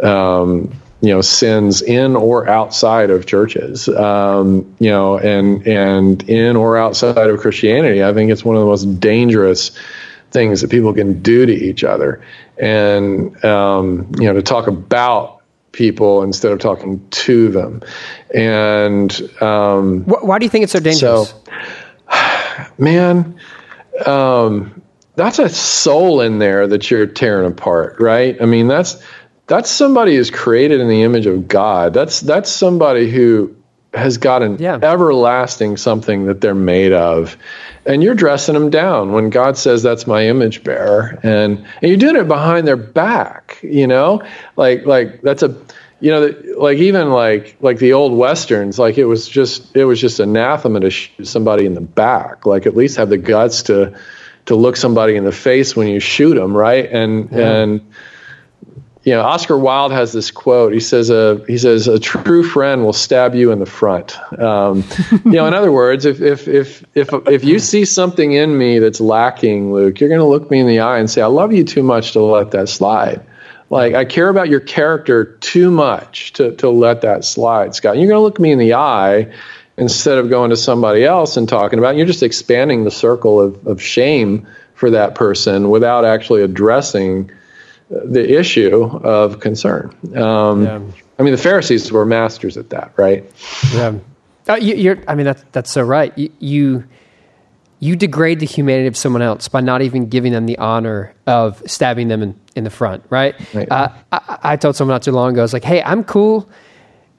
um, 0.01 0.73
you 1.01 1.09
know 1.09 1.21
sins 1.21 1.81
in 1.81 2.15
or 2.15 2.47
outside 2.47 3.09
of 3.09 3.25
churches. 3.25 3.87
Um, 3.87 4.75
you 4.79 4.89
know 4.89 5.17
and 5.17 5.67
and 5.67 6.29
in 6.29 6.55
or 6.55 6.77
outside 6.77 7.29
of 7.29 7.39
christianity 7.39 8.03
i 8.03 8.13
think 8.13 8.31
it's 8.31 8.43
one 8.43 8.55
of 8.55 8.61
the 8.61 8.67
most 8.67 8.99
dangerous 8.99 9.71
things 10.31 10.61
that 10.61 10.69
people 10.69 10.93
can 10.93 11.21
do 11.21 11.45
to 11.45 11.53
each 11.53 11.83
other. 11.83 12.21
And 12.57 13.43
um, 13.45 14.11
you 14.17 14.25
know 14.25 14.33
to 14.33 14.41
talk 14.41 14.67
about 14.67 15.41
people 15.71 16.23
instead 16.23 16.51
of 16.51 16.59
talking 16.59 17.07
to 17.09 17.49
them. 17.49 17.83
And 18.33 19.11
um, 19.41 20.03
why 20.05 20.39
do 20.39 20.45
you 20.45 20.49
think 20.49 20.63
it's 20.63 20.73
so 20.73 20.79
dangerous? 20.79 21.29
So 21.29 21.43
man 22.77 23.39
um, 24.05 24.81
that's 25.15 25.39
a 25.39 25.49
soul 25.49 26.21
in 26.21 26.39
there 26.39 26.67
that 26.67 26.89
you're 26.89 27.07
tearing 27.07 27.51
apart 27.51 27.99
right? 27.99 28.41
I 28.41 28.45
mean 28.45 28.67
that's 28.67 29.01
that's 29.47 29.69
somebody 29.69 30.15
who's 30.15 30.29
created 30.29 30.81
in 30.81 30.89
the 30.89 31.03
image 31.03 31.25
of 31.25 31.47
god. 31.47 31.93
That's 31.93 32.19
that's 32.19 32.51
somebody 32.51 33.09
who 33.09 33.55
has 33.93 34.17
got 34.17 34.43
an 34.43 34.57
yeah. 34.59 34.77
everlasting 34.81 35.77
something 35.77 36.25
that 36.25 36.41
they're 36.41 36.53
made 36.53 36.91
of. 36.91 37.37
And 37.85 38.03
you're 38.03 38.15
dressing 38.15 38.53
them 38.53 38.69
down 38.69 39.13
when 39.13 39.29
God 39.29 39.57
says 39.57 39.81
that's 39.81 40.05
my 40.05 40.27
image 40.27 40.63
bearer, 40.63 41.19
and 41.23 41.65
and 41.81 41.89
you're 41.89 41.97
doing 41.97 42.17
it 42.17 42.27
behind 42.27 42.67
their 42.67 42.77
back, 42.77 43.59
you 43.63 43.87
know, 43.87 44.21
like 44.57 44.85
like 44.85 45.21
that's 45.21 45.41
a 45.41 45.55
you 46.01 46.11
know 46.11 46.33
like 46.57 46.77
even 46.77 47.09
like 47.09 47.55
like 47.61 47.79
the 47.79 47.93
old 47.93 48.15
westerns 48.15 48.77
like 48.77 48.99
it 48.99 49.05
was 49.05 49.27
just 49.27 49.75
it 49.75 49.85
was 49.85 49.99
just 49.99 50.19
anathema 50.19 50.81
to 50.81 50.91
shoot 50.91 51.25
somebody 51.25 51.65
in 51.65 51.73
the 51.73 51.81
back. 51.81 52.45
Like 52.45 52.65
at 52.65 52.75
least 52.75 52.97
have 52.97 53.09
the 53.09 53.17
guts 53.17 53.63
to 53.63 53.97
to 54.47 54.55
look 54.55 54.75
somebody 54.75 55.15
in 55.15 55.23
the 55.23 55.31
face 55.31 55.75
when 55.75 55.87
you 55.87 56.01
shoot 56.01 56.35
them 56.35 56.55
right? 56.55 56.89
And 56.91 57.31
yeah. 57.31 57.61
and 57.61 57.93
you 59.07 59.13
know, 59.13 59.21
Oscar 59.21 59.57
Wilde 59.57 59.93
has 59.93 60.11
this 60.11 60.31
quote. 60.31 60.73
He 60.73 60.81
says, 60.81 61.09
"A 61.09 61.41
he 61.47 61.57
says 61.57 61.87
a 61.87 61.97
true 61.97 62.43
friend 62.43 62.83
will 62.83 62.91
stab 62.91 63.35
you 63.35 63.53
in 63.53 63.59
the 63.59 63.65
front." 63.65 64.17
Um, 64.37 64.83
you 65.23 65.31
know, 65.31 65.47
in 65.47 65.53
other 65.53 65.71
words, 65.71 66.03
if 66.03 66.19
if 66.19 66.49
if 66.49 66.83
if 66.93 67.13
if 67.25 67.45
you 67.45 67.59
see 67.59 67.85
something 67.85 68.33
in 68.33 68.57
me 68.57 68.79
that's 68.79 68.99
lacking, 68.99 69.71
Luke, 69.71 70.01
you're 70.01 70.09
going 70.09 70.19
to 70.19 70.27
look 70.27 70.51
me 70.51 70.59
in 70.59 70.67
the 70.67 70.81
eye 70.81 70.99
and 70.99 71.09
say, 71.09 71.21
"I 71.21 71.27
love 71.27 71.53
you 71.53 71.63
too 71.63 71.83
much 71.83 72.11
to 72.11 72.21
let 72.21 72.51
that 72.51 72.67
slide." 72.67 73.25
Like 73.69 73.93
I 73.93 74.03
care 74.03 74.27
about 74.27 74.49
your 74.49 74.59
character 74.59 75.37
too 75.39 75.71
much 75.71 76.33
to 76.33 76.51
to 76.57 76.69
let 76.69 76.99
that 77.03 77.23
slide, 77.23 77.75
Scott. 77.75 77.95
You're 77.95 78.09
going 78.09 78.19
to 78.19 78.23
look 78.23 78.41
me 78.41 78.51
in 78.51 78.59
the 78.59 78.73
eye 78.73 79.31
instead 79.77 80.17
of 80.17 80.29
going 80.29 80.49
to 80.49 80.57
somebody 80.57 81.05
else 81.05 81.37
and 81.37 81.47
talking 81.47 81.79
about. 81.79 81.95
It. 81.95 81.99
You're 81.99 82.07
just 82.07 82.23
expanding 82.23 82.83
the 82.83 82.91
circle 82.91 83.39
of 83.39 83.67
of 83.67 83.81
shame 83.81 84.47
for 84.73 84.89
that 84.89 85.15
person 85.15 85.69
without 85.69 86.03
actually 86.03 86.43
addressing 86.43 87.31
the 87.89 88.37
issue 88.37 88.85
of 89.03 89.39
concern. 89.39 89.95
Um, 90.15 90.63
yeah. 90.63 90.81
I 91.19 91.23
mean, 91.23 91.31
the 91.31 91.41
Pharisees 91.41 91.91
were 91.91 92.05
masters 92.05 92.57
at 92.57 92.69
that, 92.69 92.93
right? 92.97 93.25
Yeah. 93.73 93.95
Uh, 94.47 94.55
you, 94.55 94.91
are 94.91 95.03
I 95.07 95.15
mean, 95.15 95.25
that's 95.25 95.43
that's 95.51 95.71
so 95.71 95.81
right. 95.81 96.17
You, 96.17 96.31
you, 96.39 96.83
you 97.79 97.95
degrade 97.95 98.39
the 98.39 98.45
humanity 98.45 98.87
of 98.87 98.95
someone 98.95 99.21
else 99.21 99.47
by 99.47 99.61
not 99.61 99.81
even 99.81 100.09
giving 100.09 100.31
them 100.31 100.45
the 100.45 100.57
honor 100.57 101.13
of 101.25 101.61
stabbing 101.69 102.07
them 102.07 102.23
in, 102.23 102.39
in 102.55 102.63
the 102.63 102.69
front, 102.69 103.03
right? 103.09 103.35
right. 103.53 103.69
Uh, 103.69 103.89
I, 104.11 104.37
I, 104.43 104.55
told 104.55 104.75
someone 104.75 104.95
not 104.95 105.03
too 105.03 105.11
long 105.11 105.33
ago, 105.33 105.41
I 105.41 105.43
was 105.43 105.53
like, 105.53 105.63
"Hey, 105.65 105.81
I'm 105.81 106.03
cool." 106.03 106.49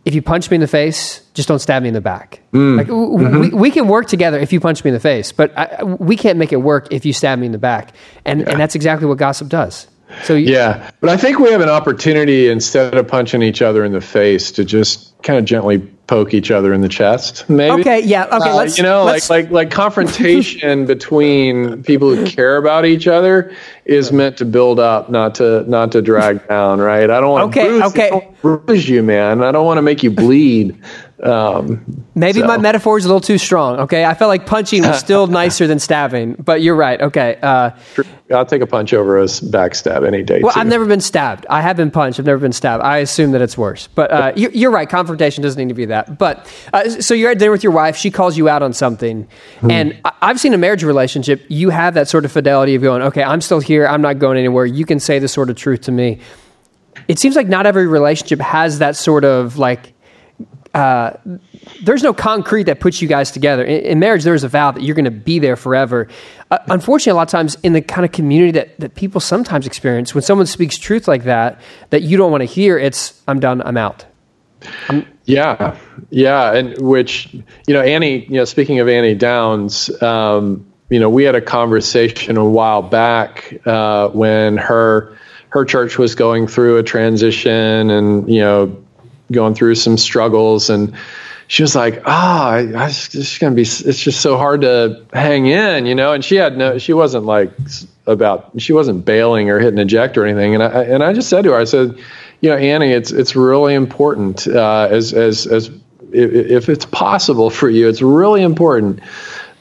If 0.05 0.15
you 0.15 0.23
punch 0.23 0.51
me 0.51 0.55
in 0.55 0.63
the 0.63 0.69
face, 0.69 1.21
just 1.35 1.49
don't 1.49 1.59
stab 1.59 1.83
me 1.83 1.89
in 1.89 1.95
the 1.95 2.01
back. 2.01 2.41
Mm. 2.55 2.79
Like, 2.79 2.87
mm-hmm. 2.87 3.41
we, 3.41 3.49
we, 3.51 3.71
can 3.71 3.89
work 3.89 4.07
together 4.07 4.39
if 4.39 4.55
you 4.55 4.61
punch 4.61 4.83
me 4.83 4.89
in 4.89 4.95
the 4.95 5.01
face, 5.01 5.33
but 5.33 5.53
I, 5.59 5.83
we 5.83 6.17
can't 6.17 6.39
make 6.39 6.51
it 6.51 6.63
work 6.63 6.91
if 6.91 7.05
you 7.05 7.13
stab 7.13 7.39
me 7.39 7.45
in 7.45 7.53
the 7.53 7.59
back. 7.59 7.95
And, 8.25 8.41
yeah. 8.41 8.51
and 8.51 8.61
that's 8.61 8.75
exactly 8.75 9.07
what 9.07 9.19
gossip 9.19 9.49
does. 9.49 9.87
So 10.25 10.35
you, 10.35 10.53
yeah, 10.53 10.91
but 11.01 11.11
I 11.11 11.17
think 11.17 11.39
we 11.39 11.51
have 11.51 11.61
an 11.61 11.69
opportunity 11.69 12.49
instead 12.49 12.95
of 12.95 13.07
punching 13.09 13.43
each 13.43 13.63
other 13.63 13.85
in 13.85 13.93
the 13.93 14.01
face 14.01 14.53
to 14.53 14.65
just 14.65 15.21
kind 15.23 15.39
of 15.39 15.45
gently 15.45 15.79
poke 15.79 16.33
each 16.33 16.51
other 16.51 16.73
in 16.73 16.81
the 16.81 16.89
chest. 16.89 17.49
Maybe. 17.49 17.81
Okay. 17.81 18.01
Yeah. 18.01 18.25
Okay. 18.25 18.51
Uh, 18.51 18.63
you 18.63 18.83
know, 18.83 19.05
like 19.05 19.29
like 19.29 19.51
like 19.51 19.71
confrontation 19.71 20.87
between 20.87 21.83
people 21.83 22.15
who 22.15 22.27
care 22.27 22.57
about 22.57 22.85
each 22.85 23.07
other 23.07 23.55
is 23.85 24.11
meant 24.11 24.39
to 24.39 24.45
build 24.45 24.81
up, 24.81 25.11
not 25.11 25.37
to 25.37 25.69
not 25.69 25.93
to 25.93 26.03
drag 26.03 26.49
down. 26.49 26.81
Right. 26.81 27.09
I 27.09 27.21
don't 27.21 27.31
want 27.31 27.49
okay, 27.51 27.65
to 27.65 27.69
bruise, 27.69 27.83
okay. 27.85 28.29
bruise 28.41 28.89
you, 28.89 29.03
man. 29.03 29.45
I 29.45 29.53
don't 29.53 29.67
want 29.67 29.79
to 29.79 29.83
make 29.83 30.03
you 30.03 30.11
bleed. 30.11 30.81
Um, 31.23 32.05
Maybe 32.15 32.41
so. 32.41 32.47
my 32.47 32.59
metaphor 32.59 32.97
is 32.97 33.05
a 33.05 33.09
little 33.09 33.21
too 33.21 33.39
strong. 33.39 33.81
Okay, 33.81 34.05
I 34.05 34.15
felt 34.15 34.29
like 34.29 34.47
punching 34.47 34.83
was 34.83 34.99
still 34.99 35.27
nicer 35.43 35.67
than 35.67 35.79
stabbing, 35.81 36.35
but 36.35 36.63
you're 36.63 36.77
right. 36.77 37.01
Okay, 37.01 37.39
uh, 37.43 37.71
I'll 38.31 38.47
take 38.47 38.63
a 38.63 38.67
punch 38.67 38.95
over 38.95 39.19
a 39.19 39.25
backstab 39.25 40.07
any 40.07 40.23
day. 40.23 40.41
Well, 40.43 40.53
too. 40.53 40.61
I've 40.61 40.69
never 40.69 40.87
been 40.87 41.01
stabbed. 41.01 41.45
I 41.51 41.61
have 41.61 41.77
been 41.77 41.91
punched. 41.91 42.21
I've 42.21 42.27
never 42.27 42.41
been 42.41 42.53
stabbed. 42.53 42.85
I 42.85 42.99
assume 42.99 43.33
that 43.33 43.43
it's 43.43 43.59
worse, 43.59 43.89
but 43.89 44.11
uh, 44.13 44.33
you're, 44.37 44.53
you're, 44.53 44.71
right. 44.71 44.89
Confrontation 44.89 45.43
doesn't 45.43 45.59
need 45.59 45.69
to 45.69 45.75
be 45.75 45.87
that. 45.87 46.19
But 46.19 46.47
uh, 46.73 46.89
so 46.89 47.15
you're 47.15 47.33
at 47.33 47.39
dinner 47.39 47.51
with 47.51 47.65
your 47.65 47.73
wife. 47.73 47.97
She 47.97 48.11
calls 48.11 48.37
you 48.37 48.49
out 48.49 48.63
on 48.63 48.73
something, 48.73 49.27
hmm. 49.61 49.71
and 49.71 50.01
I've 50.23 50.39
seen 50.39 50.55
a 50.55 50.59
marriage 50.59 50.85
relationship. 50.85 51.45
You 51.49 51.71
have 51.71 51.95
that 51.95 52.09
sort 52.09 52.25
of 52.25 52.33
fidelity 52.33 52.77
of 52.77 52.83
going, 52.83 53.03
okay, 53.03 53.25
I'm 53.25 53.41
still 53.41 53.61
here. 53.61 53.89
I'm 53.89 54.03
not 54.03 54.21
going 54.21 54.39
anywhere. 54.39 54.67
You 54.67 54.85
can 54.85 55.01
say 55.01 55.19
the 55.19 55.29
sort 55.29 55.51
of 55.51 55.57
truth 55.57 55.83
to 55.83 55.93
me. 55.93 56.21
It 57.09 57.19
seems 57.19 57.35
like 57.35 57.49
not 57.49 57.67
every 57.67 57.87
relationship 57.87 58.41
has 58.41 58.79
that 58.81 58.95
sort 58.95 59.25
of 59.25 59.57
like 59.57 59.95
uh, 60.75 61.13
there's 61.83 62.03
no 62.03 62.13
concrete 62.13 62.65
that 62.65 62.81
puts 62.81 63.01
you 63.01 63.09
guys 63.09 63.31
together. 63.31 63.65
In, 63.65 63.85
in 63.85 63.99
marriage, 63.99 64.25
there's 64.25 64.45
a 64.45 64.49
vow 64.49 64.71
that 64.71 64.83
you're 64.83 64.95
going 64.95 65.05
to 65.05 65.11
be 65.11 65.39
there 65.39 65.57
forever. 65.57 66.09
Uh, 66.51 66.59
unfortunately, 66.69 67.13
a 67.13 67.15
lot 67.15 67.29
of 67.29 67.31
times 67.31 67.57
in 67.63 67.73
the 67.73 67.83
kind 67.83 68.05
of 68.05 68.13
community 68.13 68.53
that, 68.53 68.79
that 68.81 68.95
people 68.95 69.21
sometimes 69.21 69.67
experience, 69.67 70.15
when 70.15 70.23
someone 70.23 70.47
speaks 70.47 70.77
truth 70.79 71.09
like 71.09 71.25
that, 71.25 71.61
that 71.91 72.03
you 72.03 72.17
don't 72.17 72.31
want 72.31 72.43
to 72.43 72.47
hear, 72.47 72.79
it's, 72.79 73.23
I'm 73.27 73.41
done, 73.41 73.63
I'm 73.63 73.77
out. 73.77 74.05
I'm, 74.89 75.07
yeah, 75.25 75.77
yeah. 76.11 76.55
And 76.55 76.77
which, 76.79 77.33
you 77.33 77.75
know, 77.75 77.81
Annie, 77.81 78.25
you 78.25 78.35
know, 78.35 78.45
speaking 78.45 78.81
of 78.81 78.89
Annie 78.89 79.15
Downs, 79.15 79.91
um, 80.03 80.67
you 80.91 80.99
know, 80.99 81.11
we 81.11 81.25
had 81.25 81.35
a 81.35 81.41
conversation 81.41 82.37
a 82.37 82.45
while 82.45 82.83
back 82.83 83.61
uh, 83.67 84.09
when 84.09 84.57
her 84.57 85.17
her 85.51 85.65
church 85.65 85.99
was 85.99 86.15
going 86.15 86.47
through 86.47 86.77
a 86.77 86.83
transition 86.83 87.91
and 87.91 88.29
you 88.31 88.41
know 88.41 88.85
going 89.31 89.55
through 89.55 89.75
some 89.75 89.99
struggles 89.99 90.71
and 90.71 90.95
she 91.49 91.63
was 91.63 91.75
like, 91.75 92.03
"Ah, 92.05 92.51
oh, 92.51 92.77
I 92.77 92.87
it's 92.87 93.09
just 93.09 93.41
gonna 93.41 93.55
be. 93.55 93.63
It's 93.63 93.99
just 93.99 94.21
so 94.21 94.37
hard 94.37 94.61
to 94.61 95.03
hang 95.15 95.47
in, 95.47 95.87
you 95.87 95.95
know." 95.95 96.13
And 96.13 96.23
she 96.23 96.37
had 96.37 96.57
no. 96.57 96.77
She 96.77 96.93
wasn't 96.93 97.25
like 97.25 97.51
about. 98.07 98.51
She 98.59 98.75
wasn't 98.75 99.07
bailing 99.07 99.49
or 99.49 99.59
hitting 99.59 99.79
eject 99.79 100.19
or 100.19 100.27
anything. 100.27 100.55
And 100.55 100.63
I 100.63 100.85
and 100.85 101.03
I 101.03 101.15
just 101.15 101.31
said 101.31 101.45
to 101.45 101.53
her, 101.53 101.57
I 101.59 101.65
said, 101.65 101.99
"You 102.43 102.51
know, 102.51 102.57
Annie, 102.57 102.93
it's 102.93 103.13
it's 103.13 103.35
really 103.35 103.73
important 103.73 104.47
uh, 104.47 104.89
as 104.91 105.15
as 105.15 105.47
as 105.47 105.69
if, 106.13 106.33
if 106.33 106.69
it's 106.69 106.85
possible 106.85 107.49
for 107.49 107.69
you, 107.69 107.89
it's 107.89 108.03
really 108.03 108.43
important." 108.43 109.01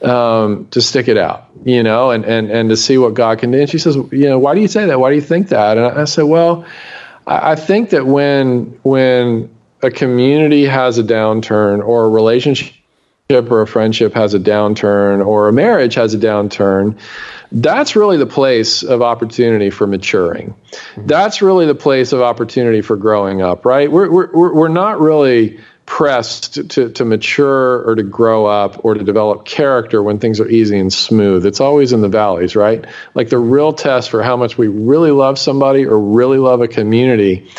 Um, 0.00 0.68
to 0.68 0.80
stick 0.80 1.08
it 1.08 1.16
out, 1.16 1.48
you 1.64 1.82
know, 1.82 2.12
and, 2.12 2.24
and, 2.24 2.52
and 2.52 2.70
to 2.70 2.76
see 2.76 2.98
what 2.98 3.14
God 3.14 3.40
can 3.40 3.50
do. 3.50 3.58
And 3.58 3.68
she 3.68 3.78
says, 3.78 3.96
you 3.96 4.28
know, 4.28 4.38
why 4.38 4.54
do 4.54 4.60
you 4.60 4.68
say 4.68 4.86
that? 4.86 5.00
Why 5.00 5.10
do 5.10 5.16
you 5.16 5.20
think 5.20 5.48
that? 5.48 5.76
And 5.76 5.84
I, 5.84 6.02
I 6.02 6.04
said, 6.04 6.22
well, 6.22 6.64
I, 7.26 7.50
I 7.50 7.54
think 7.56 7.90
that 7.90 8.06
when 8.06 8.78
when 8.84 9.50
a 9.82 9.90
community 9.90 10.64
has 10.64 10.98
a 10.98 11.02
downturn 11.02 11.84
or 11.84 12.06
a 12.06 12.08
relationship 12.08 12.74
or 13.30 13.60
a 13.60 13.66
friendship 13.66 14.14
has 14.14 14.32
a 14.34 14.38
downturn 14.38 15.24
or 15.24 15.48
a 15.48 15.52
marriage 15.52 15.94
has 15.94 16.14
a 16.14 16.18
downturn, 16.18 16.98
that's 17.52 17.94
really 17.94 18.16
the 18.16 18.26
place 18.26 18.82
of 18.82 19.02
opportunity 19.02 19.70
for 19.70 19.86
maturing. 19.86 20.54
That's 20.96 21.42
really 21.42 21.66
the 21.66 21.74
place 21.74 22.12
of 22.12 22.22
opportunity 22.22 22.80
for 22.80 22.96
growing 22.96 23.42
up, 23.42 23.64
right? 23.64 23.90
We're, 23.90 24.10
we're, 24.10 24.54
we're 24.54 24.68
not 24.68 25.00
really 25.00 25.60
pressed 25.84 26.70
to, 26.70 26.90
to 26.90 27.04
mature 27.04 27.82
or 27.88 27.94
to 27.94 28.02
grow 28.02 28.44
up 28.44 28.84
or 28.84 28.92
to 28.92 29.02
develop 29.02 29.46
character 29.46 30.02
when 30.02 30.18
things 30.18 30.38
are 30.38 30.48
easy 30.48 30.78
and 30.78 30.92
smooth. 30.92 31.46
It's 31.46 31.60
always 31.60 31.92
in 31.92 32.02
the 32.02 32.10
valleys, 32.10 32.54
right? 32.54 32.84
Like 33.14 33.30
the 33.30 33.38
real 33.38 33.72
test 33.72 34.10
for 34.10 34.22
how 34.22 34.36
much 34.36 34.58
we 34.58 34.68
really 34.68 35.10
love 35.10 35.38
somebody 35.38 35.86
or 35.86 35.98
really 35.98 36.36
love 36.36 36.60
a 36.60 36.68
community 36.68 37.50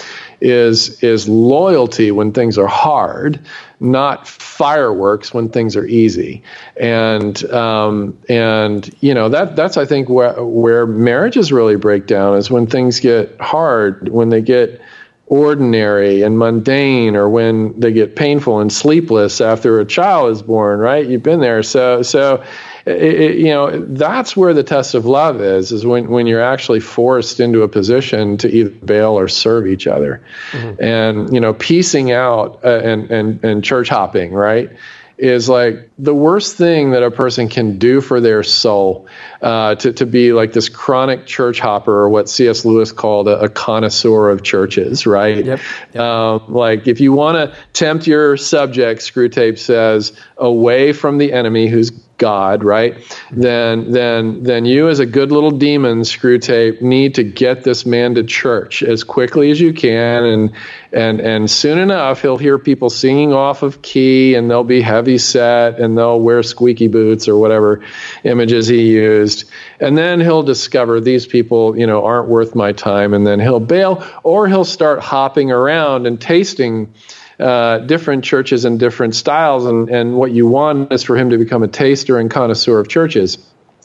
is 0.42 1.04
is 1.04 1.28
loyalty 1.28 2.12
when 2.12 2.32
things 2.32 2.58
are 2.58 2.68
hard, 2.68 3.40
not 3.80 4.28
fireworks 4.28 5.34
when 5.34 5.50
things 5.50 5.76
are 5.76 5.86
easy. 5.86 6.44
And 6.78 7.44
um, 7.52 8.18
and 8.30 8.94
you 9.02 9.14
know 9.14 9.30
that 9.30 9.56
that's 9.56 9.78
I 9.78 9.86
think 9.86 10.10
where 10.10 10.44
where 10.44 10.86
marriages 10.86 11.52
really 11.52 11.76
break 11.76 12.08
down 12.08 12.38
is 12.38 12.50
when 12.50 12.68
things 12.68 13.00
get 13.00 13.40
hard, 13.40 14.10
when 14.10 14.30
they 14.30 14.42
get 14.42 14.82
ordinary 15.30 16.24
and 16.24 16.40
mundane 16.40 17.16
or 17.16 17.30
when 17.30 17.80
they 17.80 17.92
get 17.94 18.16
painful 18.16 18.60
and 18.60 18.74
sleepless 18.74 19.40
after 19.40 19.80
a 19.80 19.86
child 19.86 20.32
is 20.32 20.42
born 20.42 20.80
right? 20.80 21.08
You've 21.08 21.24
been 21.24 21.40
there. 21.40 21.62
So 21.62 22.02
so 22.02 22.44
it, 22.88 23.38
you 23.38 23.50
know 23.50 23.86
that's 23.86 24.36
where 24.36 24.56
the 24.56 24.64
test 24.64 24.96
of 24.96 25.06
love 25.06 25.40
is 25.40 25.72
is 25.72 25.86
when, 25.86 26.10
when 26.10 26.26
you're 26.26 26.42
actually 26.42 26.80
forced 26.80 27.40
into 27.40 27.62
a 27.62 27.68
position 27.68 28.38
to 28.38 28.50
either 28.50 28.72
bail 28.72 29.20
or 29.20 29.28
serve 29.28 29.68
each 29.68 29.86
other. 29.86 30.24
Mm-hmm. 30.52 30.84
and 30.84 31.34
you 31.34 31.40
know 31.40 31.54
piecing 31.54 32.12
out 32.12 32.60
uh, 32.66 32.82
and, 32.84 33.12
and 33.12 33.44
and 33.46 33.64
church 33.64 33.90
hopping 33.90 34.34
right 34.34 34.72
is 35.20 35.50
like 35.50 35.90
the 35.98 36.16
worst 36.16 36.56
thing 36.56 36.92
that 36.92 37.04
a 37.04 37.12
person 37.12 37.50
can 37.50 37.78
do 37.78 38.00
for 38.00 38.22
their 38.22 38.42
soul 38.42 39.06
uh, 39.42 39.76
to, 39.76 39.92
to 39.92 40.06
be 40.06 40.32
like 40.32 40.54
this 40.54 40.70
chronic 40.70 41.26
church 41.26 41.60
hopper 41.60 41.94
or 41.94 42.10
what 42.10 42.30
cs 42.30 42.64
lewis 42.64 42.94
called 42.94 43.28
a, 43.28 43.38
a 43.42 43.50
connoisseur 43.50 44.30
of 44.30 44.44
churches 44.44 45.06
right 45.06 45.46
yep, 45.46 45.60
yep. 45.94 46.02
Um, 46.02 46.46
like 46.48 46.88
if 46.88 47.02
you 47.02 47.12
want 47.12 47.36
to 47.36 47.58
tempt 47.74 48.08
your 48.08 48.38
subject 48.38 49.02
Screwtape 49.02 49.60
says 49.60 50.18
away 50.38 50.94
from 50.94 51.18
the 51.18 51.34
enemy 51.34 51.68
who's 51.68 51.92
God, 52.20 52.64
right? 52.64 52.96
Then, 53.32 53.92
then, 53.92 54.44
then 54.44 54.66
you 54.66 54.90
as 54.90 55.00
a 55.00 55.06
good 55.06 55.32
little 55.32 55.52
demon, 55.52 56.02
Screwtape, 56.02 56.82
need 56.82 57.16
to 57.16 57.24
get 57.24 57.64
this 57.64 57.86
man 57.86 58.16
to 58.16 58.24
church 58.24 58.84
as 58.84 59.04
quickly 59.04 59.50
as 59.50 59.60
you 59.60 59.74
can, 59.74 60.26
and 60.26 60.54
and 60.92 61.22
and 61.22 61.50
soon 61.50 61.78
enough 61.78 62.22
he'll 62.22 62.38
hear 62.38 62.60
people 62.60 62.90
singing 62.90 63.32
off 63.32 63.64
of 63.64 63.82
key, 63.82 64.36
and 64.36 64.52
they'll 64.52 64.64
be 64.64 64.82
heavy 64.82 65.18
set, 65.18 65.80
and 65.80 65.98
they'll 65.98 66.20
wear 66.20 66.44
squeaky 66.44 66.88
boots 66.88 67.28
or 67.28 67.38
whatever 67.38 67.84
images 68.24 68.68
he 68.68 68.92
used, 68.92 69.50
and 69.80 69.98
then 69.98 70.20
he'll 70.20 70.44
discover 70.44 71.00
these 71.00 71.26
people, 71.26 71.78
you 71.78 71.88
know, 71.88 72.04
aren't 72.04 72.28
worth 72.28 72.54
my 72.54 72.74
time, 72.74 73.14
and 73.14 73.26
then 73.26 73.40
he'll 73.40 73.60
bail, 73.60 74.06
or 74.24 74.48
he'll 74.48 74.66
start 74.66 75.00
hopping 75.00 75.52
around 75.52 76.06
and 76.06 76.20
tasting 76.20 76.94
uh, 77.40 77.80
different 77.80 78.24
churches 78.24 78.66
and 78.66 78.80
different 78.80 79.16
styles, 79.16 79.66
and, 79.66 79.90
and 79.90 80.16
what 80.16 80.32
you 80.32 80.48
want 80.48 80.92
is 80.92 81.04
for 81.04 81.16
him 81.16 81.30
to 81.30 81.38
become 81.38 81.64
a 81.64 81.68
taster 81.68 82.18
and 82.18 82.30
connoisseur 82.30 82.80
of 82.80 82.88
churches. 82.88 83.38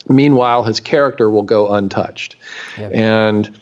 Meanwhile, 0.08 0.64
his 0.64 0.80
character 0.80 1.30
will 1.30 1.42
go 1.42 1.72
untouched. 1.72 2.36
Yeah. 2.76 2.88
And 2.88 3.60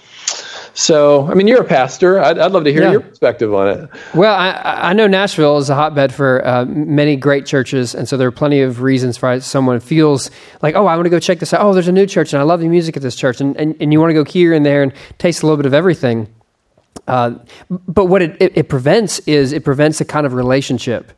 so, 0.75 1.27
I 1.27 1.35
mean, 1.35 1.47
you're 1.47 1.61
a 1.61 1.67
pastor. 1.67 2.19
I'd, 2.19 2.39
I'd 2.39 2.53
love 2.53 2.65
to 2.65 2.73
hear 2.73 2.85
yeah. 2.85 2.93
your 2.93 3.01
perspective 3.01 3.53
on 3.53 3.69
it. 3.69 3.91
Well, 4.15 4.35
I, 4.35 4.53
I, 4.91 4.93
know 4.95 5.07
Nashville 5.07 5.59
is 5.59 5.69
a 5.69 5.75
hotbed 5.75 6.15
for 6.15 6.45
uh, 6.47 6.65
many 6.65 7.17
great 7.17 7.45
churches, 7.45 7.95
and 7.95 8.09
so 8.09 8.17
there 8.17 8.27
are 8.29 8.33
plenty 8.33 8.63
of 8.63 8.81
reasons 8.81 9.21
why 9.21 9.41
someone 9.41 9.81
feels 9.81 10.31
like, 10.63 10.75
oh, 10.75 10.87
I 10.87 10.97
want 10.97 11.05
to 11.05 11.11
go 11.11 11.19
check 11.19 11.41
this 11.41 11.53
out. 11.53 11.61
Oh, 11.61 11.75
there's 11.75 11.89
a 11.89 11.93
new 11.93 12.07
church, 12.07 12.33
and 12.33 12.41
I 12.41 12.45
love 12.45 12.61
the 12.61 12.69
music 12.69 12.97
at 12.97 13.03
this 13.03 13.15
church, 13.15 13.41
and, 13.41 13.57
and, 13.57 13.77
and 13.81 13.93
you 13.93 14.01
want 14.01 14.11
to 14.11 14.15
go 14.15 14.25
here 14.25 14.55
and 14.55 14.65
there 14.65 14.83
and 14.83 14.93
taste 15.19 15.43
a 15.43 15.47
little 15.47 15.59
bit 15.59 15.67
of 15.67 15.75
everything. 15.75 16.27
Uh, 17.07 17.35
but 17.71 18.07
what 18.07 18.23
it, 18.23 18.37
it, 18.41 18.53
it, 18.57 18.69
prevents 18.69 19.19
is 19.21 19.53
it 19.53 19.65
prevents 19.65 20.01
a 20.01 20.05
kind 20.05 20.25
of 20.25 20.35
relationship 20.35 21.13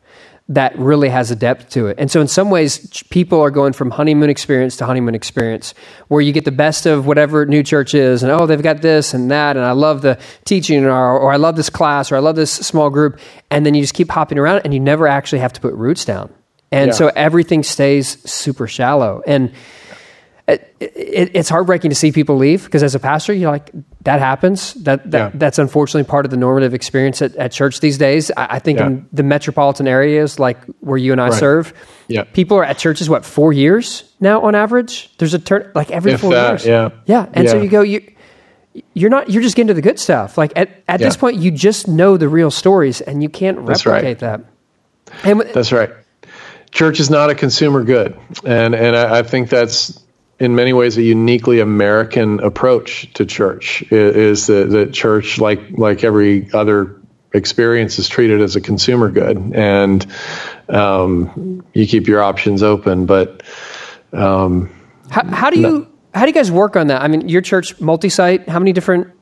that 0.47 0.77
really 0.77 1.09
has 1.09 1.31
a 1.31 1.35
depth 1.35 1.69
to 1.71 1.87
it. 1.87 1.97
And 1.99 2.09
so, 2.09 2.21
in 2.21 2.27
some 2.27 2.49
ways, 2.49 3.03
people 3.09 3.41
are 3.41 3.49
going 3.49 3.73
from 3.73 3.91
honeymoon 3.91 4.29
experience 4.29 4.77
to 4.77 4.85
honeymoon 4.85 5.15
experience, 5.15 5.73
where 6.07 6.21
you 6.21 6.31
get 6.31 6.45
the 6.45 6.51
best 6.51 6.85
of 6.85 7.07
whatever 7.07 7.45
new 7.45 7.63
church 7.63 7.93
is, 7.93 8.21
and 8.21 8.31
oh, 8.31 8.45
they've 8.45 8.61
got 8.61 8.81
this 8.81 9.13
and 9.13 9.31
that, 9.31 9.57
and 9.57 9.65
I 9.65 9.71
love 9.71 10.01
the 10.01 10.19
teaching, 10.43 10.85
or, 10.85 11.19
or 11.19 11.31
I 11.31 11.37
love 11.37 11.55
this 11.55 11.69
class, 11.69 12.11
or 12.11 12.15
I 12.15 12.19
love 12.19 12.35
this 12.35 12.51
small 12.51 12.89
group, 12.89 13.19
and 13.49 13.65
then 13.65 13.73
you 13.73 13.81
just 13.81 13.95
keep 13.95 14.09
hopping 14.09 14.37
around, 14.37 14.61
and 14.65 14.73
you 14.73 14.79
never 14.79 15.07
actually 15.07 15.39
have 15.39 15.53
to 15.53 15.61
put 15.61 15.73
roots 15.73 16.05
down. 16.05 16.31
And 16.71 16.87
yeah. 16.89 16.93
so 16.93 17.07
everything 17.15 17.63
stays 17.63 18.21
super 18.29 18.67
shallow. 18.67 19.23
And 19.25 19.53
it, 20.47 20.75
it, 20.79 21.31
it's 21.33 21.49
heartbreaking 21.49 21.89
to 21.89 21.95
see 21.95 22.11
people 22.11 22.37
leave 22.37 22.65
because 22.65 22.83
as 22.83 22.93
a 22.93 22.99
pastor, 22.99 23.33
you're 23.33 23.49
like, 23.49 23.71
that 24.01 24.19
happens. 24.19 24.75
That, 24.75 25.09
that 25.09 25.17
yeah. 25.17 25.31
that's 25.33 25.57
unfortunately 25.57 26.07
part 26.07 26.25
of 26.25 26.31
the 26.31 26.37
normative 26.37 26.75
experience 26.75 27.21
at, 27.21 27.35
at 27.35 27.51
church 27.51 27.79
these 27.79 27.97
days. 27.97 28.29
I, 28.37 28.47
I 28.51 28.59
think 28.59 28.77
yeah. 28.77 28.87
in 28.87 29.09
the 29.11 29.23
metropolitan 29.23 29.87
areas 29.87 30.37
like 30.37 30.63
where 30.81 30.97
you 30.97 31.11
and 31.11 31.19
I 31.19 31.29
right. 31.29 31.39
serve, 31.39 31.73
yeah. 32.07 32.25
people 32.25 32.57
are 32.57 32.63
at 32.63 32.77
churches 32.77 33.09
what 33.09 33.25
four 33.25 33.53
years 33.53 34.03
now 34.19 34.41
on 34.41 34.53
average. 34.53 35.15
There's 35.17 35.33
a 35.33 35.39
turn 35.39 35.71
like 35.73 35.89
every 35.89 36.11
if 36.11 36.21
four 36.21 36.33
that, 36.33 36.51
years. 36.51 36.65
Yeah, 36.65 36.89
yeah. 37.05 37.27
And 37.33 37.49
so 37.49 37.61
you 37.61 37.69
go 37.69 37.81
you. 37.81 38.11
You're 38.93 39.09
not. 39.09 39.29
You're 39.29 39.41
just 39.41 39.55
getting 39.55 39.69
to 39.69 39.73
the 39.73 39.81
good 39.81 39.99
stuff. 39.99 40.37
Like 40.37 40.51
at, 40.57 40.83
at 40.89 40.99
this 40.99 41.15
point, 41.15 41.37
you 41.37 41.49
just 41.49 41.87
know 41.87 42.17
the 42.17 42.27
real 42.27 42.51
stories, 42.51 42.99
and 42.99 43.23
you 43.23 43.29
can't 43.29 43.57
replicate 43.59 44.03
right. 44.03 44.19
that. 44.19 44.41
And, 45.23 45.41
that's 45.53 45.71
right. 45.71 45.91
Church 46.71 46.99
is 46.99 47.09
not 47.09 47.29
a 47.29 47.35
consumer 47.35 47.85
good, 47.85 48.19
and 48.43 48.75
and 48.75 48.97
I, 48.97 49.19
I 49.19 49.23
think 49.23 49.49
that's 49.49 49.97
in 50.39 50.55
many 50.55 50.73
ways 50.73 50.97
a 50.97 51.03
uniquely 51.03 51.59
American 51.59 52.39
approach 52.41 53.11
to 53.13 53.25
church. 53.25 53.83
Is 53.91 54.47
that, 54.47 54.69
that 54.71 54.93
church 54.93 55.39
like 55.39 55.61
like 55.71 56.03
every 56.03 56.51
other 56.53 56.99
experience 57.33 57.99
is 57.99 58.07
treated 58.07 58.41
as 58.41 58.55
a 58.55 58.61
consumer 58.61 59.09
good. 59.09 59.37
And 59.53 60.05
um, 60.69 61.63
you 61.73 61.85
keep 61.85 62.07
your 62.07 62.23
options 62.23 62.63
open 62.63 63.05
but 63.05 63.43
um, 64.13 64.73
how, 65.09 65.25
how 65.25 65.49
do 65.49 65.57
you 65.59 65.61
no, 65.61 65.87
how 66.13 66.21
do 66.21 66.27
you 66.27 66.33
guys 66.33 66.51
work 66.51 66.75
on 66.75 66.87
that? 66.87 67.01
I 67.01 67.07
mean 67.07 67.27
your 67.29 67.41
church 67.41 67.79
multi-site 67.79 68.47
how 68.49 68.59
many 68.59 68.73
different 68.73 69.14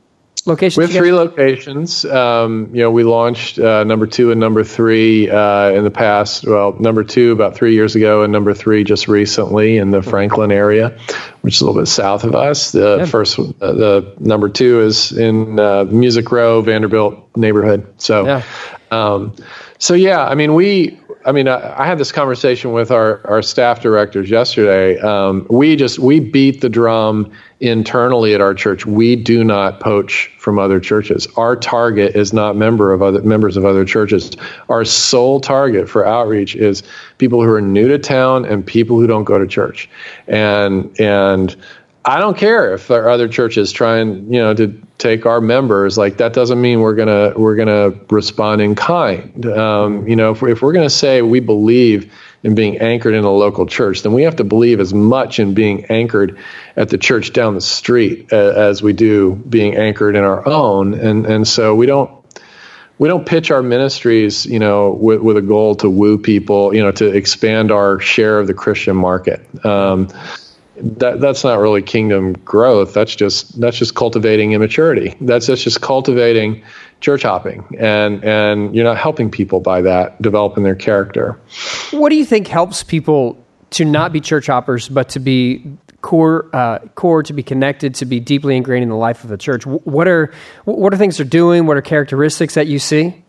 locations? 0.46 0.78
We 0.78 0.84
have 0.84 0.94
three 0.94 1.14
locations. 1.14 2.06
Um, 2.06 2.70
you 2.74 2.82
know, 2.82 2.92
we 2.92 3.04
launched 3.04 3.60
uh, 3.60 3.84
number 3.84 4.08
two 4.08 4.32
and 4.32 4.40
number 4.40 4.64
three 4.64 5.30
uh, 5.30 5.70
in 5.70 5.84
the 5.84 5.92
past. 5.92 6.46
Well, 6.46 6.74
number 6.80 7.04
two 7.04 7.32
about 7.32 7.56
three 7.56 7.74
years 7.74 7.96
ago, 7.96 8.24
and 8.24 8.32
number 8.32 8.54
three 8.54 8.84
just 8.84 9.08
recently 9.08 9.78
in 9.78 9.92
the 9.92 10.02
Franklin 10.02 10.52
area, 10.52 10.98
which 11.42 11.56
is 11.56 11.62
a 11.62 11.66
little 11.66 11.82
bit 11.82 11.88
south 11.88 12.24
of 12.24 12.36
us. 12.36 12.72
The 12.72 12.98
yeah. 13.00 13.06
first, 13.06 13.40
uh, 13.40 13.44
the 13.60 14.16
number 14.20 14.50
two 14.50 14.82
is 14.82 15.12
in 15.12 15.60
uh, 15.60 15.86
Music 15.86 16.32
Row, 16.32 16.62
Vanderbilt 16.62 17.36
neighborhood. 17.36 18.02
So, 18.02 18.26
yeah. 18.26 18.44
Um, 18.92 19.36
so 19.80 19.96
yeah, 19.96 20.24
I 20.26 20.36
mean, 20.36 20.54
we 20.54 21.00
I 21.26 21.32
mean, 21.32 21.48
I, 21.48 21.84
I, 21.84 21.86
had 21.86 21.98
this 21.98 22.12
conversation 22.12 22.74
with 22.74 22.92
our, 22.92 23.26
our 23.26 23.42
staff 23.42 23.82
directors 23.82 24.30
yesterday. 24.30 25.00
Um, 25.00 25.48
we 25.50 25.76
just 25.76 26.00
we 26.00 26.20
beat 26.20 26.62
the 26.62 26.70
drum 26.70 27.32
internally 27.60 28.34
at 28.34 28.42
our 28.42 28.54
church. 28.54 28.86
We 28.86 29.16
do 29.16 29.44
not 29.44 29.80
poach 29.80 30.30
from 30.38 30.60
other 30.60 30.80
churches. 30.80 31.28
Our 31.38 31.56
target 31.56 32.16
is 32.16 32.34
not 32.34 32.56
member 32.56 32.92
of 32.92 33.02
other 33.02 33.22
members 33.22 33.56
of 33.56 33.64
other 33.64 33.86
churches. 33.86 34.32
Our 34.68 34.84
sole 34.84 35.40
target 35.40 35.90
for 35.90 36.06
outreach 36.06 36.56
is 36.56 36.84
people 37.18 37.42
who 37.42 37.50
are 37.52 37.62
new 37.62 37.88
to 37.88 37.98
town 37.98 38.46
and 38.46 38.66
people 38.66 39.00
who 39.00 39.08
don't 39.08 39.24
go 39.24 39.40
to 39.40 39.48
church. 39.48 39.90
And 40.28 41.00
and 41.00 41.56
I 42.06 42.20
don't 42.20 42.38
care 42.38 42.74
if 42.74 42.90
there 42.90 43.04
are 43.04 43.10
other 43.10 43.30
churches 43.30 43.72
trying, 43.72 44.34
you 44.34 44.40
know, 44.40 44.54
to 44.54 44.82
take 44.98 45.26
our 45.26 45.40
members. 45.40 45.98
Like 45.98 46.18
that 46.18 46.34
doesn't 46.34 46.60
mean 46.60 46.82
we're 46.82 46.96
gonna 46.96 47.34
we're 47.36 47.56
gonna 47.56 47.92
respond 48.10 48.62
in 48.62 48.76
kind. 48.76 49.46
Um, 49.46 50.08
you 50.08 50.16
know, 50.16 50.32
if 50.32 50.42
we're, 50.42 50.50
if 50.50 50.62
we're 50.62 50.74
gonna 50.74 50.90
say 50.90 51.22
we 51.22 51.40
believe 51.40 52.14
in 52.44 52.56
being 52.56 52.80
anchored 52.80 53.14
in 53.14 53.24
a 53.24 53.32
local 53.32 53.66
church, 53.66 54.02
then 54.02 54.12
we 54.12 54.24
have 54.24 54.36
to 54.36 54.44
believe 54.44 54.82
as 54.82 54.94
much 54.94 55.40
in 55.40 55.54
being 55.54 55.86
anchored 55.86 56.38
at 56.76 56.90
the 56.90 56.98
church 56.98 57.32
down 57.32 57.56
the 57.56 57.62
street 57.62 58.34
as 58.34 58.84
we 58.84 58.92
do 58.92 59.36
being 59.36 59.76
anchored 59.76 60.18
in 60.18 60.24
our 60.26 60.46
own. 60.46 60.94
And 60.94 61.26
and 61.26 61.48
so 61.48 61.74
we 61.74 61.86
don't 61.86 62.12
we 62.98 63.08
don't 63.08 63.26
pitch 63.26 63.50
our 63.50 63.64
ministries, 63.64 64.46
you 64.46 64.60
know, 64.60 64.92
with, 64.92 65.22
with 65.22 65.38
a 65.38 65.42
goal 65.42 65.76
to 65.76 65.90
woo 65.90 66.18
people, 66.18 66.76
you 66.76 66.82
know, 66.82 66.92
to 66.92 67.08
expand 67.08 67.72
our 67.72 68.00
share 68.00 68.40
of 68.40 68.48
the 68.48 68.54
Christian 68.54 68.96
market. 68.96 69.66
Um, 69.66 70.10
that 70.84 71.22
that's 71.22 71.44
not 71.44 71.60
really 71.60 71.82
kingdom 71.82 72.34
growth. 72.34 72.94
That's 72.94 73.16
just 73.16 73.60
that's 73.60 73.78
just 73.78 73.96
cultivating 73.96 74.52
immaturity. 74.52 75.16
That's, 75.22 75.48
that's 75.48 75.64
just 75.64 75.82
cultivating 75.82 76.64
church 77.00 77.24
hopping, 77.24 77.66
and 77.80 78.24
and 78.24 78.76
you're 78.76 78.84
not 78.84 78.98
helping 78.98 79.32
people 79.32 79.62
by 79.62 79.82
that 79.82 80.22
developing 80.22 80.64
their 80.64 80.76
character. 80.76 81.40
What 81.92 82.10
do 82.10 82.16
you 82.18 82.26
think 82.26 82.48
helps 82.48 82.84
people 82.84 83.42
to 83.72 83.86
not 83.86 84.12
be 84.12 84.20
church 84.20 84.48
hoppers, 84.48 84.90
but 84.90 85.10
to 85.10 85.20
be 85.20 85.66
core 86.02 86.50
uh, 86.54 86.80
core 86.96 87.24
to 87.24 87.34
be 87.34 87.44
connected, 87.44 87.96
to 87.96 88.06
be 88.06 88.20
deeply 88.20 88.58
ingrained 88.58 88.84
in 88.84 88.90
the 88.90 88.96
life 88.96 89.24
of 89.24 89.30
the 89.30 89.38
church? 89.38 89.66
What 89.66 90.08
are 90.10 90.34
what 90.66 90.94
are 90.94 90.98
things 90.98 91.18
they're 91.18 91.26
doing? 91.26 91.66
What 91.66 91.78
are 91.78 91.82
characteristics 91.82 92.56
that 92.56 92.68
you 92.68 92.78
see? 92.78 93.24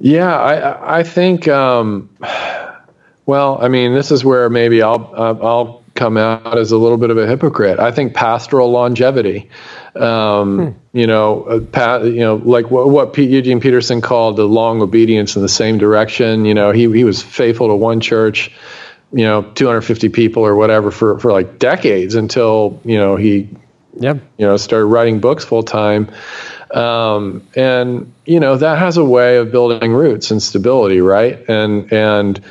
Yeah, 0.00 0.36
I 0.36 0.98
I 0.98 1.02
think. 1.04 1.46
Um, 1.46 2.10
well, 3.26 3.62
I 3.62 3.68
mean, 3.68 3.94
this 3.94 4.10
is 4.10 4.24
where 4.24 4.50
maybe 4.50 4.82
I'll 4.82 5.12
I'll 5.16 5.81
come 6.02 6.16
out 6.16 6.58
as 6.58 6.72
a 6.72 6.76
little 6.76 6.98
bit 6.98 7.10
of 7.10 7.16
a 7.16 7.28
hypocrite. 7.28 7.78
I 7.78 7.92
think 7.92 8.12
pastoral 8.12 8.72
longevity, 8.72 9.48
um, 9.94 10.72
hmm. 10.72 10.98
you 10.98 11.06
know, 11.06 11.44
uh, 11.44 11.60
pa- 11.60 11.98
you 11.98 12.18
know, 12.18 12.34
like 12.34 12.72
what, 12.72 12.88
what 12.88 13.12
P- 13.12 13.26
Eugene 13.26 13.60
Peterson 13.60 14.00
called 14.00 14.36
the 14.36 14.44
long 14.44 14.82
obedience 14.82 15.36
in 15.36 15.42
the 15.42 15.48
same 15.48 15.78
direction. 15.78 16.44
You 16.44 16.54
know, 16.54 16.72
he 16.72 16.92
he 16.92 17.04
was 17.04 17.22
faithful 17.22 17.68
to 17.68 17.76
one 17.76 18.00
church, 18.00 18.50
you 19.12 19.22
know, 19.22 19.42
250 19.42 20.08
people 20.08 20.44
or 20.44 20.56
whatever 20.56 20.90
for 20.90 21.20
for 21.20 21.30
like 21.30 21.60
decades 21.60 22.16
until 22.16 22.80
you 22.84 22.98
know 22.98 23.14
he, 23.14 23.48
yeah, 23.94 24.14
you 24.38 24.46
know, 24.46 24.56
started 24.56 24.86
writing 24.86 25.20
books 25.20 25.44
full 25.44 25.62
time. 25.62 26.10
Um, 26.72 27.46
and 27.54 28.12
you 28.26 28.40
know 28.40 28.56
that 28.56 28.78
has 28.78 28.96
a 28.96 29.04
way 29.04 29.36
of 29.36 29.52
building 29.52 29.92
roots 29.92 30.32
and 30.32 30.42
stability, 30.42 31.00
right? 31.00 31.48
And 31.48 31.92
and 31.92 32.42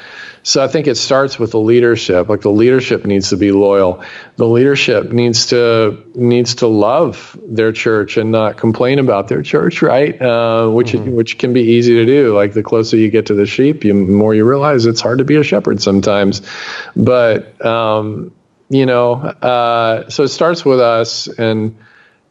so 0.44 0.64
I 0.64 0.68
think 0.68 0.88
it 0.88 0.96
starts 0.96 1.38
with 1.38 1.52
the 1.52 1.60
leadership. 1.60 2.28
Like 2.28 2.42
the 2.42 2.52
leadership 2.52 3.06
needs 3.06 3.30
to 3.30 3.38
be 3.38 3.52
loyal. 3.52 4.04
The 4.38 4.48
leadership 4.48 5.12
needs 5.12 5.48
to 5.48 6.04
needs 6.16 6.56
to 6.56 6.68
love 6.68 7.40
their 7.44 7.72
church 7.72 8.18
and 8.18 8.32
not 8.32 8.58
complain 8.58 9.00
about 9.00 9.28
their 9.28 9.44
church, 9.44 9.82
right? 9.82 10.20
Uh, 10.20 10.70
which 10.70 10.94
mm-hmm. 10.94 11.12
which 11.12 11.38
can 11.38 11.54
be 11.54 11.62
easy 11.62 11.94
to 11.96 12.06
do. 12.06 12.36
Like 12.36 12.54
the 12.54 12.64
closer 12.64 12.98
you 12.98 13.10
get 13.10 13.28
to 13.28 13.36
the 13.36 13.46
sheep, 13.46 13.82
the 13.82 13.94
more 13.94 14.34
you 14.34 14.48
realize 14.48 14.86
it's 14.86 15.02
hard 15.02 15.20
to 15.20 15.26
be 15.26 15.36
a 15.36 15.44
shepherd 15.44 15.82
sometimes. 15.82 16.42
But 16.96 17.64
um, 17.64 18.34
you 18.70 18.86
know, 18.86 19.14
uh, 19.14 20.10
so 20.10 20.24
it 20.24 20.30
starts 20.30 20.66
with 20.66 20.80
us, 20.80 21.28
and 21.28 21.78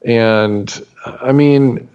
and 0.04 0.86
I 1.04 1.30
mean, 1.30 1.88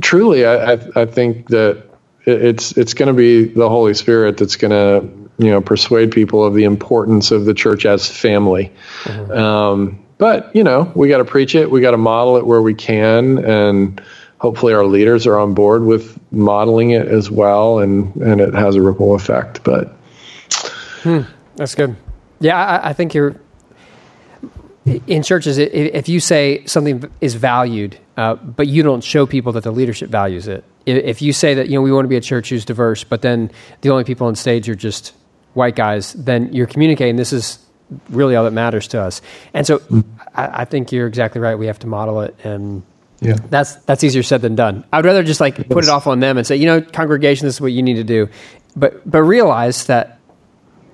truly, 0.00 0.46
I 0.46 0.72
I, 0.72 0.78
I 0.96 1.04
think 1.04 1.48
that 1.48 1.84
it's 2.24 2.76
it's 2.76 2.94
going 2.94 3.08
to 3.08 3.12
be 3.12 3.44
the 3.44 3.68
Holy 3.68 3.94
Spirit 3.94 4.36
that's 4.36 4.56
going 4.56 4.70
to 4.70 5.17
you 5.38 5.50
know 5.50 5.60
persuade 5.60 6.10
people 6.10 6.44
of 6.44 6.54
the 6.54 6.64
importance 6.64 7.30
of 7.30 7.44
the 7.44 7.54
church 7.54 7.86
as 7.86 8.08
family. 8.08 8.72
Mm-hmm. 9.04 9.32
Um, 9.32 10.04
but 10.18 10.54
you 10.54 10.64
know 10.64 10.90
we 10.94 11.08
got 11.08 11.18
to 11.18 11.24
preach 11.24 11.54
it, 11.54 11.70
we 11.70 11.80
got 11.80 11.92
to 11.92 11.96
model 11.96 12.36
it 12.36 12.46
where 12.46 12.62
we 12.62 12.74
can, 12.74 13.44
and 13.44 14.02
hopefully 14.38 14.74
our 14.74 14.84
leaders 14.84 15.26
are 15.26 15.38
on 15.38 15.54
board 15.54 15.84
with 15.84 16.18
modeling 16.32 16.90
it 16.90 17.08
as 17.08 17.30
well, 17.30 17.78
and 17.78 18.14
and 18.16 18.40
it 18.40 18.54
has 18.54 18.76
a 18.76 18.82
ripple 18.82 19.14
effect. 19.14 19.62
But 19.64 19.88
hmm, 21.02 21.20
that's 21.56 21.74
good. 21.74 21.96
Yeah, 22.40 22.56
I, 22.56 22.90
I 22.90 22.92
think 22.92 23.14
you're 23.14 23.36
in 25.06 25.22
churches, 25.22 25.58
if 25.58 26.08
you 26.08 26.20
say 26.20 26.64
something 26.64 27.10
is 27.20 27.34
valued, 27.34 27.98
uh, 28.16 28.36
but 28.36 28.68
you 28.68 28.82
don't 28.82 29.02
show 29.02 29.26
people 29.26 29.52
that 29.52 29.64
the 29.64 29.70
leadership 29.70 30.08
values 30.08 30.48
it, 30.48 30.64
if 30.86 31.20
you 31.20 31.32
say 31.32 31.54
that 31.54 31.68
you 31.68 31.74
know 31.74 31.82
we 31.82 31.92
want 31.92 32.04
to 32.04 32.08
be 32.08 32.16
a 32.16 32.20
church 32.20 32.48
who's 32.48 32.64
diverse, 32.64 33.04
but 33.04 33.22
then 33.22 33.50
the 33.82 33.90
only 33.90 34.04
people 34.04 34.26
on 34.26 34.34
stage 34.34 34.68
are 34.68 34.74
just 34.74 35.14
white 35.54 35.76
guys, 35.76 36.12
then 36.12 36.52
you're 36.52 36.66
communicating 36.66 37.16
this 37.16 37.32
is 37.32 37.58
really 38.10 38.36
all 38.36 38.44
that 38.44 38.52
matters 38.52 38.88
to 38.88 39.00
us. 39.00 39.20
And 39.54 39.66
so 39.66 39.78
mm. 39.78 40.04
I, 40.34 40.62
I, 40.62 40.64
think 40.64 40.92
you're 40.92 41.06
exactly 41.06 41.40
right. 41.40 41.54
We 41.54 41.66
have 41.66 41.78
to 41.80 41.86
model 41.86 42.20
it 42.20 42.36
and 42.44 42.82
yeah. 43.20 43.36
that's 43.48 43.76
that's 43.76 44.04
easier 44.04 44.22
said 44.22 44.42
than 44.42 44.54
done. 44.54 44.84
I'd 44.92 45.04
rather 45.04 45.22
just 45.22 45.40
like 45.40 45.58
it 45.58 45.68
put 45.68 45.84
is. 45.84 45.88
it 45.88 45.92
off 45.92 46.06
on 46.06 46.20
them 46.20 46.36
and 46.36 46.46
say, 46.46 46.56
you 46.56 46.66
know, 46.66 46.80
congregation, 46.80 47.46
this 47.46 47.56
is 47.56 47.60
what 47.60 47.72
you 47.72 47.82
need 47.82 47.94
to 47.94 48.04
do. 48.04 48.28
But 48.76 49.08
but 49.10 49.22
realize 49.22 49.86
that 49.86 50.20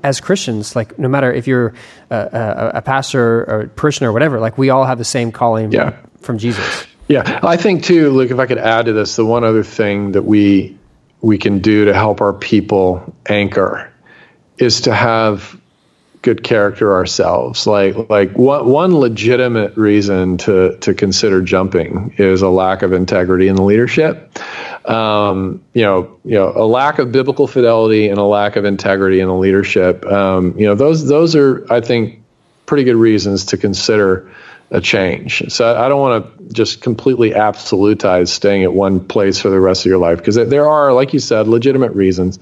as 0.02 0.20
Christians, 0.20 0.76
like 0.76 0.98
no 0.98 1.08
matter 1.08 1.32
if 1.32 1.46
you're 1.46 1.74
a, 2.10 2.16
a, 2.16 2.70
a 2.78 2.82
pastor 2.82 3.40
or 3.44 3.60
a 3.62 3.68
parishioner 3.68 4.10
or 4.10 4.12
whatever, 4.12 4.40
like 4.40 4.56
we 4.56 4.70
all 4.70 4.84
have 4.84 4.98
the 4.98 5.04
same 5.04 5.32
calling 5.32 5.72
yeah. 5.72 5.96
from 6.20 6.38
Jesus. 6.38 6.86
Yeah, 7.08 7.40
I 7.42 7.58
think 7.58 7.84
too, 7.84 8.10
Luke. 8.10 8.30
If 8.30 8.38
I 8.38 8.46
could 8.46 8.58
add 8.58 8.86
to 8.86 8.94
this, 8.94 9.16
the 9.16 9.26
one 9.26 9.44
other 9.44 9.62
thing 9.62 10.12
that 10.12 10.22
we 10.22 10.78
we 11.20 11.36
can 11.38 11.58
do 11.58 11.86
to 11.86 11.94
help 11.94 12.20
our 12.20 12.32
people 12.32 13.14
anchor 13.28 13.92
is 14.58 14.82
to 14.82 14.94
have 14.94 15.60
good 16.24 16.42
character 16.42 16.94
ourselves. 16.94 17.66
Like 17.66 18.08
like 18.08 18.32
one 18.32 18.66
one 18.66 18.96
legitimate 18.96 19.76
reason 19.76 20.38
to 20.38 20.76
to 20.78 20.94
consider 20.94 21.42
jumping 21.42 22.14
is 22.16 22.40
a 22.40 22.48
lack 22.48 22.82
of 22.82 22.92
integrity 22.92 23.48
in 23.48 23.56
the 23.56 23.62
leadership. 23.62 24.36
Um, 24.88 25.62
you 25.74 25.82
know, 25.82 26.18
you 26.24 26.34
know, 26.34 26.52
a 26.56 26.66
lack 26.66 26.98
of 26.98 27.12
biblical 27.12 27.46
fidelity 27.46 28.08
and 28.08 28.18
a 28.18 28.24
lack 28.24 28.56
of 28.56 28.64
integrity 28.64 29.20
in 29.20 29.28
the 29.28 29.34
leadership. 29.34 30.04
Um, 30.06 30.58
you 30.58 30.66
know, 30.66 30.74
those 30.74 31.06
those 31.06 31.36
are 31.36 31.70
I 31.70 31.80
think 31.80 32.22
pretty 32.66 32.84
good 32.84 32.96
reasons 32.96 33.44
to 33.46 33.58
consider 33.58 34.32
a 34.74 34.80
change. 34.80 35.52
So 35.52 35.76
I 35.76 35.88
don't 35.88 36.00
want 36.00 36.48
to 36.48 36.52
just 36.52 36.82
completely 36.82 37.30
absolutize 37.30 38.26
staying 38.26 38.64
at 38.64 38.72
one 38.72 38.98
place 39.06 39.40
for 39.40 39.48
the 39.48 39.60
rest 39.60 39.82
of 39.82 39.86
your 39.86 39.98
life 39.98 40.18
because 40.18 40.34
there 40.34 40.68
are, 40.68 40.92
like 40.92 41.14
you 41.14 41.20
said, 41.20 41.46
legitimate 41.46 41.92
reasons. 41.92 42.40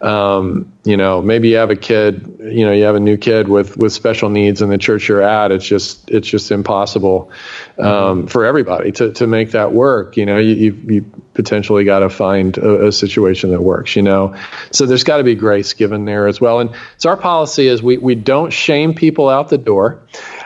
Um, 0.00 0.72
you 0.84 0.96
know, 0.96 1.22
maybe 1.22 1.50
you 1.50 1.56
have 1.56 1.70
a 1.70 1.76
kid, 1.76 2.38
you 2.40 2.66
know, 2.66 2.72
you 2.72 2.82
have 2.82 2.96
a 2.96 3.00
new 3.00 3.16
kid 3.16 3.46
with 3.46 3.76
with 3.76 3.92
special 3.92 4.28
needs 4.28 4.60
in 4.60 4.70
the 4.70 4.78
church 4.78 5.08
you're 5.08 5.22
at. 5.22 5.52
It's 5.52 5.64
just 5.64 6.10
it's 6.10 6.26
just 6.26 6.50
impossible 6.50 7.30
um, 7.78 8.26
for 8.26 8.44
everybody 8.44 8.90
to 8.92 9.12
to 9.12 9.28
make 9.28 9.52
that 9.52 9.72
work. 9.72 10.16
You 10.16 10.26
know, 10.26 10.38
you 10.38 10.54
you, 10.54 10.72
you 10.88 11.02
potentially 11.34 11.84
got 11.84 12.00
to 12.00 12.10
find 12.10 12.58
a, 12.58 12.88
a, 12.88 12.92
situation 12.92 13.50
that 13.50 13.62
works. 13.62 13.94
You 13.94 14.02
know, 14.02 14.34
so 14.72 14.84
there's 14.84 15.04
got 15.04 15.18
to 15.18 15.24
be 15.24 15.36
grace 15.36 15.74
given 15.74 16.06
there 16.06 16.26
as 16.26 16.40
well. 16.40 16.58
And 16.58 16.74
so 16.96 17.10
our 17.10 17.16
policy 17.16 17.68
is 17.68 17.80
we 17.80 17.98
we 17.98 18.16
don't 18.16 18.52
shame 18.52 18.94
people 18.94 19.28
out 19.28 19.48
the 19.48 19.58
door. 19.58 20.02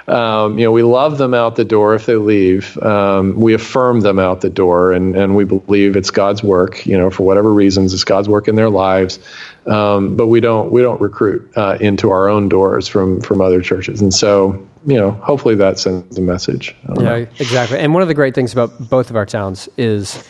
Um, 0.09 0.59
you 0.59 0.65
know, 0.65 0.73
we 0.73 0.83
love 0.83 1.19
them 1.19 1.35
out 1.35 1.57
the 1.57 1.65
door 1.65 1.95
if 1.95 2.07
they 2.07 2.17
leave. 2.17 2.77
Um, 2.79 3.35
we 3.37 3.55
affirm 3.55 4.01
them 4.01 4.19
out 4.19 4.41
the 4.41 4.51
door, 4.51 4.93
and, 4.93 5.17
and 5.17 5.37
we 5.37 5.45
believe 5.45 5.97
it's 5.97 6.11
God's 6.11 6.43
work. 6.43 6.85
You 6.87 6.99
know, 6.99 7.11
for 7.11 7.25
whatever 7.25 7.53
reasons, 7.53 7.95
it's 7.95 8.05
God's 8.05 8.29
work 8.29 8.49
in 8.49 8.57
their 8.57 8.71
lives. 8.71 9.19
Um, 9.67 10.17
but 10.17 10.27
we 10.27 10.41
don't 10.41 10.73
we 10.73 10.83
don't 10.83 11.01
recruit 11.01 11.53
uh, 11.57 11.79
into 11.81 12.11
our 12.11 12.29
own 12.29 12.49
doors 12.49 12.89
from 12.89 13.21
from 13.21 13.41
other 13.41 13.61
churches, 13.61 14.01
and 14.01 14.13
so 14.13 14.69
you 14.87 14.97
know, 14.97 15.13
hopefully 15.13 15.55
that 15.57 15.79
sends 15.79 16.19
a 16.19 16.23
message. 16.23 16.75
Yeah, 16.89 17.03
know. 17.03 17.15
exactly. 17.39 17.79
And 17.79 17.95
one 17.95 18.03
of 18.03 18.09
the 18.09 18.15
great 18.15 18.35
things 18.35 18.53
about 18.53 18.89
both 18.89 19.11
of 19.11 19.17
our 19.17 19.27
towns 19.27 19.69
is 19.77 20.27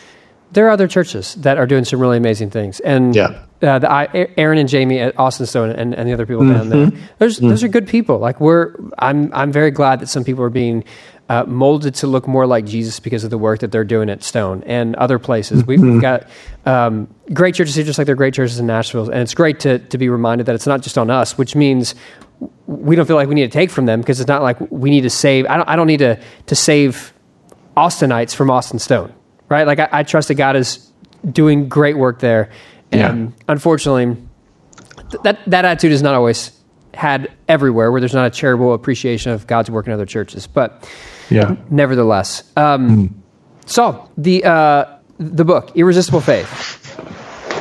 there 0.51 0.67
are 0.67 0.69
other 0.69 0.87
churches 0.87 1.35
that 1.35 1.57
are 1.57 1.65
doing 1.65 1.85
some 1.85 1.99
really 1.99 2.17
amazing 2.17 2.51
things. 2.51 2.79
And 2.79 3.15
yeah. 3.15 3.43
Uh, 3.63 3.79
the, 3.79 3.91
I, 3.91 4.27
Aaron 4.37 4.57
and 4.57 4.67
Jamie 4.67 4.99
at 4.99 5.17
Austin 5.17 5.45
Stone 5.45 5.71
and, 5.71 5.95
and 5.95 6.07
the 6.07 6.13
other 6.13 6.25
people 6.25 6.43
mm-hmm. 6.43 6.69
down 6.69 6.69
there, 6.69 7.01
those, 7.17 7.37
mm-hmm. 7.37 7.49
those 7.49 7.63
are 7.63 7.67
good 7.67 7.87
people. 7.87 8.19
Like 8.19 8.39
we're, 8.39 8.75
I'm, 8.99 9.33
I'm 9.33 9.51
very 9.51 9.71
glad 9.71 10.01
that 10.01 10.07
some 10.07 10.23
people 10.23 10.43
are 10.43 10.49
being 10.49 10.83
uh, 11.29 11.45
molded 11.45 11.95
to 11.95 12.07
look 12.07 12.27
more 12.27 12.45
like 12.45 12.65
Jesus 12.65 12.99
because 12.99 13.23
of 13.23 13.29
the 13.29 13.37
work 13.37 13.61
that 13.61 13.71
they're 13.71 13.85
doing 13.85 14.09
at 14.09 14.21
Stone 14.21 14.63
and 14.65 14.95
other 14.97 15.17
places. 15.17 15.65
We've, 15.65 15.79
mm-hmm. 15.79 15.99
got 15.99 16.27
um, 16.65 17.13
great 17.33 17.55
churches 17.55 17.75
here, 17.75 17.85
just 17.85 17.97
like 17.97 18.05
there 18.05 18.13
are 18.13 18.17
great 18.17 18.33
churches 18.33 18.59
in 18.59 18.67
Nashville, 18.67 19.09
and 19.09 19.21
it's 19.21 19.33
great 19.33 19.61
to 19.61 19.79
to 19.79 19.97
be 19.97 20.09
reminded 20.09 20.47
that 20.47 20.55
it's 20.55 20.67
not 20.67 20.81
just 20.81 20.97
on 20.97 21.09
us, 21.09 21.37
which 21.37 21.55
means 21.55 21.95
we 22.67 22.95
don't 22.95 23.05
feel 23.05 23.15
like 23.15 23.29
we 23.29 23.35
need 23.35 23.49
to 23.49 23.57
take 23.57 23.71
from 23.71 23.85
them 23.85 24.01
because 24.01 24.19
it's 24.19 24.27
not 24.27 24.41
like 24.41 24.59
we 24.69 24.89
need 24.89 25.01
to 25.01 25.09
save. 25.09 25.45
I 25.47 25.55
don't, 25.55 25.69
I 25.69 25.75
don't 25.77 25.87
need 25.87 25.99
to 25.99 26.19
to 26.47 26.55
save 26.55 27.13
Austinites 27.77 28.35
from 28.35 28.51
Austin 28.51 28.79
Stone 28.79 29.13
right? 29.53 29.67
Like 29.67 29.79
I, 29.79 29.89
I 29.91 30.03
trust 30.03 30.29
that 30.29 30.35
God 30.35 30.55
is 30.55 30.91
doing 31.29 31.69
great 31.69 31.95
work 31.95 32.19
there, 32.19 32.49
and 32.93 33.29
yeah. 33.29 33.35
unfortunately, 33.47 34.17
th- 35.11 35.23
that 35.23 35.39
that 35.47 35.65
attitude 35.65 35.91
is 35.91 36.01
not 36.01 36.13
always 36.13 36.51
had 36.93 37.31
everywhere 37.47 37.91
where 37.91 37.99
there's 37.99 38.13
not 38.13 38.27
a 38.27 38.29
charitable 38.29 38.73
appreciation 38.73 39.31
of 39.31 39.47
God's 39.47 39.69
work 39.69 39.87
in 39.87 39.93
other 39.93 40.05
churches. 40.05 40.47
But 40.47 40.89
yeah, 41.29 41.55
nevertheless, 41.69 42.43
um, 42.55 42.89
mm. 42.89 43.13
so 43.65 44.09
the 44.17 44.43
uh, 44.45 44.97
the 45.17 45.45
book 45.45 45.75
Irresistible 45.75 46.21
Faith. 46.21 46.79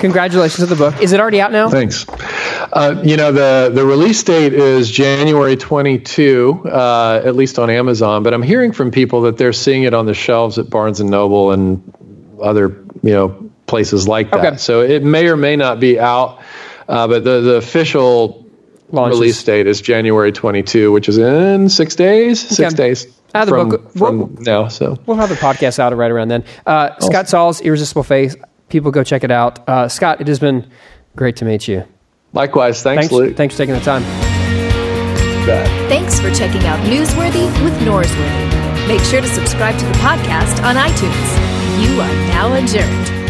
Congratulations 0.00 0.64
on 0.64 0.68
the 0.68 0.74
book. 0.74 1.00
Is 1.00 1.12
it 1.12 1.20
already 1.20 1.40
out 1.40 1.52
now? 1.52 1.70
Thanks. 1.70 2.06
Uh, 2.08 3.00
you 3.04 3.16
know 3.16 3.30
the 3.30 3.70
the 3.72 3.84
release 3.84 4.20
date 4.22 4.52
is 4.52 4.90
January 4.90 5.56
22, 5.56 6.62
uh, 6.64 7.22
at 7.24 7.36
least 7.36 7.58
on 7.60 7.70
Amazon. 7.70 8.24
But 8.24 8.34
I'm 8.34 8.42
hearing 8.42 8.72
from 8.72 8.90
people 8.90 9.22
that 9.22 9.36
they're 9.36 9.52
seeing 9.52 9.84
it 9.84 9.94
on 9.94 10.06
the 10.06 10.14
shelves 10.14 10.58
at 10.58 10.68
Barnes 10.68 10.98
and 10.98 11.08
Noble 11.08 11.52
and 11.52 11.82
other 12.42 12.84
you 13.02 13.12
know 13.12 13.51
places 13.72 14.06
like 14.06 14.30
that. 14.30 14.46
Okay. 14.46 14.56
So 14.58 14.82
it 14.82 15.02
may 15.02 15.28
or 15.28 15.36
may 15.36 15.56
not 15.56 15.80
be 15.80 15.98
out. 15.98 16.40
Uh, 16.88 17.08
but 17.08 17.24
the 17.24 17.40
the 17.40 17.54
official 17.54 18.46
Launches. 18.90 19.18
release 19.18 19.42
date 19.42 19.66
is 19.66 19.80
January 19.80 20.32
22, 20.32 20.92
which 20.92 21.08
is 21.08 21.16
in 21.16 21.68
six 21.68 21.94
days. 21.94 22.40
Six 22.40 22.74
okay. 22.74 22.88
days. 22.88 23.06
Ah, 23.34 23.46
the 23.46 23.50
from, 23.50 23.68
book 23.70 23.92
from 23.92 24.18
we'll, 24.18 24.28
now, 24.40 24.68
so 24.68 24.98
we'll 25.06 25.16
have 25.16 25.30
the 25.30 25.36
podcast 25.36 25.78
out 25.78 25.96
right 25.96 26.10
around 26.10 26.28
then. 26.28 26.44
Uh, 26.66 26.98
Scott 27.00 27.30
Sauls, 27.30 27.62
Irresistible 27.62 28.02
Faith 28.02 28.36
People 28.72 28.90
go 28.90 29.04
check 29.04 29.22
it 29.22 29.30
out. 29.30 29.68
Uh, 29.68 29.86
Scott, 29.86 30.22
it 30.22 30.28
has 30.28 30.38
been 30.38 30.66
great 31.14 31.36
to 31.36 31.44
meet 31.44 31.68
you. 31.68 31.84
Likewise. 32.32 32.82
Thanks, 32.82 33.02
Thanks, 33.02 33.12
Luke. 33.12 33.36
thanks 33.36 33.54
for 33.54 33.58
taking 33.58 33.74
the 33.74 33.82
time. 33.82 34.02
Thanks 35.90 36.18
for 36.18 36.30
checking 36.30 36.64
out 36.64 36.80
Newsworthy 36.86 37.44
with 37.62 37.74
Norsworthy. 37.80 38.88
Make 38.88 39.02
sure 39.02 39.20
to 39.20 39.28
subscribe 39.28 39.78
to 39.78 39.84
the 39.84 39.92
podcast 39.92 40.64
on 40.64 40.76
iTunes. 40.76 41.84
You 41.84 42.00
are 42.00 42.14
now 42.32 42.54
adjourned. 42.54 43.21